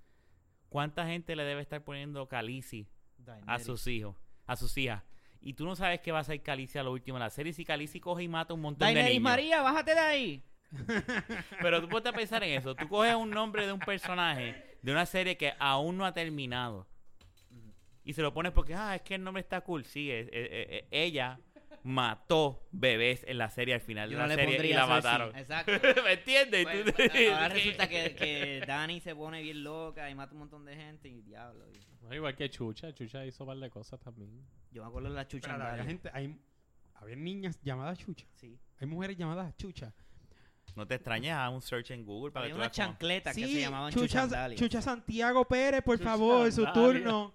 ¿Cuánta 0.69 1.07
gente 1.07 1.35
le 1.37 1.45
debe 1.45 1.63
estar 1.63 1.83
poniendo 1.83 2.27
Khaleesi 2.29 2.87
a 3.47 3.59
sus 3.59 3.87
hijos? 3.87 4.17
A 4.47 4.57
sus 4.57 4.77
hijas. 4.79 5.03
Y 5.41 5.55
tú 5.55 5.65
no 5.65 5.77
sabes 5.77 6.01
qué 6.01 6.11
va 6.13 6.19
a 6.19 6.21
hacer 6.23 6.43
Khaleesi 6.43 6.79
a 6.79 6.83
lo 6.83 6.93
último 6.93 7.17
de 7.19 7.25
la 7.25 7.31
serie. 7.31 7.53
Si 7.53 7.65
Khaleesi 7.65 8.01
coge 8.01 8.25
y 8.25 8.29
mata 8.29 8.55
un 8.55 8.61
montón 8.61 8.87
de 8.89 9.03
niños. 9.11 9.23
María, 9.23 9.63
bájate 9.63 9.95
de 9.95 10.01
ahí. 10.01 10.43
Pero 11.63 11.81
tú 11.81 11.89
puedes 11.89 12.13
pensar 12.13 12.43
en 12.45 12.59
eso. 12.59 12.75
Tú 12.75 12.89
coges 12.89 13.15
un 13.15 13.31
nombre 13.31 13.67
de 13.67 13.73
un 13.73 13.79
personaje 13.81 14.77
de 14.83 14.93
una 14.93 15.07
serie 15.07 15.37
que 15.37 15.55
aún 15.59 15.97
no 15.97 16.05
ha 16.05 16.13
terminado. 16.13 16.87
Y 18.05 18.15
se 18.15 18.23
lo 18.23 18.33
pones 18.33 18.53
porque, 18.53 18.75
ah, 18.75 18.95
es 18.95 19.03
que 19.03 19.15
el 19.17 19.23
nombre 19.25 19.41
está 19.43 19.61
cool. 19.61 19.85
Sí, 19.85 20.11
es- 20.11 20.29
ella 20.91 21.39
mató 21.89 22.69
bebés 22.71 23.25
en 23.27 23.39
la 23.39 23.49
serie 23.49 23.73
al 23.75 23.81
final 23.81 24.11
de 24.11 24.17
no 24.17 24.27
la 24.27 24.35
serie 24.35 24.67
y 24.67 24.73
la 24.75 24.87
mataron. 24.87 25.35
Exacto. 25.37 25.73
¿Me 26.05 26.13
entiendes? 26.13 26.65
Pues, 26.65 26.93
pues, 26.93 27.31
ahora 27.33 27.49
resulta 27.49 27.89
que, 27.89 28.15
que 28.15 28.63
Dani 28.67 29.01
se 29.01 29.15
pone 29.17 29.41
bien 29.43 29.65
loca 29.65 30.09
y 30.11 30.15
mata 30.15 30.33
un 30.35 30.41
montón 30.41 30.65
de 30.67 30.77
gente 30.77 31.09
y 31.09 31.23
diablo. 31.23 31.65
No, 32.03 32.15
igual 32.15 32.37
que 32.37 32.51
Chucha. 32.51 32.93
Chucha 32.93 33.25
hizo 33.25 33.45
un 33.45 33.49
par 33.49 33.57
de 33.59 33.71
cosas 33.71 33.99
también. 34.01 34.47
Yo 34.71 34.83
me 34.83 34.89
acuerdo 34.89 35.09
de 35.09 35.15
la 35.15 35.27
chucha. 35.27 35.49
Espérate, 35.51 35.71
había 35.73 35.85
gente, 35.85 36.11
hay, 36.13 36.39
había 36.95 37.17
niñas 37.17 37.59
llamadas 37.63 37.99
chucha. 37.99 38.27
Sí. 38.35 38.59
Hay 38.81 38.87
mujeres 38.87 39.17
llamadas 39.17 39.57
chucha. 39.57 39.93
No 40.77 40.87
te 40.87 40.95
extrañas 40.97 41.39
a 41.39 41.49
un 41.49 41.63
search 41.63 41.91
en 41.91 42.05
Google 42.05 42.31
para 42.31 42.45
Había 42.45 42.55
que 42.57 42.61
cómo- 42.61 42.71
chancletas 42.71 43.35
que 43.35 43.47
Sí, 43.47 43.55
se 43.55 43.61
llamaban 43.63 43.93
chucha, 43.93 44.55
chucha 44.55 44.83
Santiago 44.83 45.45
Pérez, 45.47 45.83
por 45.83 45.97
Chucha 45.99 46.11
favor, 46.11 46.53
su 46.53 46.63
Sandalia. 46.65 46.93
turno. 47.03 47.35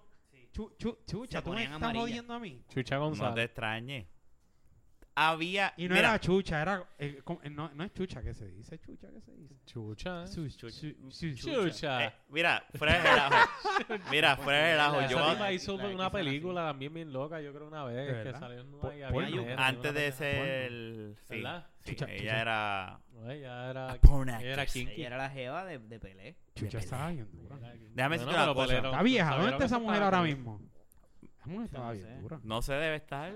Chu- 0.52 0.72
chu- 0.78 0.98
chucha, 1.04 1.38
Se 1.38 1.44
tú 1.44 1.50
me 1.52 1.64
estás 1.64 1.92
jodiendo 1.96 2.32
a 2.32 2.38
mí. 2.38 2.62
Chucha 2.68 2.94
No 2.94 3.00
te 3.02 3.08
González. 3.08 3.44
extrañes. 3.46 4.06
Había. 5.16 5.72
Y 5.76 5.86
no 5.88 5.94
mira, 5.94 6.08
era 6.10 6.20
chucha, 6.20 6.60
era. 6.60 6.84
eh, 6.98 7.20
com- 7.22 7.38
eh, 7.42 7.48
no, 7.50 7.70
no 7.74 7.84
es 7.84 7.92
chucha 7.92 8.20
que 8.22 8.34
se 8.34 8.46
dice, 8.48 8.78
chucha 8.80 9.08
que 9.12 9.20
se 9.20 9.32
dice. 9.32 9.54
Chucha. 9.64 10.26
Su- 10.26 10.48
Chucha. 10.50 10.70
su- 10.76 11.10
su- 11.10 11.34
Chucha. 11.34 12.04
eh, 12.06 12.12
mira, 12.30 12.64
fuera 12.74 12.94
de 12.94 13.02
relajo. 13.02 13.34
mira, 14.10 14.36
fuera 14.36 14.58
de 14.58 14.70
relajo. 14.72 15.00
Esa 15.00 15.08
Yo 15.10 15.16
tipa 15.18 15.26
cuando- 15.36 15.50
hizo 15.52 15.74
una 15.76 16.10
película 16.10 16.64
también 16.66 16.92
bien 16.94 17.12
loca, 17.12 17.40
yo 17.40 17.52
creo 17.54 17.68
una 17.68 17.84
vez, 17.84 17.96
¿De 17.96 18.06
que 18.06 18.12
verdad? 18.24 18.40
salió 18.40 18.60
en 18.60 18.70
Po- 18.72 18.88
una 18.88 19.08
porno. 19.10 19.40
había 19.40 19.66
antes 19.66 19.94
de 19.94 20.06
una- 20.06 20.16
ser. 20.16 20.70
Sí, 21.28 21.34
¿Verdad? 21.36 21.66
sí, 21.84 21.90
Chucha, 21.94 22.12
ella 22.12 22.18
chucha. 22.22 22.40
era. 22.40 23.00
No, 23.12 23.30
ella 23.30 23.70
era, 23.70 23.94
porn 24.00 24.28
ella 24.30 24.40
era 24.40 24.62
actress. 24.62 24.72
kinky. 24.72 24.92
Ella 25.00 25.06
era 25.06 25.16
la 25.18 25.30
jeva 25.30 25.64
de, 25.64 25.78
de 25.78 26.00
Pelé. 26.00 26.36
Chucha 26.56 26.78
estaba 26.78 27.10
bien 27.10 27.28
dura. 27.30 27.56
Déjame 27.94 28.18
decirte 28.18 28.34
una 28.42 28.52
cosa. 28.54 28.74
Está 28.78 29.02
vieja, 29.04 29.36
¿dónde 29.36 29.50
está 29.52 29.64
esa 29.66 29.78
mujer 29.78 30.02
ahora 30.02 30.22
mismo? 30.22 30.60
Esa 31.44 31.50
mujer 31.52 31.66
estaba 31.66 31.86
no 31.88 31.92
bien 31.92 32.04
sé. 32.06 32.20
dura. 32.22 32.40
No 32.42 32.62
se 32.62 32.72
debe 32.74 32.96
estar. 32.96 33.32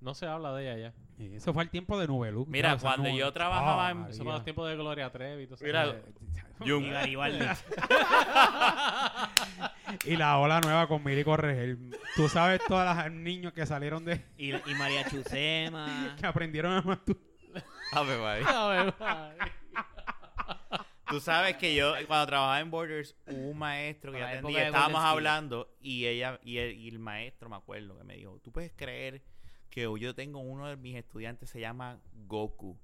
No 0.00 0.14
se 0.14 0.26
habla 0.26 0.52
de 0.52 0.62
ella 0.74 0.92
ya. 1.18 1.24
Y 1.24 1.34
eso 1.36 1.52
fue 1.54 1.62
el 1.62 1.70
tiempo 1.70 1.98
de 1.98 2.06
Nubeluz. 2.06 2.46
Mira, 2.46 2.70
Ya, 2.70 2.74
o 2.74 2.78
sea, 2.78 2.90
cuando 2.90 3.08
no- 3.10 3.16
yo 3.16 3.32
trabajaba 3.32 3.88
Ah, 3.88 3.90
en- 3.90 3.98
María. 4.00 4.14
Eso 4.14 4.22
fue 4.24 4.32
los 4.32 4.44
tiempos 4.44 4.68
de 4.68 4.76
Gloria 4.76 5.10
Trevi. 5.10 5.48
Mira, 5.62 5.86
Eh, 5.88 6.02
Jung. 6.60 6.84
Y 6.84 6.90
Garibaldi. 6.90 7.44
Y 10.04 10.16
la 10.16 10.38
ola 10.38 10.60
nueva 10.60 10.86
con 10.86 11.02
Miri 11.02 11.24
Corregel. 11.24 11.96
Tú 12.14 12.28
sabes 12.28 12.60
todas 12.66 12.94
las 12.96 13.10
niños 13.10 13.52
que 13.52 13.64
salieron 13.66 14.04
de... 14.04 14.22
y, 14.36 14.52
y 14.54 14.74
María 14.78 15.08
Chusema. 15.08 16.14
que 16.20 16.26
aprendieron 16.26 16.72
a 16.74 16.82
masturbar. 16.82 17.24
Ave 17.92 18.18
María. 18.18 18.46
A 18.64 18.68
ver, 18.68 18.94
madre. 19.00 19.36
Tú 21.08 21.20
sabes 21.20 21.56
que 21.56 21.74
yo, 21.74 21.94
cuando 22.06 22.26
trabajaba 22.26 22.60
en 22.60 22.70
Borders, 22.70 23.16
hubo 23.26 23.50
un 23.50 23.58
maestro 23.58 24.12
que 24.12 24.18
yo 24.18 24.26
atendía, 24.26 24.66
estábamos 24.66 25.00
hablando 25.02 25.74
y 25.80 26.06
ella 26.06 26.38
y 26.42 26.58
el, 26.58 26.76
y 26.76 26.88
el 26.88 26.98
maestro, 26.98 27.48
me 27.48 27.56
acuerdo, 27.56 27.96
que 27.98 28.04
me 28.04 28.16
dijo, 28.16 28.38
¿tú 28.40 28.52
puedes 28.52 28.72
creer 28.72 29.22
que 29.70 29.82
yo 29.98 30.14
tengo 30.14 30.40
uno 30.40 30.66
de 30.68 30.76
mis 30.76 30.96
estudiantes 30.96 31.50
se 31.50 31.60
llama 31.60 32.00
Goku? 32.26 32.78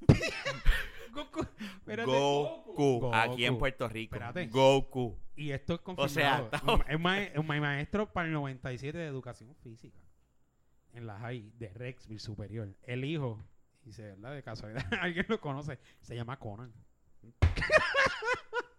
Goku. 1.12 1.46
Espérate. 1.58 2.10
Goku. 2.10 2.74
Goku. 2.74 3.14
Aquí 3.14 3.44
en 3.44 3.58
Puerto 3.58 3.88
Rico. 3.88 4.14
Espérate. 4.14 4.46
Goku. 4.46 5.18
Y 5.36 5.50
esto 5.50 5.74
es 5.74 5.80
confirmado. 5.80 6.50
O 6.66 6.76
sea, 6.76 6.84
es 6.88 7.00
ma- 7.44 7.60
maestro 7.60 8.12
para 8.12 8.26
el 8.26 8.32
97 8.34 8.96
de 8.98 9.06
educación 9.06 9.54
física. 9.56 9.98
En 10.92 11.06
la 11.06 11.18
high 11.18 11.50
de 11.58 11.68
Rexville 11.70 12.18
Superior. 12.20 12.74
El 12.82 13.04
hijo, 13.04 13.42
dice, 13.82 14.02
¿verdad? 14.02 14.34
De 14.34 14.42
casualidad, 14.42 14.84
alguien 15.00 15.26
lo 15.28 15.40
conoce. 15.40 15.78
Se 16.00 16.14
llama 16.14 16.38
Conan. 16.38 16.72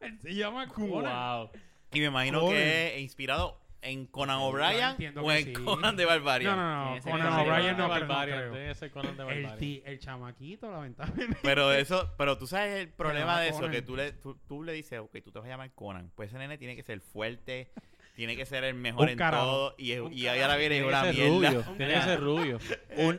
Él 0.02 0.20
se 0.22 0.34
llama 0.36 0.68
Conan. 0.68 1.40
Wow. 1.40 1.50
Y 1.92 2.00
me 2.00 2.06
imagino 2.06 2.42
Conan. 2.42 2.56
que 2.56 2.96
es 2.96 3.02
inspirado 3.02 3.60
en 3.82 4.08
Conan 4.08 4.40
O'Brien 4.40 4.90
entiendo 4.92 5.24
o 5.24 5.28
que 5.30 5.38
en 5.40 5.46
sí. 5.46 5.54
Conan 5.54 5.96
de 5.96 6.06
Barbarian. 6.06 6.56
No, 6.56 6.86
no, 6.86 6.96
no. 6.96 7.02
Conan 7.02 7.34
O'Brien 7.34 7.78
no, 7.78 7.90
creo. 7.90 8.92
Conan 8.92 9.18
de 9.18 9.24
El, 9.24 9.28
Barbarian. 9.44 9.58
ti- 9.58 9.82
el 9.86 10.00
chamaquito, 10.00 10.70
lamentablemente. 10.72 11.40
Pero 11.42 11.72
eso, 11.72 12.14
pero 12.18 12.38
tú 12.38 12.46
sabes 12.48 12.76
el 12.80 12.90
problema 12.90 13.20
llama 13.32 13.42
de 13.42 13.48
eso, 13.50 13.58
Conan. 13.60 13.72
que 13.72 13.82
tú 13.82 13.96
le, 13.96 14.12
tú, 14.14 14.36
tú 14.48 14.64
le 14.64 14.74
dices, 14.74 15.00
ok, 15.00 15.18
tú 15.24 15.32
te 15.32 15.40
vas 15.40 15.46
a 15.48 15.50
llamar 15.52 15.72
Conan. 15.74 16.12
Pues 16.16 16.30
ese 16.30 16.38
nene 16.38 16.58
tiene 16.58 16.76
que 16.76 16.84
ser 16.84 17.00
fuerte, 17.02 17.72
tiene 18.20 18.36
que 18.36 18.46
ser 18.46 18.66
el 18.66 18.76
mejor 18.76 19.04
Un 19.04 19.10
en 19.10 19.18
carajo. 19.18 19.46
todo. 19.46 19.76
Y, 19.78 19.94
Un 19.98 20.12
y 20.14 20.28
ahora 20.28 20.58
viene 20.58 20.76
Tiene 20.76 20.88
una 20.90 21.04
que 21.04 21.14
ser 21.14 21.30
mierda. 21.32 21.50
rubio. 21.52 21.64
Tiene 21.78 21.94
que 21.94 22.02
ser 22.02 22.20
rubio. 22.20 22.60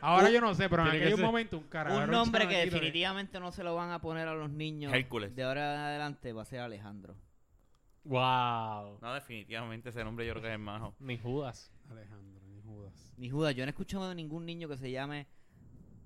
Ahora 0.01 0.29
yo 0.29 0.39
no 0.41 0.53
sé, 0.53 0.69
pero 0.69 0.83
en 0.83 0.91
tiene 0.91 0.99
que 0.99 1.05
aquel 1.07 1.17
ser- 1.17 1.25
momento 1.25 1.57
un 1.57 1.63
carajo. 1.63 1.97
Un 2.03 2.11
nombre 2.11 2.47
que 2.47 2.53
chamaquito 2.53 2.75
definitivamente 2.75 3.39
no 3.39 3.51
se 3.51 3.63
lo 3.63 3.73
van 3.73 3.89
a 3.89 3.99
poner 3.99 4.27
a 4.27 4.35
los 4.35 4.51
niños 4.51 4.93
Hércules. 4.93 5.35
de 5.35 5.41
ahora 5.43 5.73
en 5.73 5.79
adelante 5.81 6.33
va 6.33 6.43
a 6.43 6.45
ser 6.45 6.59
Alejandro. 6.59 7.15
Wow. 8.03 8.99
No, 9.01 9.13
definitivamente 9.13 9.89
ese 9.89 10.03
nombre 10.03 10.25
yo 10.25 10.33
creo 10.33 10.41
que 10.43 10.47
es 10.49 10.53
hermano. 10.53 10.95
Ni 10.99 11.17
Judas. 11.17 11.71
Alejandro, 11.89 12.41
ni 12.47 12.61
Judas. 12.61 13.13
Ni 13.17 13.29
Judas. 13.29 13.55
Yo 13.55 13.63
no 13.65 13.69
he 13.69 13.71
escuchado 13.71 14.07
de 14.09 14.15
ningún 14.15 14.45
niño 14.45 14.67
que 14.69 14.77
se 14.77 14.91
llame 14.91 15.27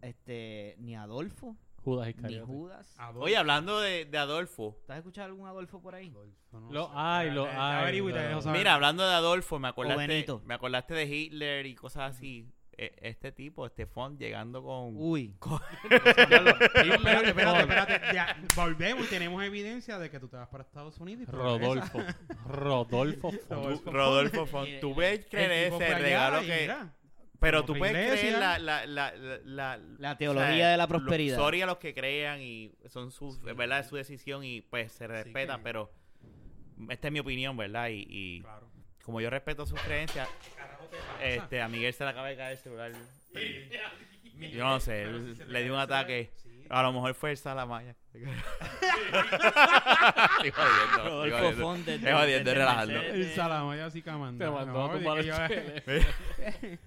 este 0.02 0.76
ni 0.80 0.96
Adolfo, 0.96 1.56
Judas 1.86 2.05
ni 2.07 2.11
Iscariote. 2.11 2.45
Judas. 2.45 2.95
Adolfo. 2.97 3.21
Oye, 3.21 3.38
hablando 3.38 3.79
de, 3.79 4.05
de 4.05 4.17
Adolfo. 4.17 4.77
¿Te 4.86 4.93
has 4.93 4.97
escuchado 4.99 5.27
algún 5.27 5.47
Adolfo 5.47 5.81
por 5.81 5.95
ahí? 5.95 6.09
Adolfo, 6.09 6.59
no 6.59 6.71
Lo 6.71 6.86
sé. 6.88 6.91
hay, 6.95 7.31
lo 7.31 7.45
Eh, 7.45 7.51
hay, 7.51 7.81
averigua 7.83 8.09
y 8.09 8.13
te 8.13 8.19
pero- 8.19 8.29
dejo 8.29 8.41
saber. 8.41 8.57
Mira, 8.59 8.73
hablando 8.73 9.07
de 9.07 9.13
Adolfo, 9.13 9.59
me 9.59 9.67
acordaste, 9.69 10.25
me 10.45 10.53
acordaste 10.55 10.93
de 10.93 11.05
Hitler 11.05 11.65
y 11.65 11.75
cosas 11.75 12.15
así. 12.15 12.51
E- 12.77 12.93
Este 13.01 13.31
tipo, 13.31 13.65
este 13.65 13.86
font 13.86 14.19
llegando 14.19 14.61
con... 14.61 14.95
Uy. 14.97 15.33
Espérate, 15.89 17.29
espérate, 17.29 17.59
espérate. 17.59 18.01
Ya, 18.13 18.36
volvemos 18.55 19.05
y 19.05 19.09
tenemos 19.09 19.41
evidencia 19.43 19.97
de 19.97 20.09
que 20.09 20.19
tú 20.19 20.27
te 20.27 20.36
vas 20.38 20.49
para 20.49 20.63
Estados 20.63 20.97
Unidos 20.99 21.23
y. 21.27 21.31
Rodolfo. 21.31 21.99
Rodolfo. 22.45 23.31
Font. 23.47 23.86
Rodolfo. 23.86 24.45
Font. 24.45 24.69
Tú 24.81 24.99
El 25.01 25.25
creer 25.25 25.73
ese 25.73 25.95
regalo 25.99 26.41
que... 26.41 26.57
mira, 26.61 26.93
Pero 27.39 27.65
tú 27.65 27.75
puedes 27.75 27.93
iglesia. 27.95 28.19
creer 28.19 28.39
la, 28.39 28.57
la, 28.59 28.86
la, 28.86 29.13
la, 29.15 29.38
la, 29.43 29.77
La 29.99 30.17
teología 30.17 30.69
de 30.69 30.77
la 30.77 30.88
prosperidad. 30.88 31.38
sorry 31.38 31.61
a 31.61 31.65
los 31.65 31.77
que 31.77 31.93
crean 31.93 32.41
y 32.41 32.71
son 32.88 33.11
sus, 33.11 33.41
¿verdad? 33.41 33.79
Es 33.79 33.88
su 33.88 33.95
decisión 33.97 34.43
y 34.43 34.61
pues 34.61 34.91
se 34.91 35.07
respeta, 35.07 35.57
que- 35.57 35.63
pero 35.63 35.91
esta 36.89 37.07
es 37.07 37.13
mi 37.13 37.19
opinión, 37.19 37.55
¿verdad? 37.57 37.89
Y, 37.89 38.05
y 38.09 38.41
Claro. 38.41 38.69
como 39.03 39.21
yo 39.21 39.29
respeto 39.29 39.65
sus 39.65 39.79
creencias, 39.81 40.27
este, 41.21 41.61
a 41.61 41.67
Miguel 41.67 41.93
se 41.93 42.03
le 42.03 42.09
acaba 42.11 42.27
de 42.29 42.36
caer 42.38 42.51
el 42.53 42.57
celular. 42.57 42.91
Yo 44.51 44.65
no 44.65 44.79
sé, 44.81 45.05
le 45.47 45.63
dio 45.63 45.73
un 45.73 45.79
ataque. 45.79 46.29
Sí. 46.43 46.65
A 46.69 46.83
lo 46.83 46.91
mejor 46.91 47.13
fue 47.13 47.31
el 47.31 47.38
Salamaya. 47.38 47.95
Estoy 48.13 48.21
jodiendo, 50.51 50.97
estoy 50.97 51.03
Rodolfo 51.03 51.38
jodiendo. 51.38 51.61
Font 51.63 51.86
desde- 51.86 51.95
Estoy 51.95 52.11
jodiendo, 52.13 52.53
relajando. 52.53 53.01
El 53.01 53.33
Salamaya 53.33 53.86
así 53.86 54.01
camando. 54.01 54.43
Te 54.45 54.51
mandó 54.51 54.99
No, 54.99 55.11
a 55.13 55.47
chile. 55.49 55.83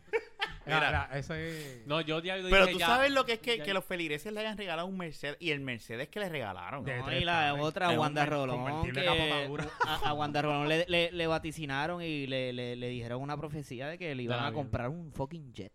Mira, 0.69 0.87
Mira. 0.87 1.07
mira, 1.09 1.19
ese... 1.19 1.83
No, 1.87 2.01
yo 2.01 2.21
ya 2.23 2.35
Pero 2.37 2.49
dije 2.67 2.73
tú 2.73 2.79
ya- 2.79 2.87
sabes 2.87 3.11
lo 3.11 3.25
que 3.27 3.33
es 3.35 3.39
que, 3.41 3.59
ya- 3.59 3.65
que 3.65 3.75
los 3.75 3.85
feligreses 3.85 4.33
le 4.33 4.41
hayan 4.41 4.57
regalado 4.57 4.87
un 4.87 4.97
Mercedes 4.97 5.37
y 5.41 5.51
el 5.51 5.61
Mercedes 5.61 6.09
que 6.09 6.21
le 6.21 6.29
regalaron. 6.29 6.85
De 6.85 6.97
No, 6.99 7.05
tres 7.07 7.23
y 7.23 7.25
la 7.25 7.55
otra, 7.55 7.91
un 7.91 7.99
Wanda 7.99 8.25
Rolón, 8.27 8.93
que 8.93 9.01
a, 9.87 9.97
a 10.11 10.13
Wanda 10.15 10.43
Rolón 10.43 10.69
le, 10.69 10.85
le, 10.89 11.11
le 11.13 11.27
vaticinaron 11.27 12.03
y 12.03 12.27
le, 12.27 12.53
le, 12.53 12.77
le 12.77 12.89
dijeron 12.89 13.21
una 13.23 13.37
profecía 13.37 13.89
de 13.89 13.99
que 13.99 14.15
le 14.15 14.23
iban 14.23 14.45
a 14.45 14.53
comprar 14.53 14.89
un 14.89 15.13
fucking 15.13 15.53
jet. 15.53 15.73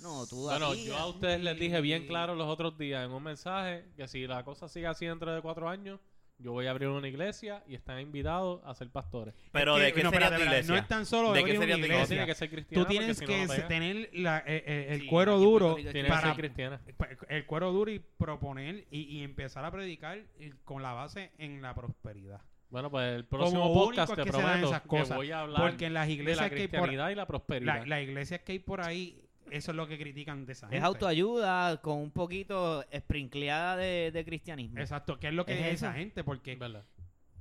No, 0.00 0.26
tú 0.26 0.42
Bueno, 0.42 0.72
aquí, 0.72 0.84
yo 0.86 0.96
a 0.96 1.06
ustedes 1.06 1.40
les 1.40 1.58
dije 1.58 1.80
bien 1.80 2.06
claro 2.06 2.34
los 2.34 2.48
otros 2.48 2.76
días 2.76 3.04
en 3.04 3.12
un 3.12 3.22
mensaje 3.22 3.84
que 3.96 4.08
si 4.08 4.26
la 4.26 4.42
cosa 4.44 4.68
sigue 4.68 4.86
así 4.88 5.06
dentro 5.06 5.32
de 5.32 5.40
cuatro 5.40 5.68
años, 5.68 6.00
yo 6.38 6.52
voy 6.52 6.66
a 6.66 6.70
abrir 6.70 6.88
una 6.88 7.06
iglesia 7.08 7.62
y 7.66 7.74
están 7.74 8.00
invitados 8.00 8.60
a 8.64 8.74
ser 8.74 8.90
pastores. 8.90 9.34
Pero 9.52 9.76
Es 9.76 9.82
¿de 9.84 9.88
que- 9.92 9.94
qué 9.98 10.04
no, 10.04 10.10
sería 10.10 10.34
tu 10.36 10.42
iglesia? 10.42 10.72
No 10.74 10.78
es 10.80 10.88
tan 10.88 11.06
solo 11.06 11.32
¿De 11.32 11.40
abrir 11.40 11.54
qué 11.54 11.60
sería 11.60 11.76
una 11.76 11.86
tu 11.86 11.92
iglesia? 11.92 12.08
tiene 12.08 12.26
que 12.26 12.34
ser 12.34 12.50
cristiana. 12.50 12.84
Tú 12.84 12.90
tienes 12.90 13.18
si 13.18 13.24
que 13.26 13.46
no 13.46 13.54
tener 13.68 14.10
la- 14.14 14.38
eh, 14.40 14.64
eh, 14.66 14.86
el 14.90 15.00
Sí, 15.02 15.06
cuero 15.06 15.38
duro 15.38 15.76
para 15.76 15.92
que 15.92 16.26
ser 16.26 16.34
cristiana. 16.36 16.80
el 17.28 17.46
cuero 17.46 17.72
duro 17.72 17.90
y 17.90 17.98
proponer 17.98 18.86
y, 18.90 19.00
y 19.18 19.22
empezar 19.22 19.64
a 19.64 19.70
predicar 19.70 20.18
y 20.38 20.50
con 20.64 20.82
la 20.82 20.92
base 20.92 21.32
en 21.38 21.62
la 21.62 21.74
prosperidad. 21.74 22.40
Bueno, 22.70 22.90
pues 22.90 23.14
el 23.14 23.24
próximo 23.24 23.68
Como 23.68 23.84
podcast 23.84 24.14
te 24.16 24.24
que 24.24 24.30
prometo 24.32 24.66
esas 24.68 24.82
que 24.82 24.88
cosas, 24.88 25.16
voy 25.16 25.30
a 25.30 25.40
hablar 25.42 25.62
Porque 25.62 25.86
en 25.86 25.94
las 25.94 26.08
de 26.08 26.14
la 26.16 26.20
iglesias 26.22 26.50
que 26.50 26.56
hay 26.62 26.66
por 26.68 26.80
cristianidad 26.80 27.10
y 27.10 27.14
la 27.14 27.26
prosperidad. 27.26 27.76
la, 27.80 27.86
las 27.86 28.02
iglesias 28.02 28.40
que 28.40 28.52
hay 28.52 28.58
por 28.58 28.80
ahí, 28.80 29.23
eso 29.50 29.70
es 29.72 29.76
lo 29.76 29.86
que 29.86 29.98
critican 29.98 30.46
de 30.46 30.52
esa 30.52 30.66
Es 30.66 30.72
gente. 30.72 30.86
autoayuda 30.86 31.80
con 31.80 31.98
un 31.98 32.10
poquito 32.10 32.84
esprincleada 32.90 33.76
de, 33.76 34.10
de 34.12 34.24
cristianismo. 34.24 34.78
Exacto, 34.80 35.18
que 35.18 35.28
es 35.28 35.34
lo 35.34 35.44
que 35.44 35.54
Es 35.54 35.66
es 35.66 35.74
esa 35.74 35.92
gente, 35.92 36.24
porque, 36.24 36.56
¿Verdad? 36.56 36.84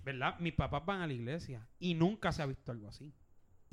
¿verdad? 0.04 0.38
Mis 0.39 0.54
papás 0.54 0.86
van 0.86 1.01
a 1.01 1.08
la 1.08 1.14
iglesia 1.14 1.68
y 1.80 1.93
nunca 1.95 2.32
se 2.32 2.41
ha 2.41 2.45
visto 2.45 2.72
algo 2.72 2.89
así. 2.89 3.14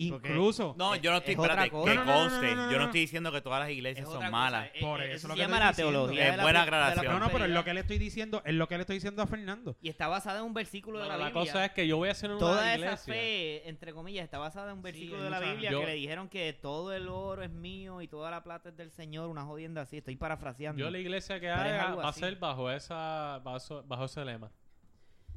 Incluso, 0.07 0.75
No, 0.79 0.95
yo 0.97 1.11
no 1.11 1.17
Es- 1.19 1.23
estoy, 1.29 1.35
es 1.35 1.41
espérate, 1.41 1.71
cosa. 1.71 1.91
que 1.91 1.97
No, 1.99 2.05
no, 2.05 2.13
no, 2.13 2.25
no, 2.25 2.31
conste. 2.31 2.55
no, 2.55 2.67
no, 2.67 2.73
Yo 2.73 2.79
no 2.79 2.85
estoy 2.85 3.01
diciendo 3.01 3.33
que 3.33 3.41
todas 3.41 3.61
las 3.61 3.71
iglesias 3.71 4.07
Es 4.07 4.13
son 4.13 4.31
malas. 4.31 4.69
Por 4.81 5.03
eso 5.03 5.15
eso 5.17 5.29
lo 5.29 5.35
se 5.35 5.37
que 5.39 5.43
llama 5.47 5.57
te 5.59 5.65
la 5.65 5.71
estoy 5.71 5.85
diciendo. 5.85 6.01
teología. 6.07 6.25
Es 6.25 6.31
de 6.31 6.37
la 6.37 6.43
buena 6.43 6.59
la 6.59 6.65
aclaración. 6.65 7.13
no, 7.13 7.19
no, 7.21 7.29
pero 7.31 7.45
es 7.45 7.51
lo 7.51 7.65
que 7.65 7.75
le 7.75 7.81
estoy 7.81 7.99
diciendo, 7.99 8.43
es 8.45 8.55
lo 8.55 8.69
que 8.69 8.77
le 8.77 8.81
estoy 8.83 8.97
diciendo 8.97 9.23
a 9.23 9.27
Fernando. 9.27 9.77
Y 9.83 9.89
está 9.89 10.09
basada 10.09 10.39
en 10.41 10.45
un 10.47 10.55
versículo 10.55 10.99
Bueno, 10.99 11.13
de 11.13 11.19
la, 11.19 11.25
la 11.25 11.31
Biblia. 11.31 11.53
cosa 11.53 11.65
es 11.65 11.73
que 11.73 11.87
yo 11.87 11.97
voy 11.97 12.09
a 12.09 12.13
hacer 12.13 12.31
una 12.31 12.39
Toda 12.39 12.75
esa 12.75 12.97
fe, 12.97 13.69
entre 13.69 13.93
comillas, 13.93 14.25
está 14.25 14.39
basada 14.39 14.71
en 14.71 14.77
un 14.79 14.83
versículo 14.83 15.23
de 15.23 15.31
la 15.31 15.41
Biblia 15.41 15.71
Yo- 15.71 15.81
que 15.81 15.87
le 15.87 15.95
dijeron 15.95 16.29
que 16.29 16.53
todo 16.53 16.93
el 16.93 17.09
oro 17.09 17.43
es 17.43 17.51
mío 17.51 18.01
y 18.03 18.09
toda 18.09 18.31
la 18.31 18.43
plata 18.43 18.71
es 18.71 18.77
del 18.77 18.91
Señor, 18.91 19.29
una 19.29 19.45
jodienda 19.45 19.83
así. 19.83 19.99
Estoy 19.99 20.17
parafraseando. 20.17 20.81
Yo 20.81 20.91
la 20.91 20.99
iglesia 20.99 21.39
que 21.41 21.51
haga 21.51 21.95
va 21.95 22.09
a 22.09 22.13
ser 22.13 22.37
bajo 22.37 22.71
esa 22.71 23.41
bajo, 23.45 23.83
bajo 23.85 24.05
ese 24.07 24.25
lema. 24.25 24.51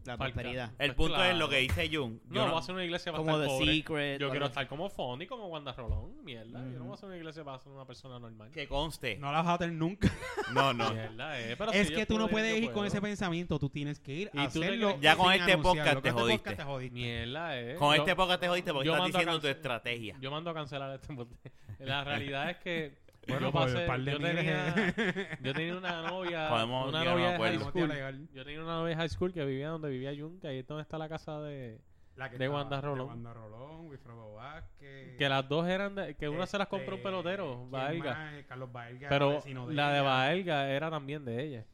La 0.06 0.18
prosperidad. 0.18 0.72
El 0.80 0.96
Pues 0.96 1.10
punto 1.10 1.24
es 1.24 1.38
lo 1.38 1.48
que 1.50 1.58
dice 1.58 1.88
Jung. 1.92 2.20
Yo 2.30 2.42
No, 2.42 2.48
no- 2.48 2.54
va 2.54 2.60
a 2.60 2.64
ser 2.64 2.76
una 2.76 2.84
iglesia 2.84 3.12
para 3.12 3.24
Como 3.24 3.32
estar 3.38 3.48
The 3.48 3.54
pobre. 3.60 3.74
Secret. 3.76 4.20
Yo 4.20 4.28
o 4.28 4.30
quiero 4.32 4.46
algo 4.46 4.52
estar 4.52 4.68
como 4.68 4.90
Fonny, 4.90 5.28
como 5.28 5.48
Wanda 5.48 5.74
Rolón, 5.74 6.24
mierda. 6.24 6.60
Yo 6.72 6.80
no 6.80 6.84
voy 6.86 6.92
a 6.92 6.94
hacer 6.96 7.08
una 7.10 7.18
iglesia 7.18 7.44
para 7.44 7.60
ser 7.60 7.72
una 7.72 7.86
persona 7.86 8.20
normal. 8.20 8.52
que 8.52 8.68
conste. 8.68 9.18
No 9.18 9.32
la 9.32 9.42
vas 9.42 9.56
a 9.56 9.58
tener 9.60 9.76
nunca. 9.76 10.12
No, 10.54 10.72
no. 10.74 10.92
Mierda, 10.94 11.40
eh, 11.40 11.56
pero 11.58 11.72
es 11.72 11.88
si 11.88 11.94
que 11.94 12.02
yo 12.02 12.08
tú 12.08 12.14
no 12.14 12.20
puedo 12.28 12.32
puedes 12.34 12.52
yo 12.52 12.58
ir 12.58 12.66
con 12.66 12.74
puedo. 12.76 12.88
ese 12.88 13.02
pensamiento, 13.02 13.58
tú 13.60 13.70
tienes 13.70 14.00
que 14.00 14.14
ir 14.14 14.30
¿Y 14.34 14.38
a 14.40 14.50
tú 14.50 14.60
te 14.60 14.66
hacerlo. 14.66 14.88
crees- 14.90 15.02
Ya 15.02 15.16
con 15.16 15.32
sin 15.32 15.40
este 15.42 15.52
anunciarlo. 15.54 15.64
podcast 15.64 15.94
Con 15.96 16.04
te 16.04 16.10
este 16.10 16.22
jodiste. 16.22 16.38
podcast 16.44 16.58
te 16.58 16.64
jodiste. 16.64 16.94
Mierda, 16.94 17.60
eh. 17.60 17.76
Con 17.76 17.96
Yo- 17.96 18.02
este 18.02 18.16
podcast 18.16 18.40
te 18.42 18.48
jodiste 18.50 18.74
porque 18.74 18.86
yo 18.86 18.92
estás 18.94 19.02
mando 19.04 19.18
a 19.18 19.22
diciendo 19.22 19.42
tu 19.42 19.48
estrategia. 19.48 20.18
Yo 20.20 20.32
mando 20.32 20.50
a 20.50 20.54
cancelar 20.54 20.94
este 20.96 21.14
bote. 21.14 21.36
La 21.80 22.04
realidad 22.04 22.50
es 22.52 22.58
que 22.58 23.03
Bueno, 23.28 23.48
yo 23.48 23.52
pues, 23.52 23.74
pasé, 23.74 23.86
par 23.88 24.00
de 24.02 24.12
yo 24.12 24.20
tenía, 24.20 24.72
de- 24.74 25.38
yo 25.42 25.54
tenía 25.54 25.78
una 25.78 26.02
novia, 26.02 26.50
Podemos 26.50 26.90
una 26.90 27.04
novia 27.04 27.32
de 27.32 27.38
high 27.38 27.60
school. 27.60 28.28
Yo 28.34 28.44
tenía 28.46 28.64
una 28.64 28.74
novia 28.74 28.90
de 28.90 28.96
high 28.98 29.10
school 29.10 29.34
que 29.34 29.46
vivía 29.46 29.70
donde 29.70 29.90
vivía 29.90 30.12
Jun, 30.18 30.40
que 30.40 30.48
ahí 30.48 30.58
es 30.60 30.68
donde 30.68 30.82
está 30.84 30.98
la 30.98 31.08
casa 31.10 31.40
de 31.42 31.80
La 32.16 32.30
que 32.30 32.38
De 32.38 32.46
estaba- 32.46 32.62
Wanda 32.62 32.82
Rolón. 32.82 32.98
De 33.08 33.14
Wanda 33.14 33.34
Rolón, 33.34 33.88
Wilfredo 33.88 34.34
Vázquez. 34.34 35.18
que 35.18 35.30
las 35.30 35.48
dos 35.48 35.68
eran 35.68 35.96
de, 35.96 36.16
que 36.16 36.28
una 36.30 36.46
se 36.46 36.58
las 36.58 36.68
compró 36.68 36.96
un 36.96 37.00
este, 37.00 37.10
pelotero, 37.10 37.56
¿quién 37.60 37.72
Baelga. 37.72 38.14
más? 38.14 38.44
Carlos 38.46 38.72
Baelga. 38.72 39.10
Pero 39.10 39.30
vecino 39.30 39.70
la 39.72 39.92
de. 39.94 40.02
Baelga 40.02 40.70
era 40.70 40.90
también 40.90 41.24
de 41.26 41.44
ella. 41.44 41.66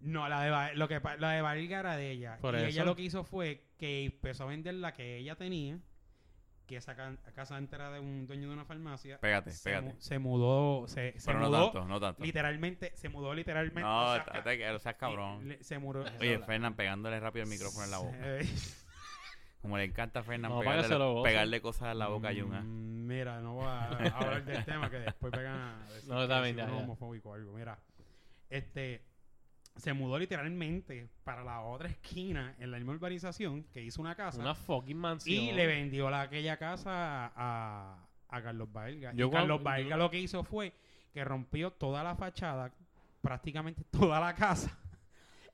No, 0.00 0.28
la 0.30 0.42
de, 0.42 0.50
Ba- 0.50 0.72
lo 0.72 0.88
que, 0.88 0.98
la 1.18 1.30
de 1.32 1.42
Baelga 1.42 1.80
era 1.80 1.96
de 1.96 2.10
ella. 2.10 2.38
Por 2.40 2.54
y 2.54 2.58
eso. 2.58 2.66
ella 2.68 2.84
lo 2.84 2.96
que 2.96 3.02
hizo 3.02 3.22
fue 3.22 3.64
que 3.78 4.04
empezó 4.06 4.44
a 4.44 4.46
vender 4.46 4.74
la 4.74 4.94
que 4.94 5.18
ella 5.18 5.36
tenía, 5.36 5.78
que 6.70 6.76
esa 6.76 6.94
ca- 6.94 7.16
casa 7.34 7.58
entera 7.58 7.90
de 7.90 7.98
un 8.00 8.26
dueño 8.28 8.46
de 8.48 8.54
una 8.54 8.64
farmacia. 8.64 9.18
Pégate, 9.18 9.50
se, 9.50 9.64
pégate. 9.64 9.88
mu- 9.92 10.00
se 10.00 10.18
mudó, 10.20 10.86
se, 10.88 11.18
se 11.18 11.26
Pero 11.26 11.40
no 11.40 11.46
mudó 11.48 11.64
tanto, 11.72 11.88
no 11.88 12.00
tanto. 12.00 12.22
literalmente, 12.22 12.92
se 12.94 13.08
mudó 13.08 13.34
literalmente. 13.34 13.80
No, 13.82 14.12
o 14.12 14.14
sea, 14.14 14.78
seas 14.78 14.94
cabrón. 14.96 15.48
le- 15.48 15.62
se 15.64 15.78
mudó. 15.78 16.04
Oye, 16.20 16.38
Fernán, 16.38 16.74
pegándole 16.74 17.18
rápido 17.18 17.42
el 17.42 17.50
micrófono 17.50 17.84
en 17.84 17.90
la 17.90 17.98
boca. 17.98 18.16
Como 19.62 19.76
le 19.76 19.84
encanta 19.84 20.20
a 20.20 20.22
Fernán 20.22 20.52
No, 20.52 20.60
pegarle, 21.22 21.60
cosas 21.60 21.92
en 21.92 21.98
la 21.98 22.06
boca 22.08 22.28
a 22.28 22.32
Jung. 22.32 22.54
¿ah? 22.54 22.60
Mm, 22.62 23.06
Mira, 23.06 23.40
no 23.40 23.54
voy 23.54 23.66
a 23.66 23.80
a 23.88 24.18
hablar 24.18 24.44
del 24.44 24.64
tema 24.64 24.88
que 24.88 25.00
después 25.00 25.32
pegan 25.32 25.56
a 25.58 25.86
decir 25.92 26.08
No, 26.08 26.24
ya. 26.24 26.72
homofóbico 26.76 27.30
o 27.30 27.34
algo. 27.34 27.52
Mira, 27.52 27.78
este 28.48 29.02
se 29.76 29.92
mudó 29.92 30.18
literalmente 30.18 31.08
para 31.24 31.42
la 31.42 31.60
otra 31.62 31.88
esquina 31.88 32.54
en 32.58 32.70
la 32.70 32.78
misma 32.78 32.92
urbanización 32.92 33.64
que 33.64 33.82
hizo 33.82 34.00
una 34.00 34.14
casa 34.14 34.40
Una 34.40 34.54
fucking 34.54 34.96
mansión. 34.96 35.44
y 35.44 35.52
le 35.52 35.66
vendió 35.66 36.10
la, 36.10 36.22
aquella 36.22 36.56
casa 36.58 37.32
a, 37.34 38.06
a 38.28 38.42
Carlos 38.42 38.70
Baelga. 38.72 39.12
Yo 39.14 39.28
y 39.28 39.30
Carlos 39.30 39.62
Baelga 39.62 39.96
lo 39.96 40.10
que 40.10 40.18
hizo 40.18 40.44
fue 40.44 40.74
que 41.12 41.24
rompió 41.24 41.72
toda 41.72 42.02
la 42.04 42.14
fachada, 42.14 42.72
prácticamente 43.20 43.84
toda 43.90 44.20
la 44.20 44.34
casa. 44.34 44.76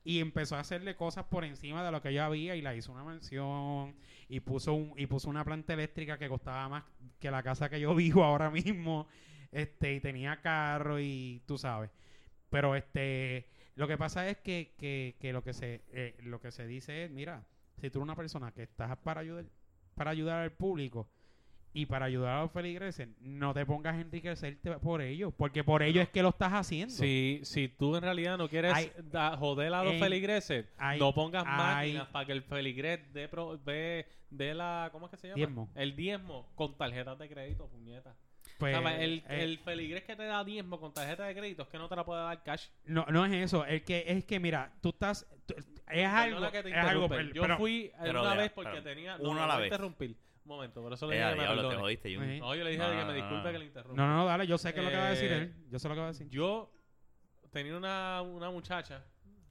Y 0.04 0.20
empezó 0.20 0.54
a 0.54 0.60
hacerle 0.60 0.94
cosas 0.94 1.24
por 1.24 1.44
encima 1.44 1.84
de 1.84 1.90
lo 1.90 2.00
que 2.00 2.12
ya 2.12 2.26
había 2.26 2.54
y 2.54 2.62
la 2.62 2.74
hizo 2.76 2.92
una 2.92 3.02
mansión 3.02 3.96
y 4.28 4.38
puso 4.38 4.72
un, 4.74 4.92
y 4.96 5.06
puso 5.06 5.28
una 5.28 5.44
planta 5.44 5.72
eléctrica 5.74 6.16
que 6.16 6.28
costaba 6.28 6.68
más 6.68 6.84
que 7.18 7.28
la 7.30 7.42
casa 7.42 7.68
que 7.68 7.80
yo 7.80 7.94
vivo 7.94 8.22
ahora 8.24 8.50
mismo. 8.50 9.08
Este, 9.50 9.94
y 9.94 10.00
tenía 10.00 10.40
carro 10.40 11.00
y 11.00 11.42
tú 11.46 11.58
sabes. 11.58 11.90
Pero 12.50 12.76
este 12.76 13.48
lo 13.76 13.86
que 13.86 13.96
pasa 13.96 14.28
es 14.28 14.38
que, 14.38 14.74
que, 14.78 15.14
que 15.20 15.32
lo 15.32 15.42
que 15.44 15.52
se 15.52 15.82
eh, 15.92 16.16
lo 16.22 16.40
que 16.40 16.50
se 16.50 16.66
dice 16.66 17.04
es, 17.04 17.10
mira, 17.10 17.44
si 17.80 17.90
tú 17.90 17.98
eres 17.98 18.04
una 18.04 18.16
persona 18.16 18.50
que 18.52 18.62
estás 18.64 18.96
para 18.98 19.20
ayudar 19.20 19.44
para 19.94 20.10
ayudar 20.10 20.42
al 20.42 20.52
público 20.52 21.08
y 21.72 21.84
para 21.86 22.06
ayudar 22.06 22.36
a 22.38 22.40
los 22.42 22.52
feligreses, 22.52 23.08
no 23.20 23.52
te 23.52 23.64
pongas 23.66 23.94
a 23.96 24.00
enriquecerte 24.00 24.70
por 24.78 25.02
ellos, 25.02 25.32
porque 25.36 25.62
por 25.62 25.82
ello 25.82 26.00
es 26.00 26.08
que 26.08 26.22
lo 26.22 26.30
estás 26.30 26.52
haciendo. 26.54 26.94
Si, 26.94 27.40
si 27.44 27.68
tú 27.68 27.96
en 27.96 28.02
realidad 28.02 28.38
no 28.38 28.48
quieres 28.48 28.74
Hay- 28.74 28.92
da- 29.10 29.36
joder 29.36 29.72
a 29.74 29.84
los 29.84 29.92
en- 29.94 30.00
feligreses, 30.00 30.66
hay- 30.78 30.98
no 30.98 31.14
pongas 31.14 31.44
hay- 31.46 31.92
máquinas 31.92 32.08
para 32.08 32.24
que 32.26 32.32
el 32.32 32.42
feligres 32.42 33.00
dé, 33.12 33.28
pro- 33.28 33.58
dé, 33.58 34.06
dé 34.30 34.54
la... 34.54 34.88
¿Cómo 34.92 35.04
es 35.06 35.10
que 35.10 35.16
se 35.18 35.28
llama? 35.28 35.36
Diezmo. 35.36 35.68
El 35.74 35.94
diezmo 35.96 36.46
con 36.54 36.76
tarjetas 36.78 37.18
de 37.18 37.28
crédito, 37.28 37.68
puñeta. 37.68 38.14
Pues, 38.58 38.74
O 38.76 38.80
sea, 38.80 39.02
el, 39.02 39.18
eh, 39.28 39.42
el 39.44 39.58
feligres 39.58 40.04
que 40.04 40.16
te 40.16 40.24
da 40.24 40.42
diezmo 40.42 40.80
con 40.80 40.92
tarjeta 40.92 41.24
de 41.26 41.34
crédito 41.34 41.62
es 41.64 41.68
que 41.68 41.76
no 41.78 41.88
te 41.88 41.96
la 41.96 42.04
puede 42.04 42.22
dar 42.22 42.42
cash. 42.42 42.68
no, 42.84 43.04
no 43.10 43.24
es 43.26 43.32
eso, 43.32 43.64
es 43.66 43.82
que 43.82 44.04
es 44.06 44.24
que 44.24 44.40
mira, 44.40 44.72
tú 44.80 44.88
estás 44.90 45.26
tú- 45.46 45.54
es 45.88 46.06
algo, 46.06 46.50
que 46.50 46.62
te 46.62 46.70
es 46.70 46.76
algo, 46.76 47.08
pero- 47.08 47.32
Yo 47.32 47.56
fui 47.58 47.92
pero 48.02 48.22
una 48.22 48.34
ya, 48.34 48.40
vez 48.40 48.52
porque 48.52 48.70
pero 48.70 48.82
tenía... 48.82 49.16
uno 49.20 49.34
no, 49.34 49.42
a 49.44 49.46
la 49.46 49.56
vez. 49.58 49.66
interrumpir. 49.66 50.16
Un 50.44 50.48
momento, 50.56 50.80
por 50.80 50.92
eso 50.92 51.06
le 51.08 51.16
Eh, 51.16 51.18
dije 51.18 51.30
que 51.30 51.36
me 51.36 51.42
diablo, 51.42 51.68
te 51.68 51.76
jodiste. 51.76 52.14
Eh. 52.14 52.38
No, 52.38 52.54
yo 52.54 52.62
le 52.64 52.70
dije 52.70 52.82
No, 52.82 52.88
que 52.90 52.94
no, 52.94 53.00
me 53.00 53.06
no, 53.08 53.12
disculpe 53.14 53.44
no. 53.46 53.52
que 53.52 53.58
le 53.58 53.64
interrumpa. 53.64 53.96
No, 54.02 54.08
no, 54.08 54.16
no, 54.18 54.26
dale, 54.26 54.46
yo 54.46 54.56
sé 54.58 54.72
que 54.72 54.78
es 54.78 54.84
lo 54.84 54.90
que 54.92 54.96
va 54.96 55.06
a 55.06 55.10
decir 55.10 55.32
Eh, 55.32 55.36
él, 55.38 55.54
yo 55.70 55.78
sé 55.78 55.88
lo 55.88 55.94
que 55.94 56.00
va 56.00 56.06
a 56.06 56.12
decir. 56.12 56.28
Yo 56.30 56.72
tenía 57.50 57.76
una, 57.76 58.22
una 58.22 58.50
muchacha 58.50 59.04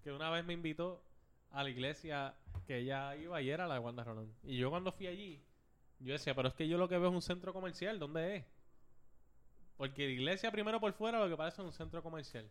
que 0.04 0.12
una 0.12 0.30
vez 0.30 0.46
me 0.46 0.54
invitó 0.54 1.04
a 1.52 1.64
la 1.64 1.70
iglesia 1.70 2.34
que 2.66 2.78
ella 2.80 3.16
iba 3.18 3.42
y 3.42 3.50
era 3.50 3.68
la 3.68 3.76
de 3.76 3.80
Wanda 3.82 4.04
Rolón. 4.04 4.34
Y 4.44 4.58
yo 4.58 4.70
cuando 4.70 4.92
fui 4.92 5.08
allí, 5.08 5.44
yo 6.00 6.14
decía, 6.14 6.34
pero 6.34 6.48
es 6.48 6.54
que 6.54 6.68
yo 6.68 6.78
lo 6.78 6.88
que 6.88 6.98
veo 6.98 7.10
es 7.10 7.16
un 7.16 7.22
centro 7.22 7.54
comercial, 7.54 8.00
¿dónde 8.00 8.38
es? 8.38 8.46
Porque 9.78 10.06
la 10.06 10.12
iglesia 10.12 10.52
primero 10.52 10.80
por 10.80 10.94
fuera 10.94 11.20
lo 11.20 11.30
que 11.30 11.36
parece 11.36 11.62
es 11.62 11.66
un 11.68 11.74
centro 11.74 12.02
comercial. 12.02 12.48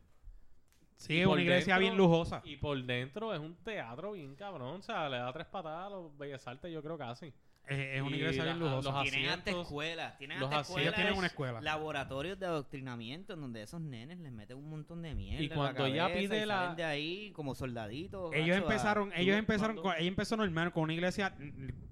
Sí, 0.97 1.14
Y 1.14 1.20
es 1.20 1.27
una 1.27 1.41
iglesia 1.43 1.75
dentro- 1.75 1.81
bien 1.81 1.97
lujosa. 1.97 2.41
Y 2.45 2.57
por 2.57 2.81
dentro 2.83 3.35
es 3.35 3.41
un 3.41 3.55
teatro 3.57 4.12
bien 4.12 4.35
cabrón, 4.37 4.81
o 4.81 4.83
sea, 4.83 5.09
le 5.09 5.16
da 5.18 5.33
tres 5.33 5.47
patadas 5.47 5.87
a 5.87 5.91
los 5.91 6.16
Bellas 6.16 6.47
Artes, 6.47 6.72
yo 6.72 6.83
creo 6.83 6.97
casi. 6.97 7.33
Es, 7.66 7.79
es 7.97 8.03
una 8.03 8.14
iglesia 8.14 8.45
bien 8.45 8.59
lujosa. 8.61 8.91
los 8.93 9.03
Tienen 9.11 9.31
asientos, 9.31 9.62
escuelas, 9.66 10.18
tienen 10.18 10.39
los 10.39 10.49
asientos- 10.51 10.68
escuelas, 10.68 10.95
tienen 10.95 11.14
una 11.16 11.27
escuela. 11.27 11.61
laboratorios 11.62 12.39
de 12.39 12.45
adoctrinamiento 12.47 13.33
en 13.33 13.41
donde 13.41 13.62
esos 13.62 13.81
nenes 13.81 14.18
les 14.18 14.31
meten 14.31 14.59
un 14.59 14.68
montón 14.68 15.01
de 15.03 15.14
mierda 15.14 15.41
Y 15.43 15.45
en 15.45 15.51
la 15.51 15.57
cuando 15.57 15.87
ella 15.87 16.12
pide 16.12 16.43
y 16.43 16.47
la- 16.47 16.59
salen 16.59 16.77
de 16.77 16.85
ahí 16.85 17.33
como 17.33 17.55
soldaditos. 17.55 18.33
Ellos 18.35 18.49
macho, 18.49 18.53
a- 18.55 18.57
empezaron, 18.72 19.12
ellos 19.16 19.37
empezaron, 19.39 19.77
cuando- 19.77 19.83
con, 19.95 19.97
ella 19.99 20.09
empezó 20.09 20.37
normal 20.37 20.72
con 20.72 20.83
una 20.85 20.93
iglesia 20.93 21.35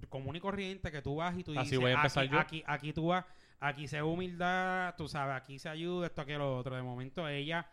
común 0.09 0.35
y 0.35 0.39
corriente 0.39 0.91
que 0.91 1.01
tú 1.01 1.15
vas 1.15 1.35
y 1.37 1.43
tú 1.43 1.51
Así 1.53 1.61
dices, 1.71 1.79
voy 1.79 1.91
a 1.91 1.95
empezar 1.95 2.23
aquí, 2.25 2.33
yo. 2.33 2.39
aquí, 2.39 2.63
aquí 2.67 2.93
tú 2.93 3.07
vas, 3.07 3.25
aquí 3.63 3.87
se 3.87 4.03
humildad, 4.03 4.93
tú 4.97 5.07
sabes, 5.07 5.35
aquí 5.35 5.57
se 5.57 5.69
ayuda, 5.69 6.07
esto, 6.07 6.21
aquello, 6.21 6.39
lo 6.39 6.57
otro. 6.57 6.75
De 6.75 6.83
momento 6.83 7.27
ella 7.29 7.65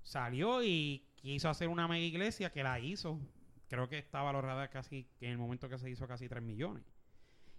salió 0.00 0.62
y 0.62 1.10
quiso 1.16 1.48
hacer 1.48 1.68
una 1.68 1.88
mega 1.88 2.04
iglesia 2.04 2.52
que 2.52 2.62
la 2.62 2.78
hizo. 2.78 3.20
Creo 3.68 3.88
que 3.88 3.98
está 3.98 4.22
valorada 4.22 4.68
casi, 4.68 5.08
en 5.20 5.32
el 5.32 5.38
momento 5.38 5.68
que 5.68 5.78
se 5.78 5.90
hizo 5.90 6.06
casi 6.06 6.28
3 6.28 6.40
millones. 6.42 6.84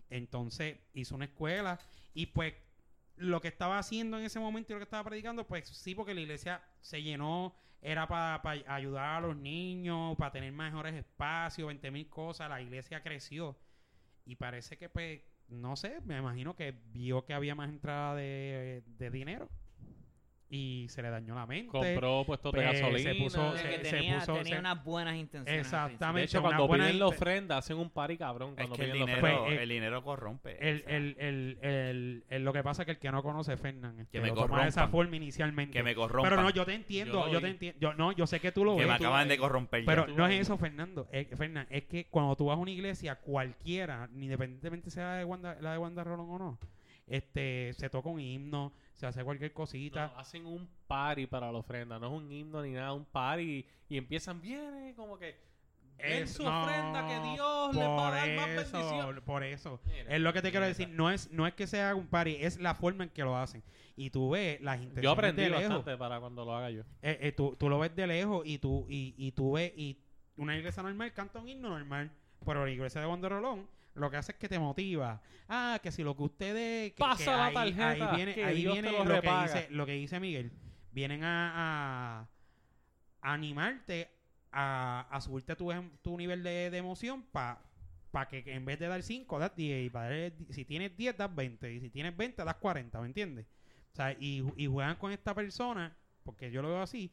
Entonces 0.10 0.78
hizo 0.94 1.16
una 1.16 1.26
escuela 1.26 1.80
y 2.14 2.28
pues 2.28 2.54
lo 3.18 3.42
que 3.42 3.50
estaba 3.50 3.78
haciendo 3.78 4.18
en 4.18 4.24
ese 4.24 4.40
momento 4.40 4.72
y 4.72 4.74
lo 4.76 4.80
que 4.80 4.86
estaba 4.86 5.04
predicando, 5.04 5.46
pues 5.46 5.68
sí, 5.68 5.96
porque 5.96 6.14
la 6.14 6.22
iglesia 6.22 6.64
se 6.80 7.04
llenó, 7.04 7.56
era 7.82 8.08
para 8.08 8.42
ayudar 8.74 9.18
a 9.18 9.28
los 9.28 9.36
niños, 9.36 10.16
para 10.18 10.32
tener 10.32 10.54
mejores 10.54 10.96
espacios, 10.96 11.68
20 11.68 11.92
mil 11.92 12.10
cosas, 12.10 12.50
la 12.50 12.62
iglesia 12.62 13.04
creció 13.04 13.58
y 14.26 14.36
parece 14.36 14.78
que 14.78 14.88
pues, 14.88 15.22
no 15.54 15.76
sé, 15.76 16.02
me 16.06 16.18
imagino 16.18 16.56
que 16.56 16.76
vio 16.92 17.26
que 17.26 17.34
había 17.34 17.56
más 17.56 17.70
entrada 17.70 18.16
de, 18.16 18.84
de 18.98 19.10
dinero 19.10 19.50
y 20.50 20.86
se 20.90 21.02
le 21.02 21.10
dañó 21.10 21.34
la 21.34 21.48
mente. 21.48 21.68
Compró 21.72 22.24
puestos 22.26 22.52
de 22.52 22.62
Pues, 22.62 22.78
se 22.78 22.84
gasolina. 22.84 23.12
puso- 23.24 23.48
O 23.50 23.58
sea, 23.58 23.70
que 23.70 23.78
se- 23.78 23.84
se 23.86 23.96
tenía, 23.98 24.20
puso- 24.20 24.34
tenía 24.36 24.54
se- 24.54 24.60
unas 24.60 24.84
buenas 24.84 25.16
intenciones. 25.16 25.62
Exactamente. 25.66 26.20
de 26.20 26.26
hecho, 26.26 26.40
una 26.40 26.48
cuando 26.50 26.68
buena 26.68 26.84
piden 26.86 27.00
la 27.00 27.08
ofrenda, 27.08 27.58
hacen 27.58 27.78
un 27.78 27.90
party 27.90 28.18
cabrón. 28.18 28.50
Es 28.52 28.56
Cuando 28.58 28.76
que 28.76 28.84
el 28.84 28.90
la 28.90 28.94
dinero, 28.94 29.18
ofrenda. 29.18 29.40
Pues, 29.46 29.54
eh, 29.60 29.64
el 29.64 29.70
dinero 29.70 30.04
corrompe. 30.04 30.70
El, 30.70 30.78
o 30.78 30.80
sea, 30.86 30.96
el, 30.98 31.16
el, 31.20 31.58
el, 31.62 32.24
el- 32.30 32.44
lo 32.44 32.54
que 32.54 32.62
pasa 32.64 32.84
es 32.84 32.86
que 32.86 32.92
el 32.92 33.00
que 33.00 33.12
no 33.12 33.24
conoce 33.24 33.58
Fernán 33.58 34.00
este, 34.00 34.12
Que 34.18 34.22
me 34.22 34.28
lo 34.28 34.36
toma 34.36 34.62
de 34.64 34.70
esa 34.70 34.88
forma 34.90 35.16
inicialmente. 35.16 35.74
que 35.74 35.82
me 35.84 35.96
corrompan. 35.96 36.30
pero 36.30 36.42
no, 36.44 36.50
yo 36.52 36.66
te 36.66 36.74
entiendo, 36.76 37.32
Yo 37.32 37.42
te 37.42 37.48
entiendo. 37.50 37.80
Yo, 37.80 37.94
no, 37.96 38.12
yo 38.12 38.28
sé 38.28 38.40
que 38.40 38.52
tú 38.52 38.64
lo 38.64 38.76
que 38.76 38.82
ves. 38.84 38.92
me 38.92 38.98
tú- 39.00 39.06
acaban 39.06 39.28
de 39.28 39.38
corromper 39.38 39.84
pero 39.86 40.06
no 40.08 40.28
es 40.28 40.40
eso, 40.40 40.58
Fernando. 40.58 41.08
Es, 41.12 41.28
Fernán, 41.38 41.66
es 41.72 41.86
que 41.86 42.06
cuando 42.06 42.36
tú 42.36 42.46
vas 42.46 42.58
a 42.58 42.60
una 42.60 42.70
iglesia, 42.72 43.16
cualquiera, 43.16 44.08
independientemente 44.16 44.92
sea 44.92 45.06
la 45.06 45.16
de 45.16 45.26
Wanda, 45.26 45.58
la 45.62 45.72
de 45.72 45.78
Wanda 45.78 46.04
Rolón 46.04 46.30
o 46.30 46.38
no, 46.38 46.60
este, 47.08 47.74
se 47.74 47.90
toca 47.90 48.10
un 48.10 48.20
himno, 48.20 48.74
se 48.94 49.06
hace 49.06 49.24
cualquier 49.24 49.54
cosita. 49.54 50.08
No, 50.14 50.20
hacen 50.20 50.46
un 50.46 50.68
party 50.88 51.28
para 51.28 51.52
la 51.52 51.58
ofrenda, 51.60 52.00
no 52.00 52.08
es 52.08 52.14
un 52.14 52.32
himno 52.32 52.62
ni 52.62 52.72
nada, 52.72 52.94
un 52.94 53.06
party 53.06 53.66
y 53.90 53.98
empiezan, 53.98 54.42
viene 54.42 54.94
como 54.96 55.18
que 55.18 55.36
Es- 55.98 56.34
su 56.34 56.44
no, 56.44 56.64
ofrenda 56.64 57.08
que 57.08 57.20
Dios 57.34 57.76
les 57.76 57.86
va 57.88 58.08
a 58.08 58.12
dar 58.12 58.30
más 58.36 58.50
eso, 58.50 58.78
bendición. 58.78 59.22
Por 59.26 59.44
eso. 59.44 59.80
Mira, 59.86 60.16
Es 60.16 60.22
lo 60.22 60.34
que 60.34 60.42
te 60.42 60.52
quiero 60.52 60.66
decir. 60.66 60.90
No 60.90 61.12
es, 61.12 61.32
no 61.32 61.46
es 61.48 61.54
que 61.54 61.68
sea 61.68 61.94
un 61.96 62.08
party, 62.08 62.38
es 62.42 62.60
la 62.60 62.74
forma 62.76 63.04
en 63.04 63.10
que 63.12 63.24
lo 63.24 63.38
hacen. 63.38 63.64
Y 63.96 64.10
tú 64.10 64.32
ves 64.32 64.60
las 64.62 64.78
intenciones 64.78 65.04
Yo 65.04 65.12
aprendí 65.12 65.44
de 65.44 65.50
lejos. 65.52 65.70
bastante 65.70 65.98
para 65.98 66.20
cuando 66.20 66.44
lo 66.46 66.56
haga 66.56 66.72
yo. 66.72 66.82
Eh, 67.04 67.20
eh, 67.22 67.32
tú, 67.32 67.56
tú 67.60 67.70
lo 67.70 67.78
ves 67.80 67.96
de 67.96 68.08
lejos 68.08 68.42
y 68.46 68.58
tú, 68.58 68.86
y, 68.90 69.14
y 69.18 69.32
tú 69.34 69.52
ves, 69.54 69.72
y 69.78 70.00
una 70.36 70.58
iglesia 70.58 70.82
normal 70.82 71.14
canta 71.14 71.40
un 71.40 71.48
himno 71.48 71.70
normal, 71.70 72.12
pero 72.44 72.66
la 72.66 72.72
iglesia 72.72 73.00
de 73.02 73.30
Rolón 73.30 73.68
lo 73.96 74.10
que 74.10 74.18
hace 74.18 74.32
es 74.34 74.38
que 74.38 74.50
te 74.50 74.60
motiva. 74.60 75.22
Ah, 75.48 75.80
que 75.82 75.92
si 75.92 76.04
lo 76.04 76.16
que 76.16 76.24
ustedes... 76.24 76.94
Que, 76.94 77.00
Pasa 77.00 77.18
que 77.24 77.26
la 77.32 77.46
ahí, 77.48 77.54
tarjeta, 77.54 78.10
ahí 78.12 78.16
viene, 78.16 78.34
que 78.34 78.44
ahí 78.46 78.66
viene 78.66 78.92
lo 78.92 79.06
lo, 79.06 79.22
que 79.22 79.30
dice, 79.42 79.68
lo 79.72 79.86
que 79.86 79.92
dice 79.94 80.20
Miguel. 80.20 80.52
Vienen 80.92 81.24
a, 81.24 82.20
a- 82.22 82.28
a 83.22 83.34
animarte 83.34 84.10
a, 84.52 85.08
a 85.10 85.22
subirte 85.22 85.56
tu, 85.56 85.72
em- 85.72 85.92
tu 86.02 86.18
nivel 86.18 86.44
de, 86.44 86.70
de 86.70 86.78
emoción 86.78 87.24
para 87.32 88.28
que 88.30 88.44
en 88.46 88.66
vez 88.66 88.78
de 88.80 88.88
dar 88.88 89.02
5, 89.02 89.40
das 89.40 89.56
10. 89.56 89.86
Y 89.86 89.90
pa 89.90 90.10
dar- 90.10 90.32
si 90.52 90.66
tienes 90.66 90.96
10, 90.96 91.18
das 91.18 91.34
20. 91.34 91.74
Y 91.74 91.80
si 91.80 91.90
tienes 91.90 92.16
20, 92.16 92.44
das 92.44 92.56
40, 92.56 93.00
¿me 93.02 93.08
entiendes? 93.08 93.46
O 93.92 93.96
sea, 93.96 94.12
y, 94.20 94.44
y 94.58 94.68
juegan 94.68 94.96
con 94.98 95.12
esta 95.12 95.34
persona, 95.36 95.96
porque 96.24 96.50
yo 96.52 96.62
lo 96.62 96.70
veo 96.70 96.82
así. 96.82 97.12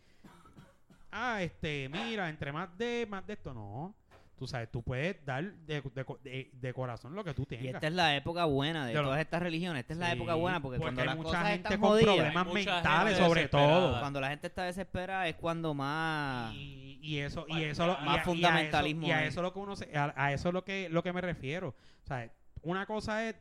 Ah, 1.12 1.42
este, 1.42 1.88
mira, 1.88 2.28
entre 2.28 2.52
más 2.52 2.76
de, 2.78 3.06
más 3.08 3.26
de 3.26 3.32
esto, 3.34 3.52
no. 3.52 3.94
Tú 4.40 4.46
sabes, 4.46 4.70
tú 4.70 4.82
puedes 4.82 5.22
dar 5.26 5.44
de, 5.52 5.82
de, 5.82 6.04
de- 6.24 6.50
de 6.50 6.72
corazón 6.72 7.14
lo 7.14 7.22
que 7.22 7.34
tú 7.34 7.44
tengas. 7.44 7.66
Y 7.66 7.68
esta 7.68 7.86
es 7.88 7.92
la 7.92 8.16
época 8.16 8.46
buena 8.46 8.86
de 8.86 8.94
De 8.94 8.98
lo- 8.98 9.04
todas 9.08 9.20
estas 9.20 9.42
religiones. 9.42 9.80
Esta 9.82 9.92
es 9.92 9.98
la 9.98 10.12
época 10.12 10.34
buena 10.34 10.62
porque, 10.62 10.78
cuando 10.78 11.02
hay 11.02 11.06
las 11.08 11.16
mucha 11.16 11.28
cosas 11.28 11.46
gente 11.48 11.68
están 11.68 11.80
con 11.82 11.90
jodidas, 11.90 12.14
problemas 12.16 12.46
mentales 12.54 13.18
sobre 13.18 13.48
todo. 13.48 14.00
cuando 14.00 14.18
la 14.18 14.30
gente 14.30 14.46
está 14.46 14.64
desesperada 14.64 15.28
es 15.28 15.36
cuando 15.36 15.74
más... 15.74 16.54
Y, 16.54 16.98
y 17.02 17.18
eso 17.18 17.44
y 17.48 17.62
eso 17.64 17.86
lo- 17.86 17.98
Más 17.98 18.04
y 18.06 18.08
a- 18.08 18.12
y 18.14 18.18
a 18.18 18.22
fundamentalismo 18.24 19.02
eso, 19.02 19.08
y 19.08 19.12
a 19.12 19.24
eso 19.26 19.42
lo 19.42 19.52
que 19.52 19.58
uno 19.58 19.76
se- 19.76 19.94
a, 19.94 20.14
a 20.16 20.32
eso 20.32 20.48
es 20.48 20.54
lo 20.54 20.64
que 20.64 20.88
lo 20.88 21.02
que 21.02 21.12
me 21.12 21.20
refiero 21.20 21.68
o 22.02 22.06
sea 22.06 22.32
una 22.62 22.86
cosa 22.86 23.28
es 23.28 23.36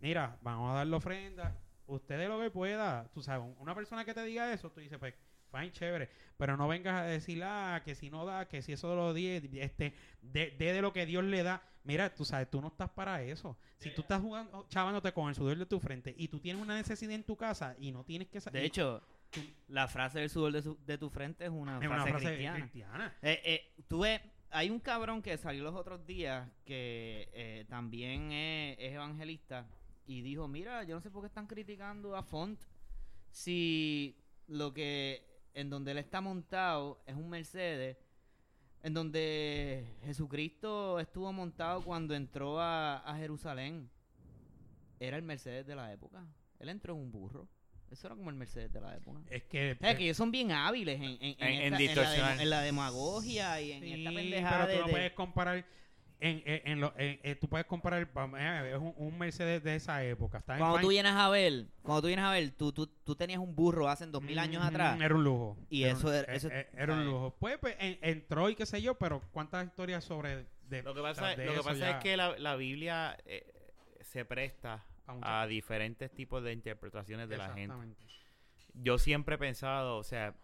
mira 0.00 0.36
vamos 0.42 0.70
a 0.70 0.74
darle 0.74 0.94
ofrenda 0.94 1.56
ustedes 1.86 2.28
lo 2.28 2.38
que 2.38 2.50
pueda 2.50 3.08
tú 3.14 3.22
sabes 3.22 3.46
una 3.58 3.74
persona 3.74 4.04
que 4.04 4.12
te 4.12 4.22
diga 4.24 4.52
eso 4.52 4.70
tú 4.70 4.80
dices 4.80 4.98
pues 4.98 5.14
fine 5.54 5.70
chévere. 5.72 6.08
Pero 6.36 6.56
no 6.56 6.66
vengas 6.66 6.94
a 7.00 7.04
decir 7.04 7.42
ah 7.44 7.80
que 7.84 7.94
si 7.94 8.10
no 8.10 8.24
da 8.26 8.48
que 8.48 8.60
si 8.62 8.72
eso 8.72 8.90
de 8.90 8.96
los 8.96 9.14
10 9.14 9.44
este 9.54 9.94
de, 10.20 10.50
de, 10.52 10.72
de 10.72 10.82
lo 10.82 10.92
que 10.92 11.06
Dios 11.06 11.22
le 11.24 11.42
da 11.42 11.62
mira 11.84 12.12
tú 12.14 12.24
sabes 12.24 12.50
tú 12.50 12.60
no 12.60 12.68
estás 12.68 12.90
para 12.90 13.22
eso. 13.22 13.56
Si 13.78 13.90
tú 13.90 14.00
estás 14.02 14.20
jugando 14.20 14.66
chavándote 14.68 15.12
con 15.12 15.28
el 15.28 15.34
sudor 15.34 15.56
de 15.58 15.66
tu 15.66 15.78
frente 15.80 16.14
y 16.16 16.28
tú 16.28 16.40
tienes 16.40 16.60
una 16.62 16.74
necesidad 16.76 17.12
en 17.12 17.22
tu 17.24 17.36
casa 17.36 17.76
y 17.78 17.92
no 17.92 18.04
tienes 18.04 18.28
que 18.28 18.40
sa- 18.40 18.50
De 18.50 18.64
hecho, 18.64 19.02
la 19.68 19.86
frase 19.88 20.20
del 20.20 20.30
sudor 20.30 20.52
de, 20.52 20.62
su- 20.62 20.78
de 20.86 20.96
tu 20.98 21.10
frente 21.10 21.44
es 21.44 21.50
una, 21.50 21.78
es 21.78 21.86
frase, 21.86 21.94
una 22.02 22.06
frase 22.06 22.26
cristiana. 22.26 22.58
cristiana. 22.60 23.14
Eh, 23.22 23.42
eh, 23.44 23.74
tú 23.88 24.00
ves, 24.00 24.20
hay 24.50 24.70
un 24.70 24.78
cabrón 24.80 25.20
que 25.20 25.36
salió 25.36 25.62
los 25.64 25.74
otros 25.74 26.06
días 26.06 26.48
que 26.64 27.28
eh, 27.34 27.64
también 27.68 28.32
es, 28.32 28.76
es 28.78 28.92
evangelista 28.94 29.66
y 30.06 30.22
dijo, 30.22 30.48
mira, 30.48 30.84
yo 30.84 30.94
no 30.94 31.00
sé 31.00 31.10
por 31.10 31.22
qué 31.22 31.26
están 31.26 31.46
criticando 31.46 32.16
a 32.16 32.22
Font 32.22 32.60
si 33.30 34.16
lo 34.46 34.72
que 34.72 35.33
en 35.54 35.70
donde 35.70 35.92
él 35.92 35.98
está 35.98 36.20
montado 36.20 37.00
es 37.06 37.14
un 37.14 37.28
Mercedes, 37.30 37.96
en 38.82 38.92
donde 38.94 39.86
Jesucristo 40.04 41.00
estuvo 41.00 41.32
montado 41.32 41.82
cuando 41.82 42.14
entró 42.14 42.60
a, 42.60 42.98
a 42.98 43.16
Jerusalén. 43.16 43.88
Era 45.00 45.16
el 45.16 45.22
Mercedes 45.22 45.66
de 45.66 45.74
la 45.74 45.92
época. 45.92 46.24
Él 46.58 46.68
entró 46.68 46.94
en 46.94 47.00
un 47.00 47.10
burro. 47.10 47.48
Eso 47.90 48.06
era 48.08 48.16
como 48.16 48.30
el 48.30 48.36
Mercedes 48.36 48.72
de 48.72 48.80
la 48.80 48.96
época. 48.96 49.20
es 49.30 49.42
que 49.44 49.72
O 49.72 49.76
sea, 49.78 49.96
que 49.96 50.04
ellos 50.04 50.16
son 50.16 50.30
bien 50.30 50.50
hábiles 50.52 50.96
en, 50.96 51.04
en, 51.04 51.20
en, 51.22 51.36
En- 51.38 51.74
en 51.74 51.80
esta- 51.80 52.42
en 52.42 52.50
la, 52.50 52.60
demagogia 52.62 53.60
y 53.60 53.72
en 53.72 53.84
esta 53.84 54.10
pendejada 54.12 54.66
pero 54.66 54.66
tú 54.66 54.72
de, 54.72 54.78
no 54.80 54.86
de- 54.86 54.92
puedes 54.92 55.12
comparar 55.12 55.64
en, 56.20 56.42
en, 56.46 56.62
en 56.64 56.80
lo, 56.80 56.94
en- 56.96 57.20
eh, 57.22 57.34
tú 57.34 57.48
puedes 57.48 57.66
comparar 57.66 58.08
vamos, 58.14 58.38
eh, 58.40 58.70
es 58.72 58.78
un, 58.78 58.94
un 58.96 59.18
Mercedes 59.18 59.62
de 59.62 59.74
esa 59.76 60.02
época 60.04 60.38
está 60.38 60.54
en 60.54 60.60
Cuando 60.60 60.78
tú 60.80 60.88
vienes 60.88 61.12
a 61.12 61.28
ver, 61.28 61.66
cuando 61.82 62.02
tú 62.02 62.06
vienes 62.06 62.24
a 62.24 62.30
ver, 62.30 62.50
tú, 62.52 62.72
tú, 62.72 62.86
tú 62.86 63.14
tenías 63.16 63.40
un 63.40 63.54
burro 63.54 63.88
hace 63.88 64.06
dos 64.06 64.22
mil 64.22 64.38
años 64.38 64.62
Mm, 64.62 64.66
atrás. 64.66 65.00
era 65.00 65.14
un 65.14 65.24
lujo. 65.24 65.58
Y 65.68 65.82
Era 65.84 65.92
eso 65.92 66.08
un- 66.08 66.14
era- 66.14 66.32
eh, 66.32 66.36
eso- 66.36 66.48
eh, 66.50 66.68
era 66.72 66.94
un 66.94 67.04
lujo. 67.04 67.36
Pues, 67.38 67.58
pues 67.58 67.76
en- 67.78 67.98
entró 68.02 68.48
y 68.48 68.54
qué 68.54 68.64
sé 68.66 68.80
yo 68.80 68.94
pero 68.96 69.20
cuántas 69.32 69.66
historias 69.66 70.04
sobre 70.04 70.46
de, 70.68 70.82
Lo 70.82 70.94
que 70.94 71.02
pasa, 71.02 71.28
de 71.36 71.44
lo 71.46 71.52
que 71.54 71.58
pasa 71.62 71.74
ya- 71.76 71.90
es 71.90 71.96
que 72.02 72.16
la, 72.16 72.38
la 72.38 72.56
Biblia 72.56 73.16
eh, 73.26 73.52
se 74.00 74.24
presta 74.24 74.84
a 75.06 75.46
diferentes 75.46 76.10
tipos 76.14 76.42
de 76.42 76.52
interpretaciones 76.52 77.28
de 77.28 77.36
la 77.36 77.52
gente. 77.52 77.74
Yo 78.72 78.96
siempre 78.98 79.34
he 79.34 79.38
pensado, 79.38 79.98
o 79.98 80.04
sea, 80.04 80.34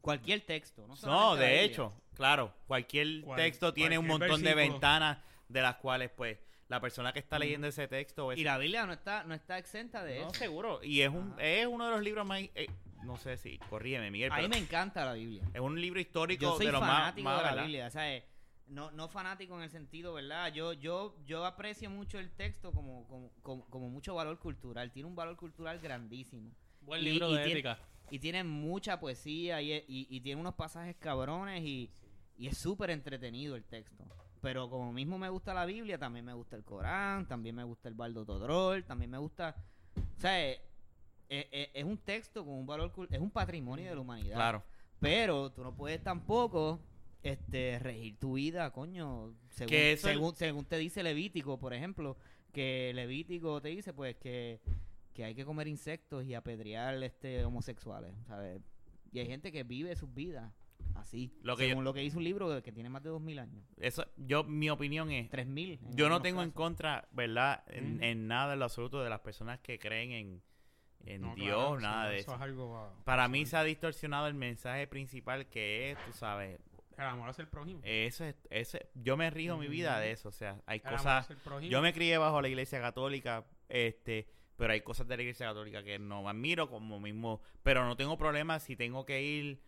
Cualquier 0.00 0.42
texto. 0.42 0.86
No, 1.04 1.34
de 1.34 1.64
hecho, 1.64 1.92
claro, 2.16 2.52
cualquier 2.66 3.20
Cual- 3.22 3.36
texto 3.38 3.72
tiene 3.72 3.98
un 3.98 4.06
montón 4.06 4.42
de 4.42 4.54
versículo. 4.54 4.72
ventanas 4.72 5.18
de 5.48 5.62
las 5.62 5.76
cuales, 5.76 6.10
pues, 6.16 6.38
la 6.68 6.80
persona 6.80 7.12
que 7.12 7.20
está 7.20 7.38
leyendo 7.38 7.68
ese 7.68 7.86
texto 7.86 8.32
es 8.32 8.38
Y 8.38 8.42
la 8.44 8.58
Biblia 8.58 8.84
no 8.86 8.92
está, 8.92 9.22
no 9.22 9.34
está 9.34 9.56
exenta 9.58 10.02
de 10.02 10.18
no, 10.20 10.26
eso. 10.30 10.34
seguro 10.34 10.80
y 10.82 11.02
es 11.02 11.10
un 11.10 11.32
Ajá. 11.34 11.42
es 11.44 11.66
uno 11.68 11.84
de 11.86 11.90
los 11.92 12.02
libros 12.02 12.26
más 12.26 12.40
eh, 12.40 12.66
no 13.04 13.16
sé 13.18 13.36
si 13.36 13.56
corrígeme 13.70 14.10
Miguel 14.10 14.32
A 14.32 14.36
mí 14.38 14.42
pero 14.42 14.48
me 14.54 14.58
encanta 14.58 15.04
la 15.04 15.12
Biblia. 15.12 15.44
es 15.54 15.60
un 15.60 15.80
libro 15.80 16.00
histórico 16.00 16.42
Yo 16.42 16.56
soy 16.56 16.66
de 16.66 16.72
los 16.72 16.80
más, 16.80 16.90
fanático 16.90 17.24
más, 17.24 17.36
de 17.38 17.42
la 17.44 17.50
¿verdad? 17.50 17.62
Biblia, 17.62 17.90
¿sabes? 17.90 18.24
No, 18.66 18.90
no 18.90 19.08
fanático 19.08 19.54
en 19.56 19.62
el 19.62 19.70
sentido, 19.70 20.14
¿verdad? 20.14 20.52
Yo, 20.52 20.72
yo, 20.72 21.14
yo 21.24 21.44
aprecio 21.46 21.88
mucho 21.88 22.18
el 22.18 22.32
texto 22.32 22.72
como, 22.72 23.06
como, 23.06 23.30
como, 23.42 23.64
como 23.70 23.88
mucho 23.88 24.16
valor 24.16 24.40
cultural. 24.40 24.90
Tiene 24.90 25.08
un 25.08 25.14
valor 25.14 25.36
cultural 25.36 25.78
grandísimo. 25.78 26.50
Buen 26.80 27.00
Y- 27.00 27.04
libro 27.04 27.30
y 27.30 27.34
de 27.34 27.44
tiene- 27.44 27.52
ética. 27.52 27.78
Y 28.10 28.18
tiene 28.18 28.42
mucha 28.42 28.98
poesía 28.98 29.62
y, 29.62 29.72
y, 29.72 30.08
y 30.10 30.20
tiene 30.20 30.40
unos 30.40 30.54
pasajes 30.56 30.96
cabrones 30.96 31.62
y, 31.62 31.92
y 32.38 32.46
es 32.48 32.56
súper 32.58 32.90
entretenido 32.90 33.56
el 33.56 33.64
texto. 33.64 34.04
Pero 34.40 34.68
como 34.70 34.92
mismo 34.92 35.18
me 35.18 35.28
gusta 35.28 35.54
la 35.54 35.64
Biblia, 35.64 35.98
también 35.98 36.24
me 36.24 36.32
gusta 36.34 36.56
el 36.56 36.64
Corán, 36.64 37.26
también 37.26 37.54
me 37.56 37.64
gusta 37.64 37.88
el 37.88 37.94
Baldo 37.94 38.24
Todrol, 38.24 38.84
también 38.84 39.10
me 39.10 39.18
gusta... 39.18 39.56
O 40.16 40.20
sea, 40.20 40.46
es, 40.50 40.60
es- 41.28 41.68
es 41.74 41.84
un 41.84 41.96
texto 41.98 42.44
con 42.44 42.54
un 42.54 42.66
valor... 42.66 42.92
Es 43.10 43.18
un 43.20 43.30
patrimonio 43.30 43.88
de 43.88 43.94
la 43.94 44.00
humanidad. 44.00 44.36
claro 44.36 44.62
Pero 45.00 45.50
tú 45.50 45.62
no 45.64 45.74
puedes 45.74 46.02
tampoco 46.02 46.78
este 47.22 47.78
regir 47.80 48.18
tu 48.18 48.34
vida, 48.34 48.70
coño, 48.70 49.34
según, 49.50 49.68
Que 49.70 49.92
eso- 49.92 50.06
según, 50.08 50.34
según 50.36 50.64
te 50.64 50.76
dice 50.78 51.02
Levítico, 51.02 51.58
por 51.58 51.72
ejemplo, 51.74 52.16
que 52.52 52.92
Levítico 52.94 53.60
te 53.60 53.68
dice 53.70 53.92
pues 53.92 54.14
que, 54.16 54.60
que 55.12 55.24
hay 55.24 55.34
que 55.34 55.44
comer 55.44 55.66
insectos 55.66 56.24
y 56.24 56.34
apedrear 56.34 57.02
este 57.02 57.44
homosexuales, 57.44 58.14
¿sabes? 58.28 58.60
Y 59.12 59.18
hay 59.18 59.26
gente 59.26 59.50
que 59.50 59.64
vive 59.64 59.96
sus 59.96 60.12
vidas 60.14 60.52
así, 60.96 61.32
Lo 61.42 61.56
que 61.56 61.64
yo- 61.64 61.68
según 61.70 61.84
lo 61.84 61.92
que 61.94 62.00
dice 62.00 62.16
un 62.16 62.24
libro 62.24 62.62
que 62.62 62.72
tiene 62.72 62.88
más 62.88 63.02
de 63.02 63.10
2000 63.10 63.38
años, 63.38 63.64
Eso, 63.78 64.06
yo, 64.16 64.44
mi 64.44 64.70
opinión 64.70 65.10
es, 65.10 65.28
3000. 65.30 65.78
en 65.82 65.96
yo 65.96 66.08
no 66.08 66.20
tengo 66.22 66.42
en 66.42 66.50
contra, 66.50 67.08
¿verdad? 67.12 67.62
En, 67.68 68.26
nada 68.26 68.52
en 68.54 68.58
lo 68.58 68.64
absoluto 68.66 69.02
de 69.02 69.10
las 69.10 69.20
personas 69.20 69.60
que 69.60 69.78
creen 69.78 70.12
en, 70.12 70.42
en 71.04 71.22
No, 71.22 71.34
Dios, 71.34 71.78
claro, 71.78 71.80
nada 71.80 72.08
de 72.10 72.18
eso 72.18 72.30
eso. 72.32 72.34
es 72.36 72.40
algo, 72.42 72.92
Para 73.04 73.28
mí 73.28 73.46
se 73.46 73.56
ha 73.56 73.62
distorsionado 73.64 74.26
el 74.26 74.34
mensaje 74.34 74.86
principal 74.86 75.46
que 75.48 75.92
es, 75.92 75.98
tú 76.04 76.12
sabes, 76.12 76.58
El 76.98 77.04
amor 77.04 77.28
hacia 77.28 77.42
el 77.42 77.48
prójimo. 77.48 77.80
eso 77.84 78.24
es, 78.24 78.34
ese, 78.50 78.88
yo 78.94 79.16
me 79.16 79.30
rijo 79.30 79.56
mi 79.56 79.68
vida 79.68 80.00
de 80.00 80.12
eso, 80.12 80.30
o 80.30 80.32
sea, 80.32 80.60
hay 80.66 80.80
El 80.80 80.86
amor 80.88 80.98
cosas, 80.98 81.28
yo 81.68 81.80
me 81.82 81.92
crié 81.92 82.18
bajo 82.18 82.40
la 82.42 82.48
iglesia 82.48 82.80
católica, 82.80 83.44
este, 83.68 84.26
pero 84.56 84.72
hay 84.72 84.80
cosas 84.80 85.06
de 85.06 85.16
la 85.16 85.22
iglesia 85.22 85.46
católica 85.46 85.82
que 85.84 85.98
no 85.98 86.26
admiro 86.28 86.70
como 86.70 86.98
mismo, 86.98 87.40
pero 87.62 87.84
no 87.84 87.94
tengo 87.96 88.16
problema 88.16 88.58
si 88.58 88.74
tengo 88.76 89.04
que 89.04 89.22
ir 89.22 89.60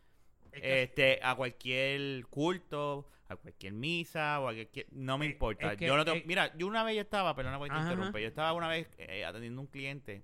Es 0.52 0.60
que- 0.62 0.82
este 0.82 1.20
a 1.22 1.34
cualquier 1.34 2.26
culto, 2.26 3.08
a 3.28 3.36
cualquier 3.36 3.72
misa 3.74 4.40
o 4.40 4.48
a 4.48 4.54
cualquier 4.54 4.86
no 4.92 5.18
me 5.18 5.26
Eh, 5.26 5.30
importa. 5.30 5.72
es 5.72 5.78
que- 5.78 5.86
yo 5.86 5.96
no 5.96 6.04
tengo- 6.04 6.22
mira, 6.26 6.56
yo 6.56 6.66
una 6.66 6.82
vez 6.84 6.96
yo 6.96 7.02
estaba, 7.02 7.34
perdona 7.34 7.58
que 7.58 7.64
te 7.66 7.70
Ajá, 7.72 7.82
interrumpa, 7.82 8.08
ajá. 8.10 8.20
yo 8.20 8.28
estaba 8.28 8.52
una 8.54 8.68
vez 8.68 8.88
eh, 8.98 9.24
atendiendo 9.24 9.60
a 9.60 9.62
un 9.64 9.68
cliente 9.68 10.22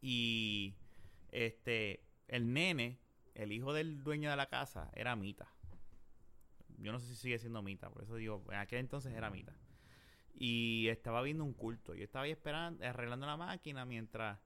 y 0.00 0.74
este 1.30 2.02
el 2.28 2.52
nene, 2.52 2.98
el 3.34 3.52
hijo 3.52 3.72
del 3.72 4.02
dueño 4.02 4.30
de 4.30 4.36
la 4.36 4.46
casa 4.48 4.90
era 4.94 5.16
Mita. 5.16 5.48
Yo 6.78 6.92
no 6.92 6.98
sé 6.98 7.06
si 7.08 7.14
sigue 7.16 7.38
siendo 7.38 7.62
Mita, 7.62 7.90
por 7.90 8.02
eso 8.02 8.16
digo, 8.16 8.42
en 8.50 8.56
aquel 8.58 8.78
entonces 8.80 9.12
era 9.14 9.30
Mita. 9.30 9.52
Y 10.34 10.88
estaba 10.88 11.20
viendo 11.22 11.44
un 11.44 11.52
culto. 11.52 11.94
Yo 11.94 12.04
estaba 12.04 12.24
ahí 12.24 12.30
esperando, 12.30 12.84
arreglando 12.86 13.26
la 13.26 13.36
máquina 13.36 13.84
mientras 13.84 14.38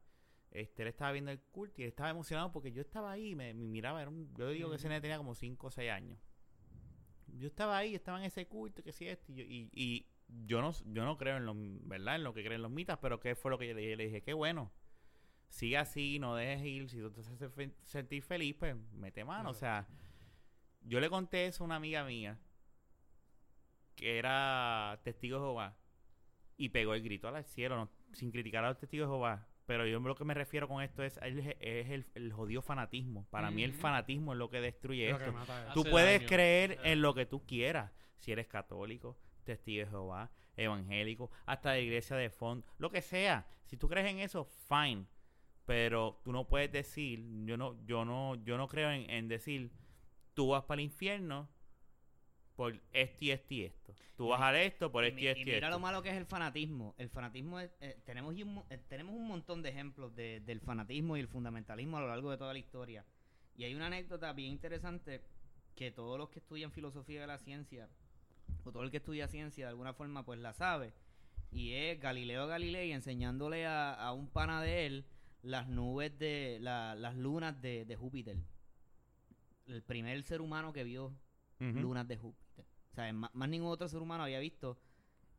este, 0.54 0.82
él 0.82 0.88
estaba 0.88 1.12
viendo 1.12 1.30
el 1.30 1.40
culto 1.40 1.80
y 1.80 1.84
él 1.84 1.88
estaba 1.90 2.08
emocionado 2.10 2.50
porque 2.52 2.72
yo 2.72 2.80
estaba 2.80 3.12
ahí 3.12 3.30
y 3.32 3.34
me, 3.34 3.52
me 3.52 3.66
miraba. 3.66 4.00
Era 4.00 4.10
un, 4.10 4.32
yo 4.34 4.48
digo 4.48 4.70
que 4.70 4.76
ese 4.76 4.88
nene 4.88 5.02
tenía 5.02 5.18
como 5.18 5.34
5 5.34 5.66
o 5.66 5.70
6 5.70 5.90
años. 5.90 6.18
Yo 7.26 7.46
estaba 7.48 7.76
ahí, 7.76 7.94
estaba 7.94 8.18
en 8.18 8.24
ese 8.24 8.46
culto, 8.46 8.82
que 8.82 8.92
sí, 8.92 9.06
esto. 9.08 9.32
Y, 9.32 9.34
yo- 9.34 9.44
y, 9.44 9.68
y 9.72 10.06
yo 10.46 10.62
no 10.62 10.72
yo 10.86 11.04
no 11.04 11.18
creo 11.18 11.36
en 11.36 11.44
lo, 11.46 11.54
¿verdad? 11.56 12.14
En 12.16 12.24
lo 12.24 12.32
que 12.32 12.42
creen 12.44 12.62
los 12.62 12.70
mitas, 12.70 12.98
pero 12.98 13.20
¿qué 13.20 13.34
fue 13.34 13.50
lo 13.50 13.58
que 13.58 13.66
yo 13.68 13.74
le 13.74 13.80
dije? 13.82 13.96
Le 13.96 14.04
dije, 14.06 14.22
qué 14.22 14.32
bueno. 14.32 14.72
Sigue 15.50 15.76
así, 15.78 16.18
no 16.18 16.34
dejes 16.34 16.64
ir. 16.64 16.88
Si 16.88 16.98
tú 16.98 17.10
te 17.10 17.20
haces 17.20 17.52
fe- 17.52 17.74
sentir 17.82 18.22
feliz, 18.22 18.54
pues 18.58 18.74
mete 18.92 19.24
mano. 19.24 19.50
O 19.50 19.54
sea, 19.54 19.86
yo 20.82 21.00
le 21.00 21.10
conté 21.10 21.46
eso 21.46 21.64
a 21.64 21.66
una 21.66 21.76
amiga 21.76 22.04
mía 22.04 22.38
que 23.96 24.18
era 24.18 25.00
testigo 25.04 25.38
de 25.38 25.44
Jehová 25.44 25.76
y 26.56 26.68
pegó 26.70 26.94
el 26.94 27.02
grito 27.02 27.28
al 27.28 27.44
cielo, 27.44 27.76
no- 27.76 27.90
sin 28.12 28.30
criticar 28.30 28.64
a 28.64 28.68
los 28.68 28.78
testigos 28.78 29.08
de 29.08 29.12
Jehová. 29.12 29.48
Pero 29.66 29.86
yo 29.86 29.98
lo 30.00 30.14
que 30.14 30.24
me 30.24 30.34
refiero 30.34 30.68
con 30.68 30.82
esto 30.82 31.02
es, 31.02 31.16
el- 31.22 31.38
es 31.60 31.90
el, 31.90 32.06
el 32.14 32.32
jodido 32.32 32.60
fanatismo. 32.62 33.26
Para 33.30 33.50
mí 33.50 33.62
el 33.64 33.72
fanatismo 33.72 34.32
es 34.32 34.38
lo 34.38 34.50
que 34.50 34.60
destruye 34.60 35.10
lo 35.10 35.18
que 35.18 35.24
esto. 35.24 35.40
es- 35.40 35.72
Tú 35.74 35.80
Hace 35.80 35.90
puedes 35.90 36.18
daño. 36.20 36.28
creer 36.28 36.78
en 36.84 37.00
lo 37.02 37.14
que 37.14 37.24
tú 37.26 37.44
quieras. 37.46 37.90
Si 38.18 38.30
eres 38.32 38.46
católico, 38.46 39.16
testigo 39.44 39.84
de 39.84 39.90
Jehová, 39.90 40.30
evangélico, 40.56 41.30
hasta 41.46 41.72
de 41.72 41.82
iglesia 41.82 42.16
de 42.16 42.30
fondo, 42.30 42.66
lo 42.78 42.90
que 42.90 43.00
sea. 43.02 43.46
Si 43.64 43.76
tú 43.76 43.88
crees 43.88 44.06
en 44.10 44.18
eso, 44.20 44.44
fine. 44.68 45.06
Pero 45.66 46.20
tú 46.24 46.32
no 46.32 46.46
puedes 46.46 46.70
decir, 46.70 47.24
yo 47.46 47.56
no, 47.56 47.82
yo 47.86 48.04
no, 48.04 48.34
yo 48.44 48.58
no 48.58 48.68
creo 48.68 48.90
en, 48.90 49.08
en 49.08 49.28
decir, 49.28 49.70
tú 50.34 50.48
vas 50.48 50.64
para 50.64 50.80
el 50.80 50.84
infierno 50.86 51.48
por 52.56 52.74
esto 52.92 53.24
y 53.24 53.30
esto 53.30 53.54
y 53.54 53.62
esto. 53.64 53.94
Tú 54.16 54.28
vas 54.28 54.40
a 54.40 54.60
esto 54.62 54.92
por 54.92 55.04
Y 55.04 55.08
esto 55.08 55.20
y 55.20 55.26
esto 55.26 55.38
y 55.40 55.42
y 55.42 55.44
mira 55.46 55.56
esto. 55.58 55.70
lo 55.70 55.78
malo 55.80 56.02
que 56.02 56.10
es 56.10 56.16
el 56.16 56.26
fanatismo. 56.26 56.94
El 56.98 57.08
fanatismo 57.10 57.58
es, 57.60 57.70
eh, 57.80 58.00
tenemos, 58.04 58.34
un, 58.34 58.62
eh, 58.70 58.78
tenemos 58.88 59.14
un 59.14 59.26
montón 59.26 59.62
de 59.62 59.70
ejemplos 59.70 60.14
de- 60.14 60.40
del 60.40 60.60
fanatismo 60.60 61.16
y 61.16 61.20
el 61.20 61.28
fundamentalismo 61.28 61.96
a 61.98 62.00
lo 62.02 62.08
largo 62.08 62.30
de 62.30 62.36
toda 62.38 62.52
la 62.52 62.58
historia. 62.58 63.04
Y 63.56 63.64
hay 63.64 63.74
una 63.74 63.86
anécdota 63.86 64.32
bien 64.32 64.52
interesante 64.52 65.20
que 65.74 65.90
todos 65.90 66.16
los 66.18 66.28
que 66.30 66.38
estudian 66.38 66.70
filosofía 66.70 67.20
de 67.20 67.26
la 67.26 67.38
ciencia, 67.38 67.88
o 68.64 68.70
todo 68.70 68.84
el 68.84 68.90
que 68.92 68.98
estudia 68.98 69.26
ciencia 69.26 69.64
de 69.66 69.70
alguna 69.70 69.92
forma, 69.94 70.24
pues 70.24 70.38
la 70.38 70.52
sabe. 70.52 70.92
Y 71.50 71.72
es 71.72 72.00
Galileo 72.00 72.46
Galilei 72.46 72.92
enseñándole 72.92 73.66
a, 73.66 73.94
a 73.94 74.12
un 74.12 74.28
pana 74.28 74.62
de 74.62 74.86
él 74.86 75.04
las 75.42 75.68
nubes 75.68 76.16
de 76.18 76.58
la- 76.60 76.94
las 76.94 77.16
lunas 77.16 77.60
de, 77.60 77.84
de 77.84 77.96
Júpiter. 77.96 78.36
El 79.66 79.82
primer 79.82 80.22
ser 80.22 80.40
humano 80.40 80.72
que 80.72 80.84
vio 80.84 81.12
lunas 81.82 82.06
de 82.06 82.16
Júpiter. 82.16 82.43
O 82.94 82.96
sea, 82.96 83.12
más, 83.12 83.48
ningún 83.48 83.70
otro 83.72 83.88
ser 83.88 84.00
humano 84.00 84.22
había 84.22 84.38
visto 84.38 84.78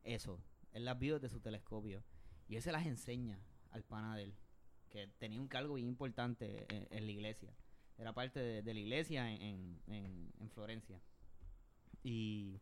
eso. 0.04 0.38
Él 0.74 0.84
las 0.84 0.98
vio 0.98 1.14
desde 1.18 1.30
su 1.32 1.40
telescopio. 1.40 2.04
Y 2.50 2.56
él 2.56 2.62
se 2.62 2.70
las 2.70 2.84
enseña 2.84 3.40
al 3.70 3.82
pana 3.82 4.14
de 4.14 4.24
él, 4.24 4.34
que 4.90 5.06
tenía 5.18 5.40
un 5.40 5.48
cargo 5.48 5.72
bien 5.76 5.88
importante 5.88 6.66
en, 6.68 7.06
la 7.06 7.10
iglesia. 7.10 7.56
Era 7.96 8.12
parte 8.12 8.40
de, 8.62 8.74
la 8.74 8.78
iglesia 8.78 9.30
en- 9.32 9.80
en- 9.86 10.32
en 10.38 10.50
Florencia. 10.50 11.00
Y 12.04 12.60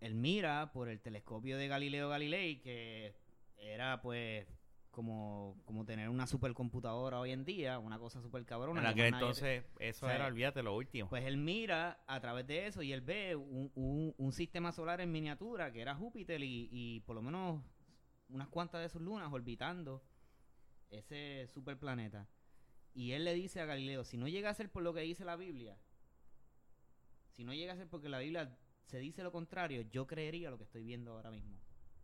él 0.00 0.14
mira 0.14 0.72
por 0.72 0.88
el 0.88 1.02
telescopio 1.02 1.58
de 1.58 1.68
Galileo 1.68 2.08
Galilei, 2.08 2.62
que 2.62 3.14
era 3.58 4.00
pues 4.00 4.46
como, 4.94 5.60
como 5.64 5.84
tener 5.84 6.08
una 6.08 6.26
supercomputadora 6.26 7.18
hoy 7.20 7.32
en 7.32 7.44
día, 7.44 7.78
una 7.78 7.98
cosa 7.98 8.22
super 8.22 8.44
cabrona. 8.46 8.80
En 8.80 8.84
que 8.94 9.02
aquel 9.02 9.10
te- 9.12 9.16
entonces, 9.18 9.64
eso 9.80 10.06
o 10.06 10.08
sea, 10.08 10.16
era, 10.16 10.26
olvídate, 10.26 10.62
lo 10.62 10.74
último. 10.76 11.08
pues 11.08 11.24
él 11.24 11.36
mira 11.36 12.02
a 12.06 12.20
través 12.20 12.46
de 12.46 12.66
eso 12.66 12.80
y 12.82 12.92
él 12.92 13.00
ve 13.00 13.34
un, 13.36 13.70
un- 13.74 14.14
un 14.16 14.32
sistema 14.32 14.72
solar 14.72 15.00
en 15.00 15.10
miniatura 15.10 15.72
que 15.72 15.80
era 15.82 15.94
Júpiter 15.94 16.42
y, 16.42 16.68
y 16.70 17.00
por 17.00 17.16
lo 17.16 17.22
menos 17.22 17.60
unas 18.28 18.48
cuantas 18.48 18.80
de 18.82 18.88
sus 18.88 19.02
lunas 19.02 19.32
orbitando 19.32 20.02
ese 20.90 21.46
superplaneta. 21.48 22.28
Y 22.94 23.12
él 23.12 23.24
le 23.24 23.34
dice 23.34 23.60
a 23.60 23.64
Galileo, 23.66 24.04
si 24.04 24.16
no 24.16 24.28
llega 24.28 24.50
a 24.50 24.54
ser 24.54 24.70
por 24.70 24.82
lo 24.84 24.94
que 24.94 25.00
dice 25.00 25.24
la 25.24 25.34
Biblia, 25.36 25.76
si 27.32 27.42
no 27.44 27.52
llega 27.52 27.72
a 27.72 27.76
ser 27.76 27.88
porque 27.88 28.08
la 28.08 28.20
Biblia 28.20 28.56
se 28.86 28.98
dice 28.98 29.22
lo 29.24 29.32
contrario, 29.32 29.82
yo 29.82 30.06
creería 30.06 30.50
lo 30.50 30.58
que 30.58 30.64
estoy 30.64 30.84
viendo 30.84 31.12
ahora 31.12 31.30
mismo 31.32 31.58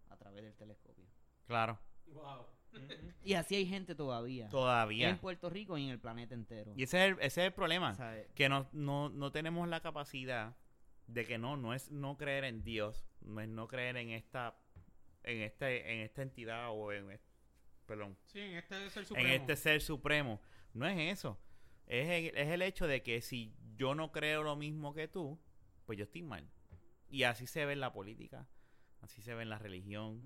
a 0.08 0.16
través 0.16 0.42
del 0.42 0.54
telescopio. 0.56 1.06
claro. 1.46 1.78
Wow. 2.08 2.46
Y 3.24 3.34
así 3.34 3.54
hay 3.56 3.66
gente 3.66 3.94
todavía. 3.94 4.48
Todavía. 4.48 5.08
En 5.10 5.18
Puerto 5.18 5.50
Rico 5.50 5.76
y 5.76 5.84
en 5.84 5.90
el 5.90 5.98
planeta 5.98 6.34
entero. 6.34 6.72
Y 6.76 6.84
ese 6.84 7.04
es 7.06 7.12
el, 7.12 7.18
ese 7.20 7.40
es 7.42 7.46
el 7.48 7.52
problema. 7.52 7.94
¿Sabe? 7.94 8.28
que 8.34 8.48
no, 8.48 8.68
no, 8.72 9.08
no 9.10 9.30
tenemos 9.32 9.68
la 9.68 9.80
capacidad 9.80 10.56
de 11.06 11.24
que 11.26 11.38
no, 11.38 11.56
no 11.56 11.74
es 11.74 11.90
no 11.90 12.16
creer 12.16 12.44
en 12.44 12.62
Dios, 12.62 13.04
no 13.20 13.40
es 13.40 13.48
no 13.48 13.66
creer 13.68 13.96
en 13.96 14.10
esta, 14.10 14.56
en 15.24 15.42
este, 15.42 15.92
en 15.92 16.00
esta 16.00 16.22
entidad 16.22 16.68
o 16.70 16.92
en, 16.92 17.10
es- 17.10 17.20
perdón, 17.86 18.16
Sí, 18.26 18.38
en 18.40 18.54
este 18.56 18.86
es 18.86 18.96
el 18.96 19.02
en 19.02 19.06
supremo. 19.08 19.28
este 19.34 19.56
ser 19.56 19.80
supremo. 19.80 20.40
No 20.72 20.86
es 20.86 20.98
eso. 21.18 21.38
Es 21.86 22.08
el, 22.08 22.36
es 22.36 22.48
el 22.48 22.62
hecho 22.62 22.86
de 22.86 23.02
que 23.02 23.20
si 23.20 23.52
yo 23.76 23.94
no 23.96 24.12
creo 24.12 24.42
lo 24.44 24.54
mismo 24.54 24.94
que 24.94 25.08
tú, 25.08 25.38
pues 25.86 25.98
yo 25.98 26.04
estoy 26.04 26.22
mal. 26.22 26.48
Y 27.08 27.24
así 27.24 27.46
se 27.48 27.66
ve 27.66 27.72
en 27.72 27.80
la 27.80 27.92
política, 27.92 28.46
así 29.02 29.22
se 29.22 29.34
ve 29.34 29.42
en 29.42 29.48
la 29.50 29.58
religión, 29.58 30.20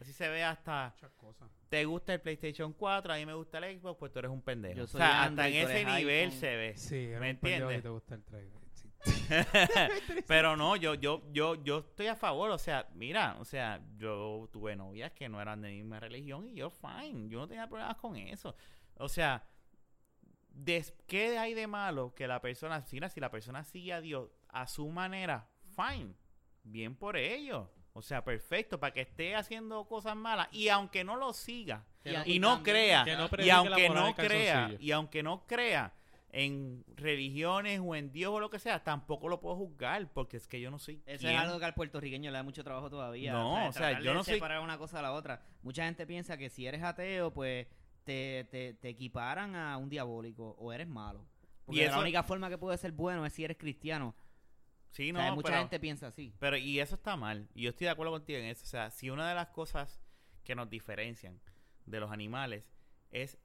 así 0.00 0.12
se 0.12 0.28
ve 0.28 0.42
hasta 0.44 0.92
Muchas 0.94 1.12
cosas. 1.12 1.50
te 1.68 1.84
gusta 1.84 2.14
el 2.14 2.20
PlayStation 2.20 2.72
4, 2.72 3.12
a 3.12 3.16
mí 3.16 3.26
me 3.26 3.34
gusta 3.34 3.58
el 3.58 3.78
Xbox, 3.80 3.98
pues 3.98 4.12
tú 4.12 4.18
eres 4.20 4.30
un 4.30 4.42
pendejo. 4.42 4.76
Yo 4.78 4.84
o 4.84 4.86
sea, 4.86 5.24
hasta 5.24 5.48
en 5.48 5.54
ese 5.54 5.84
nivel 5.84 6.24
iPhone. 6.26 6.40
se 6.40 6.56
ve. 6.56 6.76
Sí, 6.76 7.08
¿Me 7.18 7.30
entiendes? 7.30 7.78
y 7.78 7.82
te 7.82 7.88
gusta 7.88 8.14
el 8.14 8.24
trailer. 8.24 8.52
Sí. 8.72 8.88
Pero 10.26 10.56
no, 10.56 10.76
yo, 10.76 10.94
yo, 10.94 11.22
yo, 11.32 11.62
yo 11.62 11.78
estoy 11.78 12.06
a 12.06 12.16
favor, 12.16 12.50
o 12.50 12.58
sea, 12.58 12.88
mira, 12.94 13.36
o 13.40 13.44
sea, 13.44 13.80
yo 13.96 14.48
tuve 14.52 14.76
novias 14.76 15.12
que 15.12 15.28
no 15.28 15.40
eran 15.40 15.60
de 15.62 15.68
mi 15.70 15.76
misma 15.82 16.00
religión 16.00 16.46
y 16.48 16.54
yo 16.54 16.70
fine, 16.70 17.28
yo 17.28 17.38
no 17.40 17.48
tenía 17.48 17.66
problemas 17.68 17.96
con 17.96 18.16
eso. 18.16 18.54
O 18.96 19.08
sea, 19.08 19.44
des- 20.48 20.92
¿qué 21.06 21.38
hay 21.38 21.54
de 21.54 21.66
malo 21.66 22.14
que 22.14 22.26
la 22.26 22.40
persona, 22.40 22.82
si, 22.82 22.98
si 23.12 23.20
la 23.20 23.30
persona 23.30 23.64
sigue 23.64 23.92
a 23.92 24.00
Dios 24.00 24.30
a 24.48 24.66
su 24.66 24.88
manera, 24.88 25.48
fine, 25.74 26.14
bien 26.62 26.94
por 26.94 27.16
ello. 27.16 27.70
O 27.92 28.02
sea, 28.02 28.22
perfecto, 28.24 28.78
para 28.78 28.92
que 28.94 29.00
esté 29.00 29.34
haciendo 29.34 29.84
cosas 29.86 30.14
malas 30.16 30.48
y 30.52 30.68
aunque 30.68 31.02
no 31.04 31.16
lo 31.16 31.32
siga 31.32 31.84
Y 32.04 32.10
a- 32.14 32.26
y 32.26 32.32
y 32.34 32.38
no 32.38 32.62
crea, 32.62 33.04
no 33.04 33.28
y 33.44 33.50
aunque 33.50 33.88
no 33.90 34.14
crea, 34.14 34.70
y 34.78 34.90
aunque 34.92 35.22
no 35.22 35.46
crea 35.46 35.92
en 36.32 36.84
religiones 36.94 37.80
o 37.84 37.96
en 37.96 38.12
Dios 38.12 38.32
o 38.32 38.38
lo 38.38 38.48
que 38.50 38.60
sea, 38.60 38.84
tampoco 38.84 39.28
lo 39.28 39.40
puedo 39.40 39.56
juzgar 39.56 40.08
porque 40.12 40.36
es 40.36 40.46
que 40.46 40.60
yo 40.60 40.70
no 40.70 40.78
soy 40.78 41.02
Eso 41.04 41.28
es 41.28 41.36
algo 41.36 41.58
que 41.58 41.64
al 41.64 41.74
puertorriqueño 41.74 42.30
le 42.30 42.36
da 42.36 42.42
mucho 42.44 42.62
trabajo 42.62 42.88
todavía. 42.88 43.32
No, 43.32 43.66
o 43.68 43.72
sea, 43.72 43.88
tratar 43.88 44.02
yo 44.02 44.10
de 44.10 44.14
no 44.16 44.24
soy- 44.24 44.34
separar 44.34 44.60
una 44.60 44.78
cosa 44.78 45.00
a 45.00 45.02
la 45.02 45.12
otra. 45.12 45.42
Mucha 45.62 45.84
gente 45.84 46.06
piensa 46.06 46.36
que 46.36 46.48
si 46.48 46.66
eres 46.66 46.82
ateo, 46.84 47.32
pues 47.32 47.66
te, 48.04 48.46
te, 48.50 48.74
te 48.74 48.88
equiparan 48.90 49.56
a 49.56 49.76
un 49.76 49.88
diabólico 49.90 50.54
o 50.58 50.72
eres 50.72 50.86
malo. 50.88 51.26
Porque 51.66 51.82
Y 51.82 51.86
la 51.86 51.98
única 51.98 52.22
forma 52.22 52.48
que 52.48 52.58
puedes 52.58 52.80
ser 52.80 52.92
bueno 52.92 53.26
es 53.26 53.32
si 53.32 53.44
eres 53.44 53.56
cristiano. 53.56 54.14
Sí, 54.90 55.10
O 55.10 55.14
no, 55.14 55.20
sea, 55.20 55.34
mucha 55.34 55.48
pero, 55.48 55.58
gente 55.60 55.80
piensa 55.80 56.08
así. 56.08 56.34
pero 56.40 56.56
y 56.56 56.80
eso 56.80 56.96
está 56.96 57.16
mal. 57.16 57.48
Y 57.54 57.62
yo 57.62 57.70
estoy 57.70 57.84
de 57.86 57.90
acuerdo 57.92 58.12
contigo 58.12 58.38
en 58.38 58.46
eso. 58.46 58.64
O 58.64 58.66
sea, 58.66 58.90
si 58.90 59.08
una 59.10 59.28
de 59.28 59.34
las 59.34 59.48
cosas 59.48 60.00
que 60.44 60.54
nos 60.54 60.68
diferencian 60.68 61.40
de 61.86 62.00
los 62.00 62.10
animales 62.10 62.64
es 63.10 63.38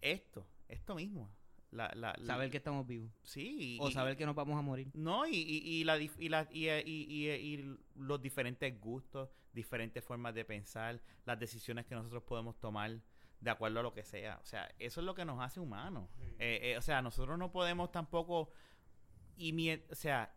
esto, 0.00 0.46
esto 0.68 0.94
mismo, 0.94 1.30
la, 1.70 1.90
la- 1.94 2.14
la- 2.18 2.26
Saber 2.26 2.50
que 2.50 2.58
estamos 2.58 2.86
vivos. 2.86 3.10
sí, 3.22 3.78
O 3.80 3.88
y- 3.88 3.92
saber 3.92 4.16
que 4.16 4.26
nos 4.26 4.34
vamos 4.34 4.58
a 4.58 4.62
morir. 4.62 4.90
No, 4.94 5.26
y, 5.26 5.34
y, 5.34 5.58
y, 5.80 5.84
la, 5.84 5.98
dif- 5.98 6.16
y, 6.18 6.28
la- 6.28 6.48
y, 6.50 6.68
y- 6.68 7.06
y- 7.08 7.30
y 7.30 7.76
los 7.96 8.20
diferentes 8.20 8.78
gustos, 8.80 9.30
diferentes 9.52 10.04
formas 10.04 10.34
de 10.34 10.44
pensar, 10.44 11.00
las 11.24 11.38
decisiones 11.38 11.86
que 11.86 11.94
nosotros 11.94 12.22
podemos 12.22 12.58
tomar 12.60 13.00
de 13.40 13.50
acuerdo 13.50 13.80
a 13.80 13.82
lo 13.82 13.92
que 13.92 14.04
sea. 14.04 14.38
O 14.42 14.46
sea, 14.46 14.72
eso 14.78 15.00
es 15.00 15.04
lo 15.06 15.14
que 15.14 15.24
nos 15.24 15.40
hace 15.40 15.60
humanos. 15.60 16.08
Eh, 16.38 16.60
eh, 16.62 16.78
o 16.78 16.82
sea, 16.82 17.02
nosotros 17.02 17.38
no 17.38 17.50
podemos 17.50 17.90
tampoco... 17.90 18.50
Y 19.36 19.52
mien- 19.52 19.84
o 19.90 19.94
sea, 19.94 20.34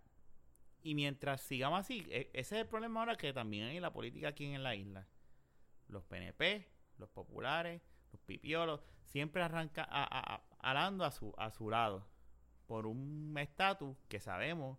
y 0.83 0.95
mientras 0.95 1.41
sigamos 1.41 1.79
así, 1.79 2.05
e- 2.09 2.29
ese 2.33 2.55
es 2.55 2.61
el 2.61 2.67
problema 2.67 2.99
ahora 3.01 3.15
que 3.15 3.33
también 3.33 3.67
hay 3.67 3.75
en 3.77 3.81
la 3.81 3.93
política 3.93 4.29
aquí 4.29 4.45
en 4.45 4.63
la 4.63 4.75
isla. 4.75 5.07
Los 5.87 6.03
PNP, 6.03 6.67
los 6.97 7.09
populares, 7.09 7.81
los 8.11 8.21
pipiolos, 8.21 8.81
siempre 9.05 9.41
arranca 9.41 9.83
a, 9.89 10.35
a- 10.35 10.43
alando 10.59 11.03
a 11.05 11.11
su, 11.11 11.33
a 11.37 11.51
su 11.51 11.69
lado 11.69 12.05
por 12.65 12.85
un 12.85 13.35
estatus 13.39 13.95
que 14.09 14.19
sabemos 14.19 14.77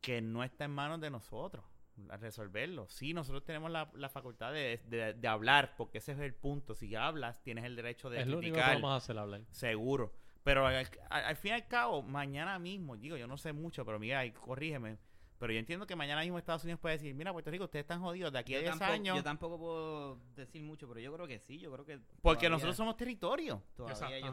que 0.00 0.20
no 0.20 0.44
está 0.44 0.64
en 0.66 0.70
manos 0.72 1.00
de 1.00 1.10
nosotros 1.10 1.64
a 2.10 2.16
resolverlo. 2.16 2.88
Sí, 2.88 3.14
nosotros 3.14 3.44
tenemos 3.44 3.70
la, 3.70 3.90
la 3.94 4.08
facultad 4.08 4.52
de, 4.52 4.82
de- 4.86 5.14
de 5.14 5.28
hablar, 5.28 5.74
porque 5.76 5.98
ese 5.98 6.12
es 6.12 6.18
el 6.18 6.34
punto. 6.34 6.74
Si 6.74 6.94
hablas, 6.94 7.40
tienes 7.42 7.64
el 7.64 7.76
derecho 7.76 8.10
de 8.10 8.20
es 8.20 8.26
lo 8.26 8.38
único 8.38 8.56
que 8.56 8.60
vamos 8.82 8.90
a 8.92 8.96
hacer 8.96 9.16
hablar. 9.16 9.42
Seguro. 9.52 10.12
Pero 10.44 10.66
al, 10.66 10.76
al- 11.10 11.24
al 11.24 11.36
fin 11.36 11.50
y 11.50 11.54
al 11.54 11.66
cabo, 11.66 12.02
mañana 12.02 12.58
mismo, 12.58 12.96
digo, 12.96 13.16
yo 13.16 13.26
no 13.26 13.36
sé 13.36 13.52
mucho, 13.52 13.84
pero 13.84 13.98
mira, 13.98 14.24
y 14.24 14.30
corrígeme. 14.30 14.98
Pero 15.38 15.52
yo 15.52 15.58
entiendo 15.58 15.86
que 15.86 15.96
mañana 15.96 16.20
mismo 16.22 16.38
Estados 16.38 16.62
Unidos 16.62 16.80
puede 16.80 16.94
decir, 16.96 17.12
mira, 17.14 17.32
Puerto 17.32 17.50
Rico, 17.50 17.64
ustedes 17.64 17.82
están 17.82 18.00
jodidos 18.00 18.32
de 18.32 18.38
aquí 18.38 18.54
a 18.54 18.58
Yo 18.58 18.62
10 18.62 18.70
tampoco, 18.78 18.92
años. 18.92 19.16
yo 19.16 19.22
tampoco 19.24 19.58
puedo 19.58 20.18
decir 20.36 20.62
mucho, 20.62 20.86
pero 20.86 21.00
yo 21.00 21.12
creo 21.12 21.26
que 21.26 21.38
sí, 21.40 21.58
yo 21.58 21.72
creo 21.72 21.84
que... 21.84 21.98
Porque 22.22 22.46
todavía- 22.46 22.50
nosotros 22.50 22.76
somos 22.76 22.96
territorio. 22.96 23.62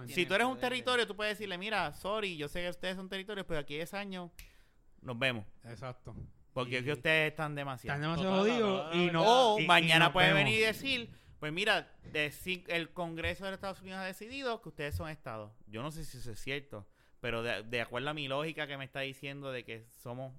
Si 0.07 0.25
tú 0.25 0.35
eres 0.35 0.47
un 0.47 0.55
de- 0.55 0.61
territorio, 0.61 1.07
tú 1.07 1.15
puedes 1.15 1.37
decirle, 1.37 1.57
mira, 1.57 1.91
sorry, 1.93 2.37
yo 2.37 2.47
sé 2.47 2.61
que 2.61 2.69
ustedes 2.69 2.95
son 2.97 3.09
territorios, 3.09 3.45
pero 3.47 3.59
aquí 3.61 3.73
a 3.73 3.77
10 3.77 3.93
años 3.95 4.31
nos 5.01 5.17
vemos. 5.17 5.45
Exacto. 5.65 6.15
Porque 6.53 6.73
Y- 6.73 6.75
es 6.75 6.83
que 6.83 6.91
ustedes 6.93 7.31
están 7.31 7.55
demasiado. 7.55 7.95
Están 7.99 8.11
demasiado 8.17 8.41
jodidos 8.43 8.95
y 8.95 9.05
no. 9.11 9.23
o 9.53 9.59
y- 9.59 9.63
y 9.63 9.67
mañana 9.67 10.09
vemos. 10.09 10.33
venir 10.35 10.59
y 10.59 10.61
decir, 10.63 11.09
pues 11.41 11.51
mira, 11.51 11.91
de 12.13 12.31
el 12.67 12.93
Congreso 12.93 13.43
de 13.43 13.49
los 13.51 13.57
Estados 13.57 13.81
Unidos 13.81 13.99
ha 13.99 14.05
decidido 14.05 14.61
que 14.61 14.69
ustedes 14.69 14.95
son 14.95 15.09
estados. 15.09 15.51
Yo 15.65 15.81
no 15.81 15.89
sé 15.91 16.05
si 16.05 16.19
eso 16.19 16.31
es 16.31 16.39
cierto, 16.39 16.87
pero 17.19 17.41
de, 17.41 17.63
de 17.63 17.81
acuerdo 17.81 18.11
a 18.11 18.13
mi 18.13 18.27
lógica 18.27 18.67
que 18.67 18.77
me 18.77 18.85
está 18.85 18.99
diciendo 18.99 19.51
de 19.51 19.65
que 19.65 19.87
somos, 19.89 20.33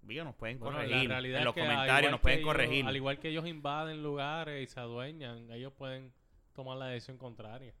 digo, 0.00 0.24
nos 0.24 0.34
pueden 0.34 0.58
Bueno, 0.58 0.78
corregir 0.78 1.10
en 1.12 1.34
es 1.36 1.44
los 1.44 1.54
que 1.54 1.60
comentarios, 1.60 2.10
nos 2.10 2.20
pueden 2.20 2.38
ellos- 2.38 2.48
corregir. 2.48 2.86
Al 2.86 2.96
igual 2.96 3.18
que 3.18 3.28
ellos 3.28 3.46
invaden 3.46 4.02
lugares 4.02 4.68
y 4.68 4.72
se 4.72 4.80
adueñan, 4.80 5.50
ellos 5.52 5.74
pueden 5.74 6.10
tomar 6.54 6.78
la 6.78 6.86
decisión 6.86 7.18
contraria. 7.18 7.74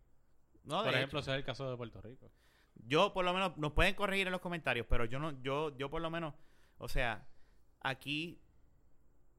No, 0.64 0.84
Por 0.84 0.94
ejemplo, 0.94 1.20
ese 1.20 1.30
es 1.30 1.36
el 1.38 1.44
caso 1.44 1.70
de 1.70 1.76
Puerto 1.78 2.00
Rico. 2.02 2.30
yo 2.74 3.12
por 3.14 3.24
lo 3.24 3.32
menos 3.32 3.56
nos 3.56 3.72
pueden 3.72 3.94
corregir 3.94 4.26
en 4.26 4.32
los 4.32 4.42
comentarios, 4.42 4.86
pero 4.88 5.06
yo 5.06 5.18
no, 5.18 5.40
yo, 5.42 5.74
yo 5.78 5.88
por 5.88 6.02
lo 6.02 6.10
menos, 6.10 6.34
o 6.76 6.88
sea, 6.88 7.26
aquí 7.80 8.38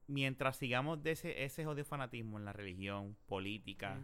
mientras 0.08 0.56
sigamos 0.56 1.02
de 1.02 1.12
ese, 1.12 1.44
ese 1.44 1.66
odio 1.66 1.84
fanatismo 1.84 2.38
en 2.38 2.44
la 2.44 2.52
religión, 2.52 3.16
política, 3.26 4.00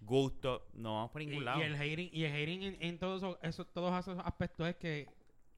gusto, 0.00 0.68
no 0.74 0.94
vamos 0.96 1.10
por 1.10 1.20
ningún 1.22 1.42
Y, 1.42 1.44
lado. 1.44 1.60
y 1.60 1.62
el 1.62 1.74
hating, 1.74 2.10
y 2.12 2.24
el 2.24 2.32
hating 2.32 2.62
en, 2.62 2.76
en 2.80 2.98
todos 2.98 3.22
esos, 3.22 3.38
esos- 3.42 3.72
todos 3.72 3.98
esos 3.98 4.18
aspectos 4.24 4.68
es 4.68 4.76
que 4.76 5.08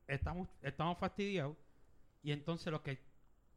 estamos, 0.07 0.49
estamos 0.63 0.97
fastidiados 0.99 1.57
y 2.23 2.33
entonces 2.33 2.71
los 2.73 2.81
que 2.83 2.99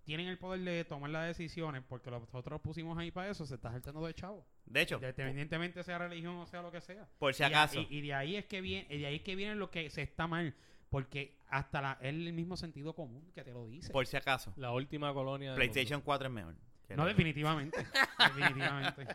tienen 0.03 0.27
el 0.27 0.39
poder 0.39 0.61
de 0.61 0.83
tomar 0.83 1.11
las 1.11 1.27
decisiones, 1.27 1.83
porque 1.87 2.09
nosotros 2.09 2.59
pusimos 2.61 2.97
ahí 2.97 3.11
para 3.11 3.29
eso, 3.29 3.45
se 3.45 3.53
está 3.55 3.71
saltando 3.71 4.03
de 4.05 4.13
chavo. 4.15 4.45
De 4.65 4.81
hecho, 4.81 4.95
Independientemente 4.95 5.83
sea 5.83 5.99
religión 5.99 6.35
o 6.37 6.47
sea 6.47 6.61
lo 6.63 6.71
que 6.71 6.81
sea. 6.81 7.07
por 7.19 7.33
si 7.35 7.43
acaso, 7.43 7.79
Y, 7.81 7.97
y 7.97 8.01
de 8.01 8.13
ahí 8.15 8.35
es 8.35 8.45
que 8.45 8.61
viene, 8.61 8.87
y 8.93 8.97
de 8.99 9.05
ahí 9.05 9.15
es 9.17 9.21
que 9.21 9.35
viene 9.35 9.53
lo 9.55 9.69
que 9.69 9.89
se 9.91 10.01
está 10.01 10.25
mal, 10.27 10.55
porque 10.91 11.37
hasta 11.49 11.81
la, 11.81 11.97
es 12.01 12.09
el 12.09 12.33
mismo 12.33 12.55
sentido 12.57 12.93
común 12.93 13.31
que 13.33 13.43
te 13.43 13.51
lo 13.51 13.65
dice. 13.65 13.91
por 13.91 14.05
si 14.05 14.17
acaso, 14.17 14.53
La 14.57 14.71
última 14.71 15.11
colonia 15.13 15.51
del 15.51 15.55
PlayStation 15.55 16.01
4 16.01 16.27
es 16.27 16.33
mejor. 16.33 16.55
No, 16.89 17.05
definitivamente. 17.05 17.77
definitivamente. 18.19 19.07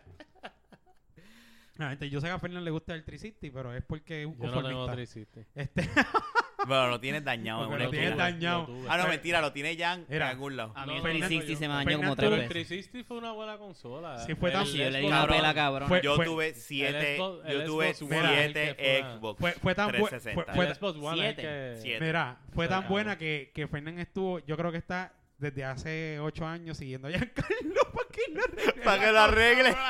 Yo 2.10 2.20
sé 2.22 2.26
que 2.26 2.32
a 2.32 2.38
Fernan 2.38 2.64
le 2.64 2.70
gusta 2.70 2.94
el 2.94 3.04
360, 3.04 3.54
pero 3.54 3.74
es 3.74 3.84
porque 3.84 4.22
es 4.22 4.26
un. 4.26 4.38
Yo 4.38 4.50
no 4.50 4.66
tengo 4.66 4.86
conformista. 4.86 4.94
360. 4.94 5.60
Este, 5.60 5.82
Bueno, 6.66 6.88
lo 6.88 7.00
tienes 7.00 7.24
dañado. 7.24 7.76
lo 7.76 7.90
tienes 7.90 8.16
dañado. 8.16 8.66
Ah, 8.88 8.96
no, 8.96 9.08
mentira, 9.08 9.40
lo 9.40 9.52
tiene 9.52 9.76
ya 9.76 10.00
en 10.08 10.22
algún 10.22 10.56
lado. 10.56 10.72
A 10.74 10.86
mí 10.86 10.92
el 10.92 10.98
no, 10.98 11.02
360 11.04 11.52
no, 11.52 11.58
se 11.58 11.68
me 11.68 11.74
dañó 11.74 11.96
como 11.98 12.14
Fernan, 12.14 12.16
tres 12.16 12.26
Pero 12.28 12.34
el 12.34 12.40
veces. 12.48 12.50
360 12.50 13.08
fue 13.08 13.18
una 13.18 13.32
buena 13.32 13.58
consola. 13.58 14.18
Sí, 14.26 14.34
fue 14.34 14.50
tan- 14.50 14.64
yo 14.66 14.90
le 14.90 14.98
di 15.00 15.06
una 15.06 15.26
pela 15.26 15.54
cabrón. 15.54 15.90
Yo 16.02 16.18
tuve 16.18 16.54
siete, 16.54 17.16
yo 17.18 17.64
tuve 17.64 17.94
siete 17.94 19.02
Xbox 19.02 19.40
fue, 19.60 19.74
tan 19.74 19.90
bu- 19.90 19.98
fue, 19.98 20.08
360. 20.10 20.52
fue 20.54 20.64
el 20.64 20.68
tan- 20.72 20.76
Xbox 20.76 20.98
One 20.98 21.28
es 21.28 21.28
el 21.28 21.34
siete. 21.36 21.42
que... 21.42 21.78
Siete. 21.82 22.04
mira, 22.04 22.38
fue 22.54 22.68
tan 22.68 22.88
buena 22.88 23.16
que, 23.18 23.50
que 23.54 23.66
Fernan 23.68 23.98
estuvo, 23.98 24.38
yo 24.46 24.56
creo 24.56 24.72
que 24.72 24.78
está 24.78 25.12
desde 25.38 25.64
hace 25.64 26.18
ocho 26.20 26.46
años 26.46 26.78
siguiendo 26.78 27.08
a 27.08 27.10
Giancarlo 27.10 27.82
para 27.92 28.08
que 28.10 28.32
lo 28.32 28.40
arregle. 28.42 28.82
Para 28.84 29.04
que 29.04 29.12
lo 29.12 29.20
arregle. 29.20 29.76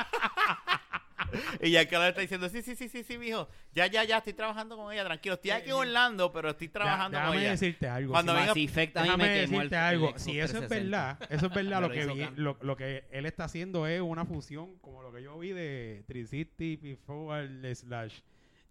y 1.62 1.70
ya 1.70 1.86
que 1.86 1.98
le 1.98 2.08
está 2.08 2.20
diciendo, 2.20 2.48
sí, 2.48 2.62
sí, 2.62 2.74
sí, 2.76 2.88
sí, 2.88 3.02
sí, 3.04 3.18
mijo. 3.18 3.48
Ya, 3.72 3.86
ya, 3.86 4.04
ya, 4.04 4.18
estoy 4.18 4.32
trabajando 4.32 4.76
con 4.76 4.92
ella, 4.92 5.04
tranquilo. 5.04 5.34
Estoy 5.34 5.50
aquí 5.50 5.68
en 5.70 5.74
Orlando, 5.76 6.32
pero 6.32 6.50
estoy 6.50 6.68
trabajando 6.68 7.18
con 7.20 7.38
ella. 7.38 7.50
decirte 7.50 7.88
algo. 7.88 8.12
Cuando 8.12 8.32
si- 8.32 8.38
venga- 8.38 8.54
Mass 8.54 8.56
Effect 8.64 8.96
a 8.96 9.00
mí 9.02 9.06
Déjame 9.06 9.24
me 9.24 9.30
decirte 9.30 9.76
algo. 9.76 10.12
Si 10.16 10.38
eso 10.38 10.58
es 10.58 10.68
360. 10.68 10.74
verdad, 10.74 11.18
eso 11.30 11.46
es 11.46 11.52
verdad. 11.54 11.80
Lo, 11.86 11.90
que 11.90 12.06
vi- 12.06 12.28
lo, 12.36 12.58
lo 12.62 12.76
que 12.76 13.04
él 13.10 13.26
está 13.26 13.44
haciendo 13.44 13.86
es 13.86 14.00
una 14.00 14.24
fusión, 14.24 14.76
como 14.78 15.02
lo 15.02 15.12
que 15.12 15.22
yo 15.22 15.38
vi 15.38 15.50
de 15.50 16.04
360, 16.06 17.06
P4 17.06 17.74
slash 17.74 18.20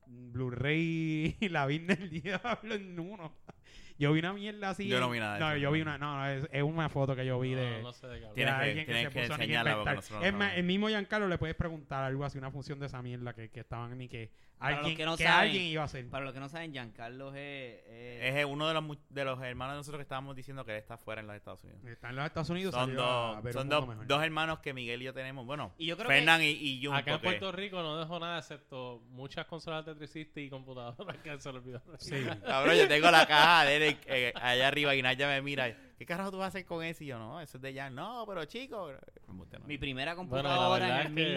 Blu-ray 0.07 1.35
y 1.39 1.49
la 1.49 1.65
Virgen 1.65 1.87
del 1.87 2.09
Diablo 2.09 2.75
en 2.75 2.99
uno. 2.99 3.33
Yo 3.97 4.11
vi 4.13 4.19
una 4.19 4.33
mierda 4.33 4.69
así. 4.71 4.87
Yo 4.87 4.99
no 4.99 5.09
vi 5.09 5.19
nada 5.19 5.35
de 5.35 5.39
No, 5.39 5.49
eso, 5.51 5.57
yo 5.57 5.71
vi 5.71 5.81
una. 5.81 5.97
No, 5.97 6.17
no, 6.17 6.27
es, 6.27 6.47
es 6.51 6.63
una 6.63 6.89
foto 6.89 7.15
que 7.15 7.25
yo 7.25 7.39
vi 7.39 7.53
de. 7.53 7.77
No, 7.77 7.83
no 7.83 7.93
sé 7.93 8.07
de 8.07 8.19
qué 8.19 8.27
Tienes 8.33 8.53
que- 8.59 8.85
tienes 8.85 9.09
que 9.09 9.19
a 9.19 9.25
enseñarla 9.25 9.75
porque 9.77 9.95
nosotros 9.95 10.19
no 10.21 10.25
Es 10.27 10.33
más, 10.33 10.57
el 10.57 10.63
mismo 10.63 10.87
Giancarlo 10.89 11.27
le 11.27 11.37
puedes 11.37 11.55
preguntar 11.55 12.03
algo 12.03 12.25
así, 12.25 12.37
una 12.37 12.51
función 12.51 12.79
de 12.79 12.87
esa 12.87 13.01
mierda 13.01 13.33
que, 13.33 13.49
que 13.49 13.61
estaban 13.61 13.97
ni 13.97 14.07
que 14.09 14.31
Para 14.57 14.77
alguien, 14.79 14.97
que 14.97 15.05
no 15.05 15.15
que 15.17 15.23
saben, 15.23 15.39
alguien 15.49 15.63
iba 15.63 15.81
a 15.81 15.85
hacer. 15.85 16.09
Para 16.09 16.25
los 16.25 16.33
que 16.33 16.39
no 16.39 16.49
saben, 16.49 16.71
Giancarlo 16.73 17.33
es... 17.35 17.81
es- 17.87 18.35
Es 18.35 18.45
uno 18.45 18.67
de 18.67 18.73
los, 18.73 18.83
de 19.09 19.23
los 19.25 19.41
hermanos 19.41 19.75
de 19.75 19.77
nosotros 19.79 19.99
que 19.99 20.03
estábamos 20.03 20.35
diciendo 20.35 20.65
que 20.65 20.71
él 20.71 20.77
está 20.77 20.97
fuera 20.97 21.21
en 21.21 21.27
los 21.27 21.35
Estados 21.35 21.63
Unidos. 21.63 21.81
Está 21.85 22.09
en 22.09 22.15
los 22.15 22.25
Estados 22.25 22.49
Unidos. 22.49 22.73
Son, 22.75 22.95
dos, 22.95 23.37
son 23.53 23.69
dos, 23.69 23.85
dos 24.07 24.23
hermanos 24.23 24.59
que 24.59 24.73
Miguel 24.73 25.01
y 25.01 25.05
yo 25.05 25.13
tenemos. 25.13 25.45
Bueno, 25.45 25.73
Y 25.77 25.85
yo 25.85 25.95
creo 25.95 26.07
Fernán 26.07 26.41
y, 26.41 26.47
y 26.49 26.83
Jun. 26.85 26.95
Acá 26.95 27.13
en 27.15 27.21
Puerto 27.21 27.51
Rico 27.51 27.81
no 27.81 27.97
dejó 27.97 28.19
nada 28.19 28.39
excepto 28.39 29.03
muchas 29.09 29.45
consolas 29.45 29.85
de 29.85 29.93
360 29.95 30.39
y 30.41 30.49
computadoras 30.49 31.17
que 31.23 31.39
se 31.39 31.51
le 31.51 31.57
olvidó. 31.59 31.81
Sí. 31.99 32.25
Cabrón, 32.45 32.75
yo 32.77 32.87
tengo 32.87 33.11
la 33.11 33.25
caja 33.27 33.65
de 33.65 33.79
él 33.89 33.97
eh, 34.07 34.33
allá 34.35 34.67
arriba 34.67 34.95
y 34.95 35.01
Naya 35.01 35.27
me 35.27 35.41
mira. 35.41 35.75
¿Qué 35.97 36.05
carajo 36.05 36.29
tú 36.31 36.37
vas 36.37 36.45
a 36.45 36.47
hacer 36.49 36.65
con 36.65 36.83
eso? 36.83 37.03
Y 37.03 37.07
yo, 37.07 37.17
no, 37.17 37.39
eso 37.39 37.57
es 37.57 37.61
de 37.61 37.73
Jan. 37.73 37.95
No, 37.95 38.25
pero 38.27 38.43
chico. 38.45 38.91
no. 39.27 39.37
Mi 39.65 39.77
primera 39.77 40.13
Bueno, 40.13 40.29
computadora 40.29 40.87
la 40.87 40.93
en 40.95 40.99
el 41.01 41.07
es 41.07 41.13
que- 41.13 41.31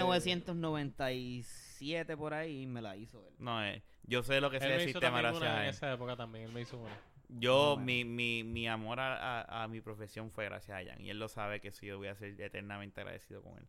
1997 0.98 2.16
por 2.16 2.34
ahí 2.34 2.66
me 2.66 2.82
la 2.82 2.96
hizo 2.96 3.24
él. 3.26 3.34
No, 3.38 3.64
eh, 3.64 3.82
yo 4.04 4.22
sé 4.22 4.40
lo 4.40 4.50
que 4.50 4.58
sé 4.58 4.66
del 4.68 4.80
hizo 4.88 4.98
sistema 4.98 5.18
gracias 5.20 5.42
una 5.42 5.54
a 5.54 5.58
en 5.60 5.64
él. 5.64 5.70
esa 5.70 5.92
época 5.92 6.16
también. 6.16 6.46
Él 6.46 6.52
me 6.52 6.62
hizo 6.62 6.76
una. 6.78 6.96
Yo, 7.28 7.76
mi, 7.76 8.04
mi, 8.04 8.42
mi 8.42 8.66
amor 8.68 9.00
a, 9.00 9.40
a- 9.42 9.62
a 9.64 9.68
mi 9.68 9.80
profesión 9.80 10.30
fue 10.30 10.46
gracias 10.46 10.80
a 10.80 10.84
Jan. 10.90 11.00
Y 11.02 11.10
él 11.10 11.18
lo 11.18 11.28
sabe 11.28 11.60
que 11.60 11.70
sí, 11.72 11.86
yo 11.86 11.98
voy 11.98 12.08
a 12.08 12.14
ser 12.14 12.40
eternamente 12.40 13.00
agradecido 13.00 13.42
con 13.42 13.58
él. 13.58 13.68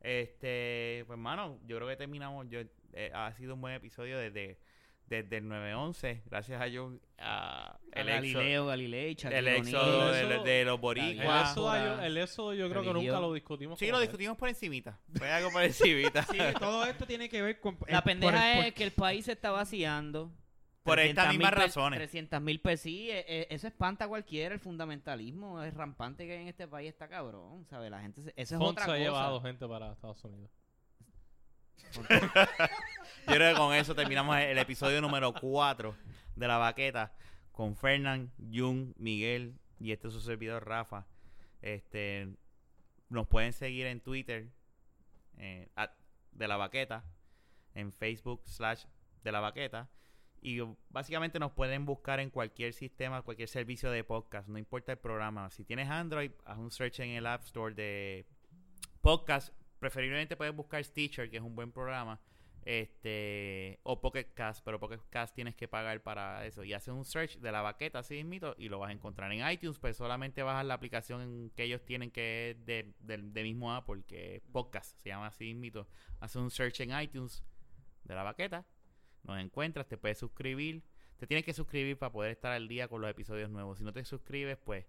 Este, 0.00 1.04
pues, 1.06 1.18
mano, 1.18 1.58
yo 1.66 1.76
creo 1.76 1.88
que 1.88 1.96
terminamos. 1.96 2.46
Yo, 2.48 2.60
eh, 2.92 3.10
ha 3.12 3.32
sido 3.34 3.54
un 3.54 3.60
buen 3.60 3.74
episodio 3.74 4.16
desde, 4.18 4.58
desde 5.10 5.38
el 5.38 5.44
9-11. 5.44 6.22
Gracias 6.26 6.62
a 6.62 6.66
John. 6.72 7.00
A 7.18 7.78
El 7.92 8.08
éxodo, 8.08 8.38
Galileo 8.38 8.66
Galilei, 8.66 9.16
el 9.30 9.48
éxodo 9.48 10.12
de, 10.44 10.64
los 10.64 10.80
boricuas. 10.80 11.54
yo, 11.54 12.00
el 12.00 12.16
éxodo 12.16 12.54
yo 12.54 12.70
creo 12.70 12.82
que 12.82 12.92
nunca 12.94 13.20
lo 13.20 13.34
discutimos. 13.34 13.78
Sí, 13.78 13.88
lo 13.90 14.00
discutimos 14.00 14.38
por 14.38 14.48
encimita. 14.48 14.98
Fue 15.14 15.30
algo 15.30 15.50
por 15.50 15.62
encimita. 15.64 16.22
Sí, 16.22 16.38
todo 16.58 16.86
esto 16.86 17.04
tiene 17.06 17.28
que 17.28 17.42
ver 17.42 17.60
con. 17.60 17.76
La 17.88 17.98
eh, 17.98 18.02
pendeja 18.02 18.32
por 18.32 18.40
el- 18.42 18.56
por- 18.56 18.64
es 18.66 18.74
que 18.74 18.84
el 18.84 18.92
país 18.92 19.24
se 19.26 19.32
está 19.32 19.50
vaciando. 19.50 20.32
Por 20.82 20.98
estas 20.98 21.26
300.000 21.26 21.30
mismas 21.32 21.54
razones. 21.54 21.98
300 21.98 22.40
mil 22.40 22.60
pesos. 22.60 22.84
Sí, 22.84 23.10
eh, 23.10 23.24
eh, 23.28 23.46
eso 23.50 23.66
espanta 23.66 24.06
a 24.06 24.08
cualquiera. 24.08 24.54
El 24.54 24.60
fundamentalismo 24.60 25.62
es 25.62 25.74
rampante 25.74 26.24
que 26.26 26.32
hay 26.32 26.42
en 26.42 26.48
este 26.48 26.66
país 26.66 26.88
está 26.88 27.06
cabrón. 27.08 27.66
¿sabes? 27.68 27.90
La 27.90 28.00
gente. 28.00 28.22
se- 28.22 28.32
Eso 28.36 28.54
es 28.54 28.60
otra 28.62 28.84
ha 28.84 28.86
cosa. 28.86 28.98
llevado 28.98 29.40
gente 29.42 29.66
para 29.68 29.92
Estados 29.92 30.24
Unidos. 30.24 30.50
Yo 33.26 33.34
creo 33.34 33.54
que 33.54 33.58
con 33.58 33.74
eso 33.74 33.94
terminamos 33.94 34.36
el 34.38 34.58
episodio 34.58 35.00
número 35.00 35.32
4 35.32 35.94
de 36.36 36.48
La 36.48 36.58
Baqueta 36.58 37.12
con 37.52 37.76
Fernán, 37.76 38.32
Jun, 38.52 38.94
Miguel 38.98 39.54
y 39.78 39.92
este 39.92 40.08
es 40.08 40.14
su 40.14 40.20
servidor 40.20 40.66
Rafa. 40.66 41.06
Este, 41.62 42.28
nos 43.08 43.26
pueden 43.26 43.52
seguir 43.52 43.86
en 43.86 44.00
Twitter 44.00 44.48
eh, 45.36 45.68
de 46.32 46.48
La 46.48 46.56
Baqueta, 46.56 47.04
en 47.74 47.92
Facebook 47.92 48.42
slash 48.46 48.84
de 49.22 49.32
La 49.32 49.40
Baqueta 49.40 49.88
y 50.42 50.60
básicamente 50.88 51.38
nos 51.38 51.52
pueden 51.52 51.84
buscar 51.84 52.18
en 52.20 52.30
cualquier 52.30 52.72
sistema, 52.72 53.22
cualquier 53.22 53.48
servicio 53.48 53.90
de 53.90 54.04
podcast, 54.04 54.48
no 54.48 54.58
importa 54.58 54.92
el 54.92 54.98
programa. 54.98 55.50
Si 55.50 55.64
tienes 55.64 55.88
Android, 55.90 56.30
haz 56.44 56.58
un 56.58 56.70
search 56.70 57.00
en 57.00 57.10
el 57.10 57.26
App 57.26 57.44
Store 57.44 57.74
de 57.74 58.26
podcast. 59.02 59.52
Preferiblemente 59.80 60.36
puedes 60.36 60.54
buscar 60.54 60.84
Stitcher, 60.84 61.28
que 61.28 61.38
es 61.38 61.42
un 61.42 61.56
buen 61.56 61.72
programa 61.72 62.20
Este, 62.62 63.80
o 63.82 64.00
Pocket 64.00 64.26
Cast, 64.34 64.62
pero 64.64 64.78
Pocket 64.78 65.00
Cast 65.10 65.34
tienes 65.34 65.54
que 65.56 65.66
pagar 65.66 66.02
para 66.02 66.46
eso. 66.46 66.62
Y 66.62 66.72
haces 66.74 66.92
un 66.94 67.04
search 67.04 67.38
de 67.38 67.50
la 67.50 67.62
baqueta 67.62 68.00
así 68.00 68.14
mismito 68.14 68.54
y 68.58 68.68
lo 68.68 68.78
vas 68.78 68.90
a 68.90 68.92
encontrar 68.92 69.32
en 69.32 69.50
iTunes, 69.50 69.78
pues 69.78 69.96
solamente 69.96 70.42
bajas 70.42 70.66
la 70.66 70.74
aplicación 70.74 71.50
que 71.56 71.64
ellos 71.64 71.82
tienen 71.84 72.10
que 72.10 72.50
es 72.50 72.66
de, 72.66 72.94
del- 73.00 73.32
de 73.32 73.42
mismo 73.42 73.74
Apple, 73.74 74.02
que 74.06 74.36
es 74.36 74.42
Podcast, 74.52 74.96
se 74.98 75.08
llama 75.08 75.28
así 75.28 75.44
mismito. 75.46 75.88
Haces 76.20 76.36
un 76.36 76.50
search 76.50 76.80
en 76.80 77.00
iTunes 77.00 77.42
de 78.04 78.14
la 78.14 78.22
baqueta, 78.22 78.66
nos 79.24 79.38
encuentras, 79.40 79.86
te 79.88 79.96
puedes 79.96 80.18
suscribir. 80.18 80.82
Te 81.16 81.26
tienes 81.26 81.44
que 81.44 81.52
suscribir 81.52 81.98
para 81.98 82.12
poder 82.12 82.30
estar 82.30 82.52
al 82.52 82.66
día 82.68 82.88
con 82.88 83.00
los 83.02 83.10
episodios 83.10 83.50
nuevos. 83.50 83.78
Si 83.78 83.84
no 83.84 83.92
te 83.92 84.04
suscribes, 84.04 84.56
pues 84.58 84.86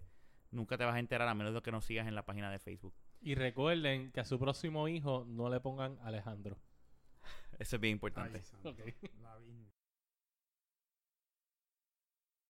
nunca 0.52 0.78
te 0.78 0.86
vas 0.86 0.96
a 0.96 1.00
enterar 1.00 1.28
a 1.28 1.34
menos 1.36 1.54
de 1.54 1.62
que 1.62 1.72
nos 1.72 1.84
sigas 1.86 2.08
en 2.08 2.16
la 2.16 2.26
página 2.26 2.50
de 2.52 2.60
Facebook. 2.60 2.94
Y 3.22 3.36
recuerden 3.36 4.12
que 4.12 4.20
a 4.20 4.26
su 4.26 4.40
próximo 4.40 4.88
hijo 4.88 5.26
no 5.28 5.50
le 5.50 5.60
pongan 5.60 5.98
Alejandro. 6.02 6.58
Eso 7.60 7.76
es 7.76 7.80
bien 7.80 7.94
importante. 7.94 8.42
Ay. 8.64 8.96